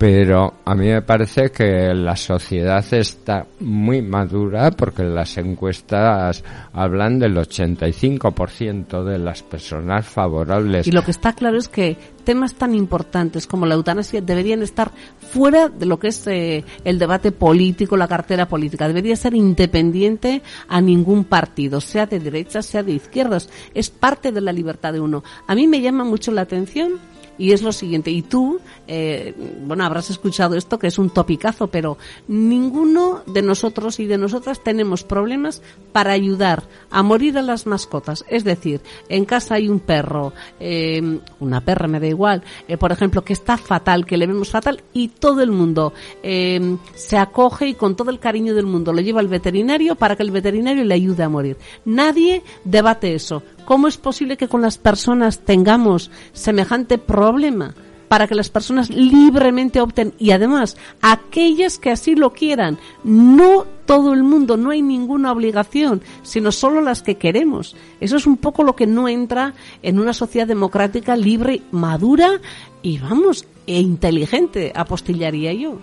pero 0.00 0.54
a 0.64 0.74
mí 0.74 0.86
me 0.86 1.02
parece 1.02 1.50
que 1.50 1.92
la 1.92 2.16
sociedad 2.16 2.82
está 2.90 3.46
muy 3.60 4.00
madura 4.00 4.70
porque 4.70 5.02
las 5.02 5.36
encuestas 5.36 6.42
hablan 6.72 7.18
del 7.18 7.36
85% 7.36 9.04
de 9.04 9.18
las 9.18 9.42
personas 9.42 10.06
favorables. 10.06 10.86
Y 10.86 10.92
lo 10.92 11.04
que 11.04 11.10
está 11.10 11.34
claro 11.34 11.58
es 11.58 11.68
que 11.68 11.98
temas 12.24 12.54
tan 12.54 12.74
importantes 12.74 13.46
como 13.46 13.66
la 13.66 13.74
eutanasia 13.74 14.22
deberían 14.22 14.62
estar 14.62 14.90
fuera 15.18 15.68
de 15.68 15.84
lo 15.84 15.98
que 15.98 16.08
es 16.08 16.26
eh, 16.28 16.64
el 16.82 16.98
debate 16.98 17.30
político, 17.30 17.94
la 17.98 18.08
cartera 18.08 18.48
política. 18.48 18.88
Debería 18.88 19.16
ser 19.16 19.34
independiente 19.34 20.40
a 20.66 20.80
ningún 20.80 21.24
partido, 21.24 21.78
sea 21.82 22.06
de 22.06 22.20
derechas, 22.20 22.64
sea 22.64 22.82
de 22.82 22.92
izquierdas. 22.92 23.50
Es 23.74 23.90
parte 23.90 24.32
de 24.32 24.40
la 24.40 24.54
libertad 24.54 24.94
de 24.94 25.00
uno. 25.00 25.22
A 25.46 25.54
mí 25.54 25.68
me 25.68 25.82
llama 25.82 26.04
mucho 26.04 26.32
la 26.32 26.40
atención 26.40 26.92
y 27.40 27.52
es 27.52 27.62
lo 27.62 27.72
siguiente. 27.72 28.10
Y 28.10 28.20
tú, 28.20 28.60
eh, 28.86 29.34
bueno, 29.64 29.84
habrás 29.84 30.10
escuchado 30.10 30.56
esto 30.56 30.78
que 30.78 30.88
es 30.88 30.98
un 30.98 31.08
topicazo, 31.08 31.68
pero 31.68 31.96
ninguno 32.28 33.22
de 33.26 33.40
nosotros 33.40 33.98
y 33.98 34.04
de 34.04 34.18
nosotras 34.18 34.62
tenemos 34.62 35.04
problemas 35.04 35.62
para 35.92 36.12
ayudar 36.12 36.64
a 36.90 37.02
morir 37.02 37.38
a 37.38 37.42
las 37.42 37.66
mascotas. 37.66 38.26
Es 38.28 38.44
decir, 38.44 38.82
en 39.08 39.24
casa 39.24 39.54
hay 39.54 39.70
un 39.70 39.80
perro, 39.80 40.34
eh, 40.60 41.18
una 41.40 41.62
perra 41.62 41.88
me 41.88 41.98
da 41.98 42.06
igual, 42.06 42.42
eh, 42.68 42.76
por 42.76 42.92
ejemplo, 42.92 43.24
que 43.24 43.32
está 43.32 43.56
fatal, 43.56 44.04
que 44.04 44.18
le 44.18 44.26
vemos 44.26 44.50
fatal 44.50 44.82
y 44.92 45.08
todo 45.08 45.40
el 45.40 45.50
mundo 45.50 45.94
eh, 46.22 46.76
se 46.94 47.16
acoge 47.16 47.68
y 47.68 47.74
con 47.74 47.96
todo 47.96 48.10
el 48.10 48.18
cariño 48.18 48.54
del 48.54 48.66
mundo 48.66 48.92
lo 48.92 49.00
lleva 49.00 49.20
al 49.20 49.28
veterinario 49.28 49.96
para 49.96 50.14
que 50.14 50.24
el 50.24 50.30
veterinario 50.30 50.84
le 50.84 50.94
ayude 50.94 51.22
a 51.22 51.30
morir. 51.30 51.56
Nadie 51.86 52.42
debate 52.64 53.14
eso. 53.14 53.42
¿Cómo 53.70 53.86
es 53.86 53.98
posible 53.98 54.36
que 54.36 54.48
con 54.48 54.62
las 54.62 54.78
personas 54.78 55.38
tengamos 55.38 56.10
semejante 56.32 56.98
problema? 56.98 57.72
para 58.08 58.26
que 58.26 58.34
las 58.34 58.50
personas 58.50 58.90
libremente 58.90 59.80
opten 59.80 60.12
y 60.18 60.32
además 60.32 60.76
aquellas 61.00 61.78
que 61.78 61.92
así 61.92 62.16
lo 62.16 62.32
quieran, 62.32 62.76
no 63.04 63.64
todo 63.86 64.12
el 64.12 64.24
mundo, 64.24 64.56
no 64.56 64.70
hay 64.70 64.82
ninguna 64.82 65.30
obligación, 65.30 66.02
sino 66.24 66.50
solo 66.50 66.80
las 66.80 67.02
que 67.02 67.18
queremos. 67.18 67.76
Eso 68.00 68.16
es 68.16 68.26
un 68.26 68.38
poco 68.38 68.64
lo 68.64 68.74
que 68.74 68.88
no 68.88 69.06
entra 69.06 69.54
en 69.80 70.00
una 70.00 70.12
sociedad 70.12 70.48
democrática 70.48 71.14
libre, 71.14 71.62
madura 71.70 72.40
y 72.82 72.98
vamos, 72.98 73.46
e 73.68 73.78
inteligente, 73.78 74.72
apostillaría 74.74 75.52
yo. 75.52 75.78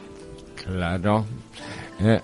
Claro. 0.65 1.23
Eh, 2.01 2.19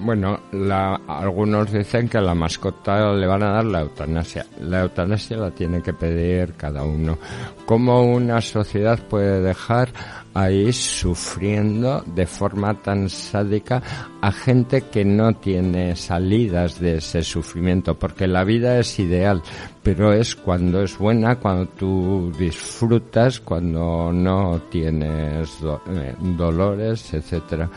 bueno, 0.00 0.40
la- 0.52 1.00
algunos 1.06 1.70
dicen 1.72 2.08
que 2.08 2.20
la 2.20 2.34
mascota 2.34 3.12
le 3.12 3.26
van 3.26 3.42
a 3.42 3.52
dar 3.52 3.64
la 3.64 3.80
eutanasia. 3.82 4.46
La 4.60 4.82
eutanasia 4.82 5.36
la 5.36 5.50
tiene 5.50 5.82
que 5.82 5.92
pedir 5.92 6.54
cada 6.54 6.82
uno. 6.82 7.18
¿Cómo 7.66 8.02
una 8.02 8.40
sociedad 8.40 8.98
puede 9.08 9.40
dejar 9.40 9.90
ahí 10.34 10.72
sufriendo 10.72 12.02
de 12.06 12.26
forma 12.26 12.74
tan 12.74 13.08
sádica 13.08 13.82
a 14.20 14.32
gente 14.32 14.82
que 14.82 15.04
no 15.04 15.34
tiene 15.34 15.94
salidas 15.96 16.80
de 16.80 16.96
ese 16.96 17.22
sufrimiento? 17.22 17.98
Porque 17.98 18.26
la 18.26 18.42
vida 18.44 18.78
es 18.78 18.98
ideal, 18.98 19.42
pero 19.82 20.12
es 20.12 20.34
cuando 20.34 20.82
es 20.82 20.98
buena, 20.98 21.36
cuando 21.36 21.66
tú 21.66 22.32
disfrutas, 22.38 23.40
cuando 23.40 24.12
no 24.12 24.60
tienes 24.70 25.48
eh, 25.62 26.14
dolores, 26.36 27.14
etcétera 27.14 27.68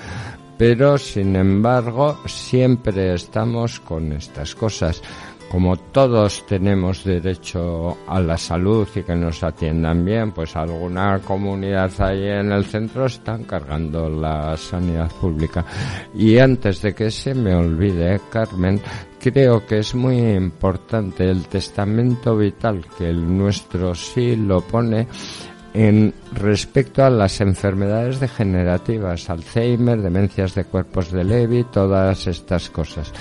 pero 0.58 0.98
sin 0.98 1.36
embargo 1.36 2.18
siempre 2.26 3.14
estamos 3.14 3.80
con 3.80 4.12
estas 4.14 4.56
cosas. 4.56 5.02
Como 5.50 5.78
todos 5.78 6.48
tenemos 6.48 7.04
derecho 7.04 7.96
a 8.08 8.20
la 8.20 8.40
salud 8.40 8.88
y 8.96 9.04
que 9.04 9.16
nos 9.16 9.44
atiendan 9.44 10.04
bien, 10.04 10.32
pues 10.32 10.56
alguna 10.56 11.20
comunidad 11.20 11.92
ahí 12.00 12.28
en 12.28 12.52
el 12.52 12.66
centro 12.66 13.06
están 13.06 13.44
cargando 13.44 14.10
la 14.10 14.58
sanidad 14.58 15.12
pública. 15.12 15.64
Y 16.16 16.40
antes 16.40 16.82
de 16.82 16.96
que 16.96 17.12
se 17.12 17.36
me 17.36 17.54
olvide, 17.54 18.20
Carmen, 18.32 18.82
creo 19.20 19.64
que 19.64 19.78
es 19.78 19.94
muy 19.94 20.18
importante 20.18 21.30
el 21.30 21.46
testamento 21.46 22.36
vital 22.36 22.88
que 22.98 23.10
el 23.10 23.38
nuestro 23.38 23.94
sí 23.94 24.36
lo 24.36 24.62
pone 24.62 25.08
en 25.74 26.14
respecto 26.34 27.04
a 27.04 27.10
las 27.10 27.42
enfermedades 27.42 28.20
degenerativas, 28.20 29.30
Alzheimer, 29.30 30.02
demencias 30.02 30.54
de 30.56 30.66
cuerpos 30.66 31.12
de 31.12 31.24
Levy, 31.24 31.66
todas 31.66 32.28
estas 32.28 32.70
cosas. 32.70 33.12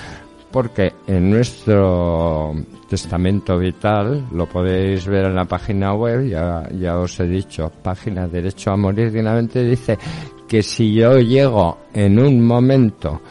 Porque 0.50 0.92
en 1.06 1.30
nuestro 1.30 2.54
testamento 2.88 3.56
vital, 3.58 4.26
lo 4.32 4.46
podéis 4.46 5.06
ver 5.06 5.24
en 5.24 5.34
la 5.34 5.46
página 5.46 5.94
web, 5.94 6.28
ya, 6.28 6.68
ya 6.78 6.98
os 6.98 7.18
he 7.20 7.26
dicho, 7.26 7.72
página 7.82 8.28
Derecho 8.28 8.70
a 8.70 8.76
Morir 8.76 9.10
dignamente, 9.10 9.64
dice 9.64 9.98
que 10.46 10.62
si 10.62 10.92
yo 10.92 11.18
llego 11.18 11.78
en 11.94 12.18
un 12.18 12.46
momento 12.46 13.22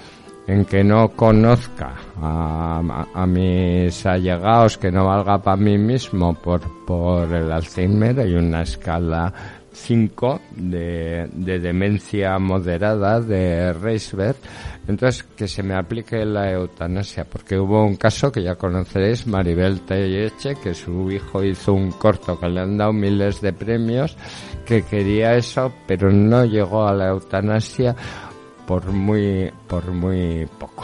en 0.48 0.66
que 0.66 0.84
no 0.84 1.10
conozca 1.10 1.94
a, 2.22 3.06
a- 3.14 3.26
mis 3.26 4.06
allegados, 4.06 4.78
que 4.78 4.92
no 4.92 5.06
valga 5.06 5.42
para 5.42 5.58
mí 5.58 5.78
mismo 5.78 6.34
por, 6.36 6.62
por 6.86 7.32
el 7.34 7.52
Alzheimer, 7.52 8.20
hay 8.20 8.34
una 8.36 8.62
escala 8.62 9.34
5 9.74 10.42
de, 10.58 11.30
de 11.34 11.60
demencia 11.60 12.38
moderada 12.40 13.20
de 13.22 13.72
Reisberg, 13.74 14.36
entonces 14.88 15.24
que 15.24 15.48
se 15.48 15.64
me 15.64 15.76
aplique 15.76 16.26
la 16.26 16.52
eutanasia, 16.52 17.24
porque 17.24 17.58
hubo 17.58 17.84
un 17.86 17.96
caso 17.96 18.32
que 18.32 18.44
ya 18.44 18.56
conoceréis, 18.56 19.26
Maribel 19.28 19.82
Telleche, 19.82 20.56
que 20.62 20.74
su 20.74 21.10
hijo 21.10 21.44
hizo 21.44 21.74
un 21.74 21.92
corto 21.92 22.38
que 22.40 22.50
le 22.50 22.60
han 22.62 22.78
dado 22.78 22.92
miles 22.94 23.40
de 23.42 23.54
premios, 23.54 24.18
que 24.66 24.84
quería 24.84 25.36
eso, 25.36 25.72
pero 25.88 26.12
no 26.12 26.44
llegó 26.46 26.86
a 26.88 26.94
la 26.94 27.08
eutanasia 27.08 27.96
por 28.68 28.86
muy 28.92 29.50
por 29.68 29.90
muy 29.92 30.48
poco. 30.60 30.84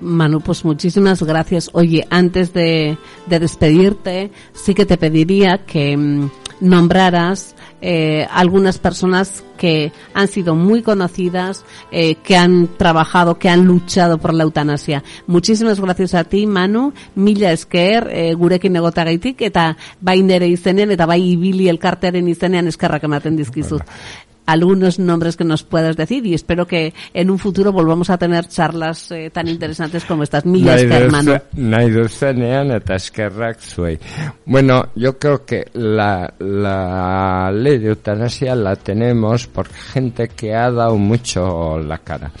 Manu, 0.00 0.40
pues 0.40 0.64
muchísimas 0.64 1.22
gracias. 1.22 1.70
Oye, 1.72 2.06
antes 2.10 2.52
de, 2.52 2.96
de 3.26 3.38
despedirte, 3.38 4.30
sí 4.52 4.74
que 4.74 4.86
te 4.86 4.96
pediría 4.96 5.58
que 5.64 5.96
mm, 5.96 6.30
nombraras 6.60 7.54
eh, 7.82 8.26
algunas 8.30 8.78
personas 8.78 9.42
que 9.56 9.92
han 10.14 10.28
sido 10.28 10.54
muy 10.54 10.82
conocidas, 10.82 11.64
eh, 11.90 12.16
que 12.16 12.36
han 12.36 12.68
trabajado, 12.76 13.38
que 13.38 13.48
han 13.48 13.64
luchado 13.64 14.18
por 14.18 14.34
la 14.34 14.44
eutanasia. 14.44 15.02
Muchísimas 15.26 15.80
gracias 15.80 16.14
a 16.14 16.24
ti, 16.24 16.46
Manu, 16.46 16.92
mila 17.14 17.52
esker, 17.52 18.08
eh, 18.10 18.34
gurekin 18.34 18.76
egotagaitik, 18.76 19.40
eta 19.42 19.76
bai 20.00 20.22
nere 20.22 20.48
eta 20.52 21.06
bai 21.06 21.22
ibili 21.22 21.68
elkartearen 21.68 22.28
izenean 22.28 22.68
eskerrak 22.68 23.04
ematen 23.04 23.36
dizkizut. 23.36 23.82
Algunos 24.50 24.98
nombres 24.98 25.36
que 25.36 25.44
nos 25.44 25.62
puedas 25.62 25.96
decir 25.96 26.26
y 26.26 26.34
espero 26.34 26.66
que 26.66 26.92
en 27.14 27.30
un 27.30 27.38
futuro 27.38 27.72
volvamos 27.72 28.10
a 28.10 28.18
tener 28.18 28.46
charlas 28.48 29.10
eh, 29.12 29.30
tan 29.30 29.48
interesantes 29.48 30.04
como 30.04 30.22
estas. 30.22 30.44
Mila 30.44 30.76
zuei. 33.60 33.98
Bueno, 34.44 34.88
yo 34.96 35.18
creo 35.18 35.44
que 35.44 35.66
la, 35.74 36.32
la 36.38 37.52
ley 37.52 37.78
de 37.78 37.88
eutanasia 37.88 38.54
la 38.54 38.76
tenemos 38.76 39.46
por 39.46 39.68
gente 39.68 40.28
que 40.28 40.54
ha 40.54 40.70
dado 40.70 40.96
mucho 40.96 41.78
la 41.78 41.98
cara. 41.98 42.32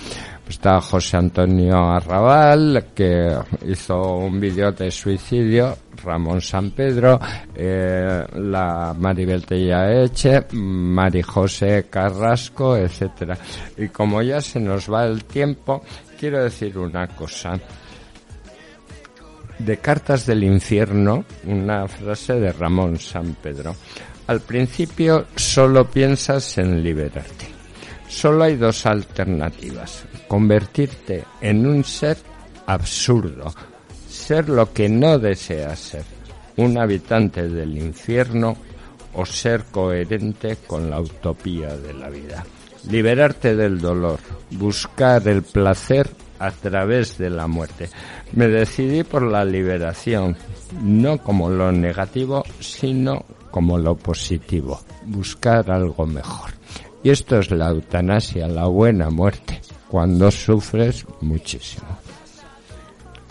Está 0.50 0.80
José 0.80 1.16
Antonio 1.16 1.76
Arrabal, 1.76 2.86
que 2.92 3.38
hizo 3.68 4.16
un 4.16 4.40
vídeo 4.40 4.72
de 4.72 4.90
suicidio, 4.90 5.78
Ramón 6.02 6.40
San 6.40 6.72
Pedro, 6.72 7.20
eh, 7.54 8.26
la 8.34 8.92
Maribel 8.98 9.44
Eche, 9.48 10.46
Mari 10.52 11.22
José 11.22 11.86
Carrasco, 11.88 12.76
etcétera. 12.76 13.38
Y 13.76 13.88
como 13.90 14.20
ya 14.22 14.40
se 14.40 14.58
nos 14.58 14.92
va 14.92 15.04
el 15.04 15.24
tiempo, 15.24 15.82
quiero 16.18 16.42
decir 16.42 16.76
una 16.76 17.06
cosa. 17.06 17.56
De 19.56 19.76
Cartas 19.76 20.26
del 20.26 20.42
Infierno, 20.42 21.24
una 21.44 21.86
frase 21.86 22.40
de 22.40 22.52
Ramón 22.52 22.98
San 22.98 23.36
Pedro. 23.40 23.76
Al 24.26 24.40
principio 24.40 25.26
solo 25.36 25.88
piensas 25.88 26.58
en 26.58 26.82
liberarte. 26.82 27.46
Solo 28.08 28.42
hay 28.42 28.56
dos 28.56 28.84
alternativas. 28.86 30.04
Convertirte 30.30 31.24
en 31.40 31.66
un 31.66 31.82
ser 31.82 32.16
absurdo. 32.66 33.52
Ser 34.08 34.48
lo 34.48 34.72
que 34.72 34.88
no 34.88 35.18
deseas 35.18 35.80
ser. 35.80 36.04
Un 36.56 36.78
habitante 36.78 37.48
del 37.48 37.76
infierno 37.76 38.56
o 39.14 39.26
ser 39.26 39.64
coherente 39.72 40.58
con 40.68 40.88
la 40.88 41.00
utopía 41.00 41.76
de 41.76 41.94
la 41.94 42.08
vida. 42.08 42.46
Liberarte 42.88 43.56
del 43.56 43.80
dolor. 43.80 44.20
Buscar 44.52 45.26
el 45.26 45.42
placer 45.42 46.08
a 46.38 46.52
través 46.52 47.18
de 47.18 47.28
la 47.28 47.48
muerte. 47.48 47.90
Me 48.34 48.46
decidí 48.46 49.02
por 49.02 49.24
la 49.24 49.44
liberación, 49.44 50.36
no 50.80 51.18
como 51.18 51.50
lo 51.50 51.72
negativo, 51.72 52.44
sino 52.60 53.24
como 53.50 53.78
lo 53.78 53.96
positivo, 53.96 54.80
buscar 55.06 55.72
algo 55.72 56.06
mejor. 56.06 56.50
Y 57.02 57.10
esto 57.10 57.40
es 57.40 57.50
la 57.50 57.70
eutanasia, 57.70 58.46
la 58.46 58.66
buena 58.66 59.10
muerte, 59.10 59.60
cuando 59.90 60.30
sufres 60.30 61.04
muchísimo. 61.20 61.86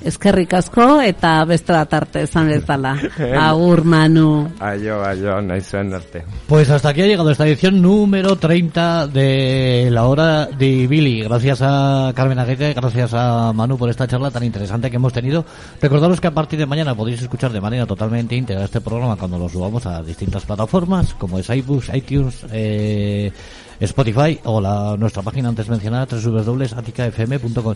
Es 0.03 0.17
que 0.17 0.31
ricasco 0.31 1.01
eta 1.01 1.43
bestra 1.43 1.83
tarte 1.85 2.23
esan 2.23 2.47
bezala. 2.47 2.95
Agur, 3.39 3.83
Manu. 3.83 4.47
Ayo, 4.59 5.03
ayo, 5.03 5.41
naizen 5.41 5.93
arte. 5.93 6.23
Pues 6.47 6.69
hasta 6.69 6.89
aquí 6.89 7.01
ha 7.01 7.05
llegado 7.05 7.29
esta 7.31 7.45
edición 7.45 7.81
número 7.81 8.37
30 8.37 9.07
de 9.07 9.89
La 9.91 10.05
Hora 10.05 10.45
de 10.45 10.87
Billy. 10.87 11.23
Gracias 11.23 11.59
a 11.61 12.13
Carmen 12.15 12.39
Aguete, 12.39 12.73
gracias 12.73 13.13
a 13.13 13.51
Manu 13.51 13.77
por 13.77 13.89
esta 13.89 14.07
charla 14.07 14.31
tan 14.31 14.43
interesante 14.45 14.89
que 14.89 14.95
hemos 14.95 15.11
tenido. 15.11 15.43
Recordaros 15.81 16.21
que 16.21 16.27
a 16.27 16.33
partir 16.33 16.59
de 16.59 16.65
mañana 16.65 16.95
podéis 16.95 17.21
escuchar 17.21 17.51
de 17.51 17.59
manera 17.59 17.85
totalmente 17.85 18.37
íntegra 18.37 18.63
este 18.63 18.79
programa 18.79 19.17
cuando 19.17 19.37
lo 19.37 19.49
subamos 19.49 19.85
a 19.85 20.01
distintas 20.01 20.45
plataformas, 20.45 21.13
como 21.15 21.39
es 21.39 21.49
iBooks, 21.49 21.93
iTunes, 21.93 22.45
eh 22.51 23.33
Spotify 23.79 24.39
o 24.43 24.61
la, 24.61 24.95
nuestra 24.97 25.21
página 25.21 25.49
antes 25.49 25.69
mencionada 25.69 26.05
www.aticafm.com 26.05 27.75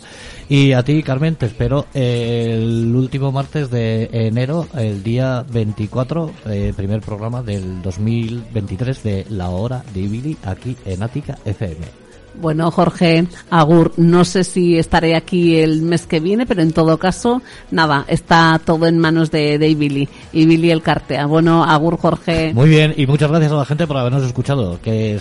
y 0.49 0.74
a 0.74 0.84
ti 0.84 1.04
Carmen 1.04 1.36
te 1.36 1.45
espero 1.45 1.86
el 1.93 2.93
último 2.95 3.32
martes 3.32 3.70
de 3.70 4.10
enero 4.12 4.68
el 4.76 5.04
día 5.04 5.45
24 5.49 6.32
eh, 6.47 6.74
primer 6.76 7.01
programa 7.01 7.41
del 7.41 7.82
2023 7.82 9.04
de 9.04 9.26
La 9.30 9.49
Hora 9.49 9.84
de 9.93 10.01
Billy 10.08 10.38
aquí 10.43 10.76
en 10.86 11.04
Ática 11.04 11.38
FM 11.45 12.03
bueno, 12.36 12.71
Jorge, 12.71 13.27
Agur, 13.49 13.93
no 13.97 14.25
sé 14.25 14.43
si 14.43 14.77
estaré 14.77 15.15
aquí 15.15 15.57
el 15.57 15.81
mes 15.81 16.05
que 16.05 16.19
viene, 16.19 16.45
pero 16.45 16.61
en 16.61 16.71
todo 16.71 16.97
caso, 16.97 17.41
nada, 17.71 18.05
está 18.07 18.59
todo 18.63 18.88
en 18.88 18.97
manos 18.97 19.31
de, 19.31 19.57
de 19.57 19.67
Ibili, 19.69 20.09
Ibili 20.31 20.71
el 20.71 20.81
Cartea. 20.81 21.25
Bueno, 21.25 21.63
Agur, 21.63 21.97
Jorge. 21.97 22.53
Muy 22.53 22.69
bien, 22.69 22.93
y 22.97 23.05
muchas 23.05 23.29
gracias 23.29 23.51
a 23.51 23.55
la 23.55 23.65
gente 23.65 23.88
por 23.88 23.97
habernos 23.97 24.23
escuchado. 24.23 24.79
Que, 24.81 25.19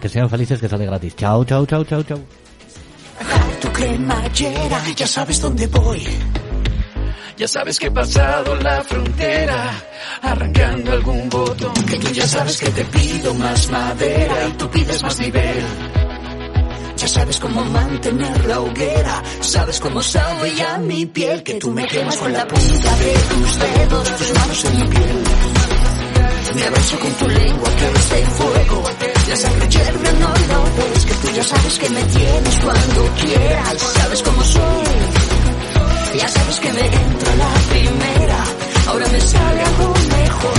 que, 0.00 0.08
sean 0.08 0.30
felices, 0.30 0.60
que 0.60 0.68
sale 0.68 0.86
gratis. 0.86 1.16
Chao, 1.16 1.44
chao, 1.44 1.66
chao, 1.66 1.84
chao, 1.84 2.02
chao. 2.02 2.18
Tu 3.60 3.68
cremallera, 3.68 4.82
ya 4.94 5.06
sabes 5.06 5.40
dónde 5.40 5.66
voy. 5.66 6.02
Ya 7.36 7.46
sabes 7.46 7.78
que 7.78 7.88
he 7.88 7.90
pasado 7.90 8.56
la 8.56 8.82
frontera, 8.82 9.70
arrancando 10.22 10.92
algún 10.92 11.28
botón. 11.28 11.74
Que 11.86 11.98
tú 11.98 12.08
ya 12.08 12.26
sabes 12.26 12.58
que 12.58 12.70
te 12.70 12.84
pido 12.84 13.34
más 13.34 13.70
madera 13.70 14.48
y 14.48 14.52
tú 14.52 14.70
pides 14.70 15.02
más 15.02 15.18
nivel. 15.20 16.05
Sabes 17.06 17.38
cómo 17.38 17.64
mantener 17.64 18.46
la 18.46 18.60
hoguera, 18.60 19.22
sabes 19.40 19.78
cómo 19.78 20.02
sabe 20.02 20.54
ya 20.56 20.76
mi 20.78 21.06
piel, 21.06 21.42
que 21.44 21.54
tú 21.54 21.70
me 21.70 21.86
quemas 21.86 22.16
con 22.16 22.32
la 22.32 22.46
punta 22.46 22.96
de 22.96 23.12
tus 23.12 23.58
dedos, 23.58 24.16
tus 24.16 24.34
manos 24.34 24.64
en 24.64 24.76
mi 24.76 24.86
piel. 24.88 25.24
Me 26.56 26.64
abrazo 26.64 26.98
con 26.98 27.12
tu 27.12 27.28
lengua 27.28 27.70
que 27.76 27.86
es 27.86 28.10
de 28.10 28.26
fuego, 28.26 28.84
la 29.28 29.36
sangre 29.36 29.68
hierve, 29.68 30.12
no 30.20 30.28
lo 30.28 30.64
ves, 30.76 31.06
que 31.06 31.14
tú 31.14 31.28
ya 31.34 31.44
sabes 31.44 31.78
que 31.78 31.90
me 31.90 32.02
tienes 32.02 32.58
cuando 32.58 33.14
quieras, 33.20 33.78
sabes 33.78 34.22
cómo 34.22 34.42
soy. 34.42 34.84
Ya 36.18 36.28
sabes 36.28 36.60
que 36.60 36.72
me 36.72 36.86
entra 36.86 37.34
la 37.36 37.52
primera, 37.70 38.44
ahora 38.88 39.06
me 39.08 39.20
sale 39.20 39.62
algo 39.62 39.94
mejor. 39.94 40.58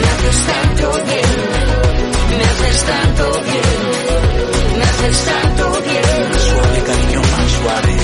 Me 0.00 0.08
haces 0.10 0.46
tanto 0.46 0.92
bien, 1.06 2.38
me 2.38 2.44
haces 2.44 2.84
tanto 2.84 3.40
bien 3.40 3.93
haces 5.04 5.24
tanto 5.24 5.70
bien. 5.82 6.30
Más 6.30 6.42
suave, 6.42 6.82
cariño, 6.86 7.20
más 7.20 7.50
suave. 7.50 7.94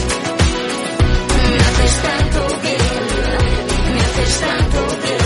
Me 1.49 1.57
haces 1.61 1.95
tanto 2.03 2.41
bien. 2.63 2.79
Me 3.95 4.01
haces 4.01 4.41
tanto 4.41 4.81
bien. 5.03 5.25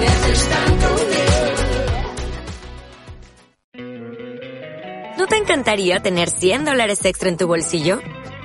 Me 0.00 0.06
haces 0.06 0.48
tanto 0.48 0.88
bien. 1.10 1.28
¿No 5.18 5.26
te 5.26 5.36
encantaría 5.36 6.00
tener 6.00 6.30
100 6.30 6.64
dólares 6.64 7.04
extra 7.04 7.28
en 7.28 7.36
tu 7.36 7.46
bolsillo? 7.46 8.00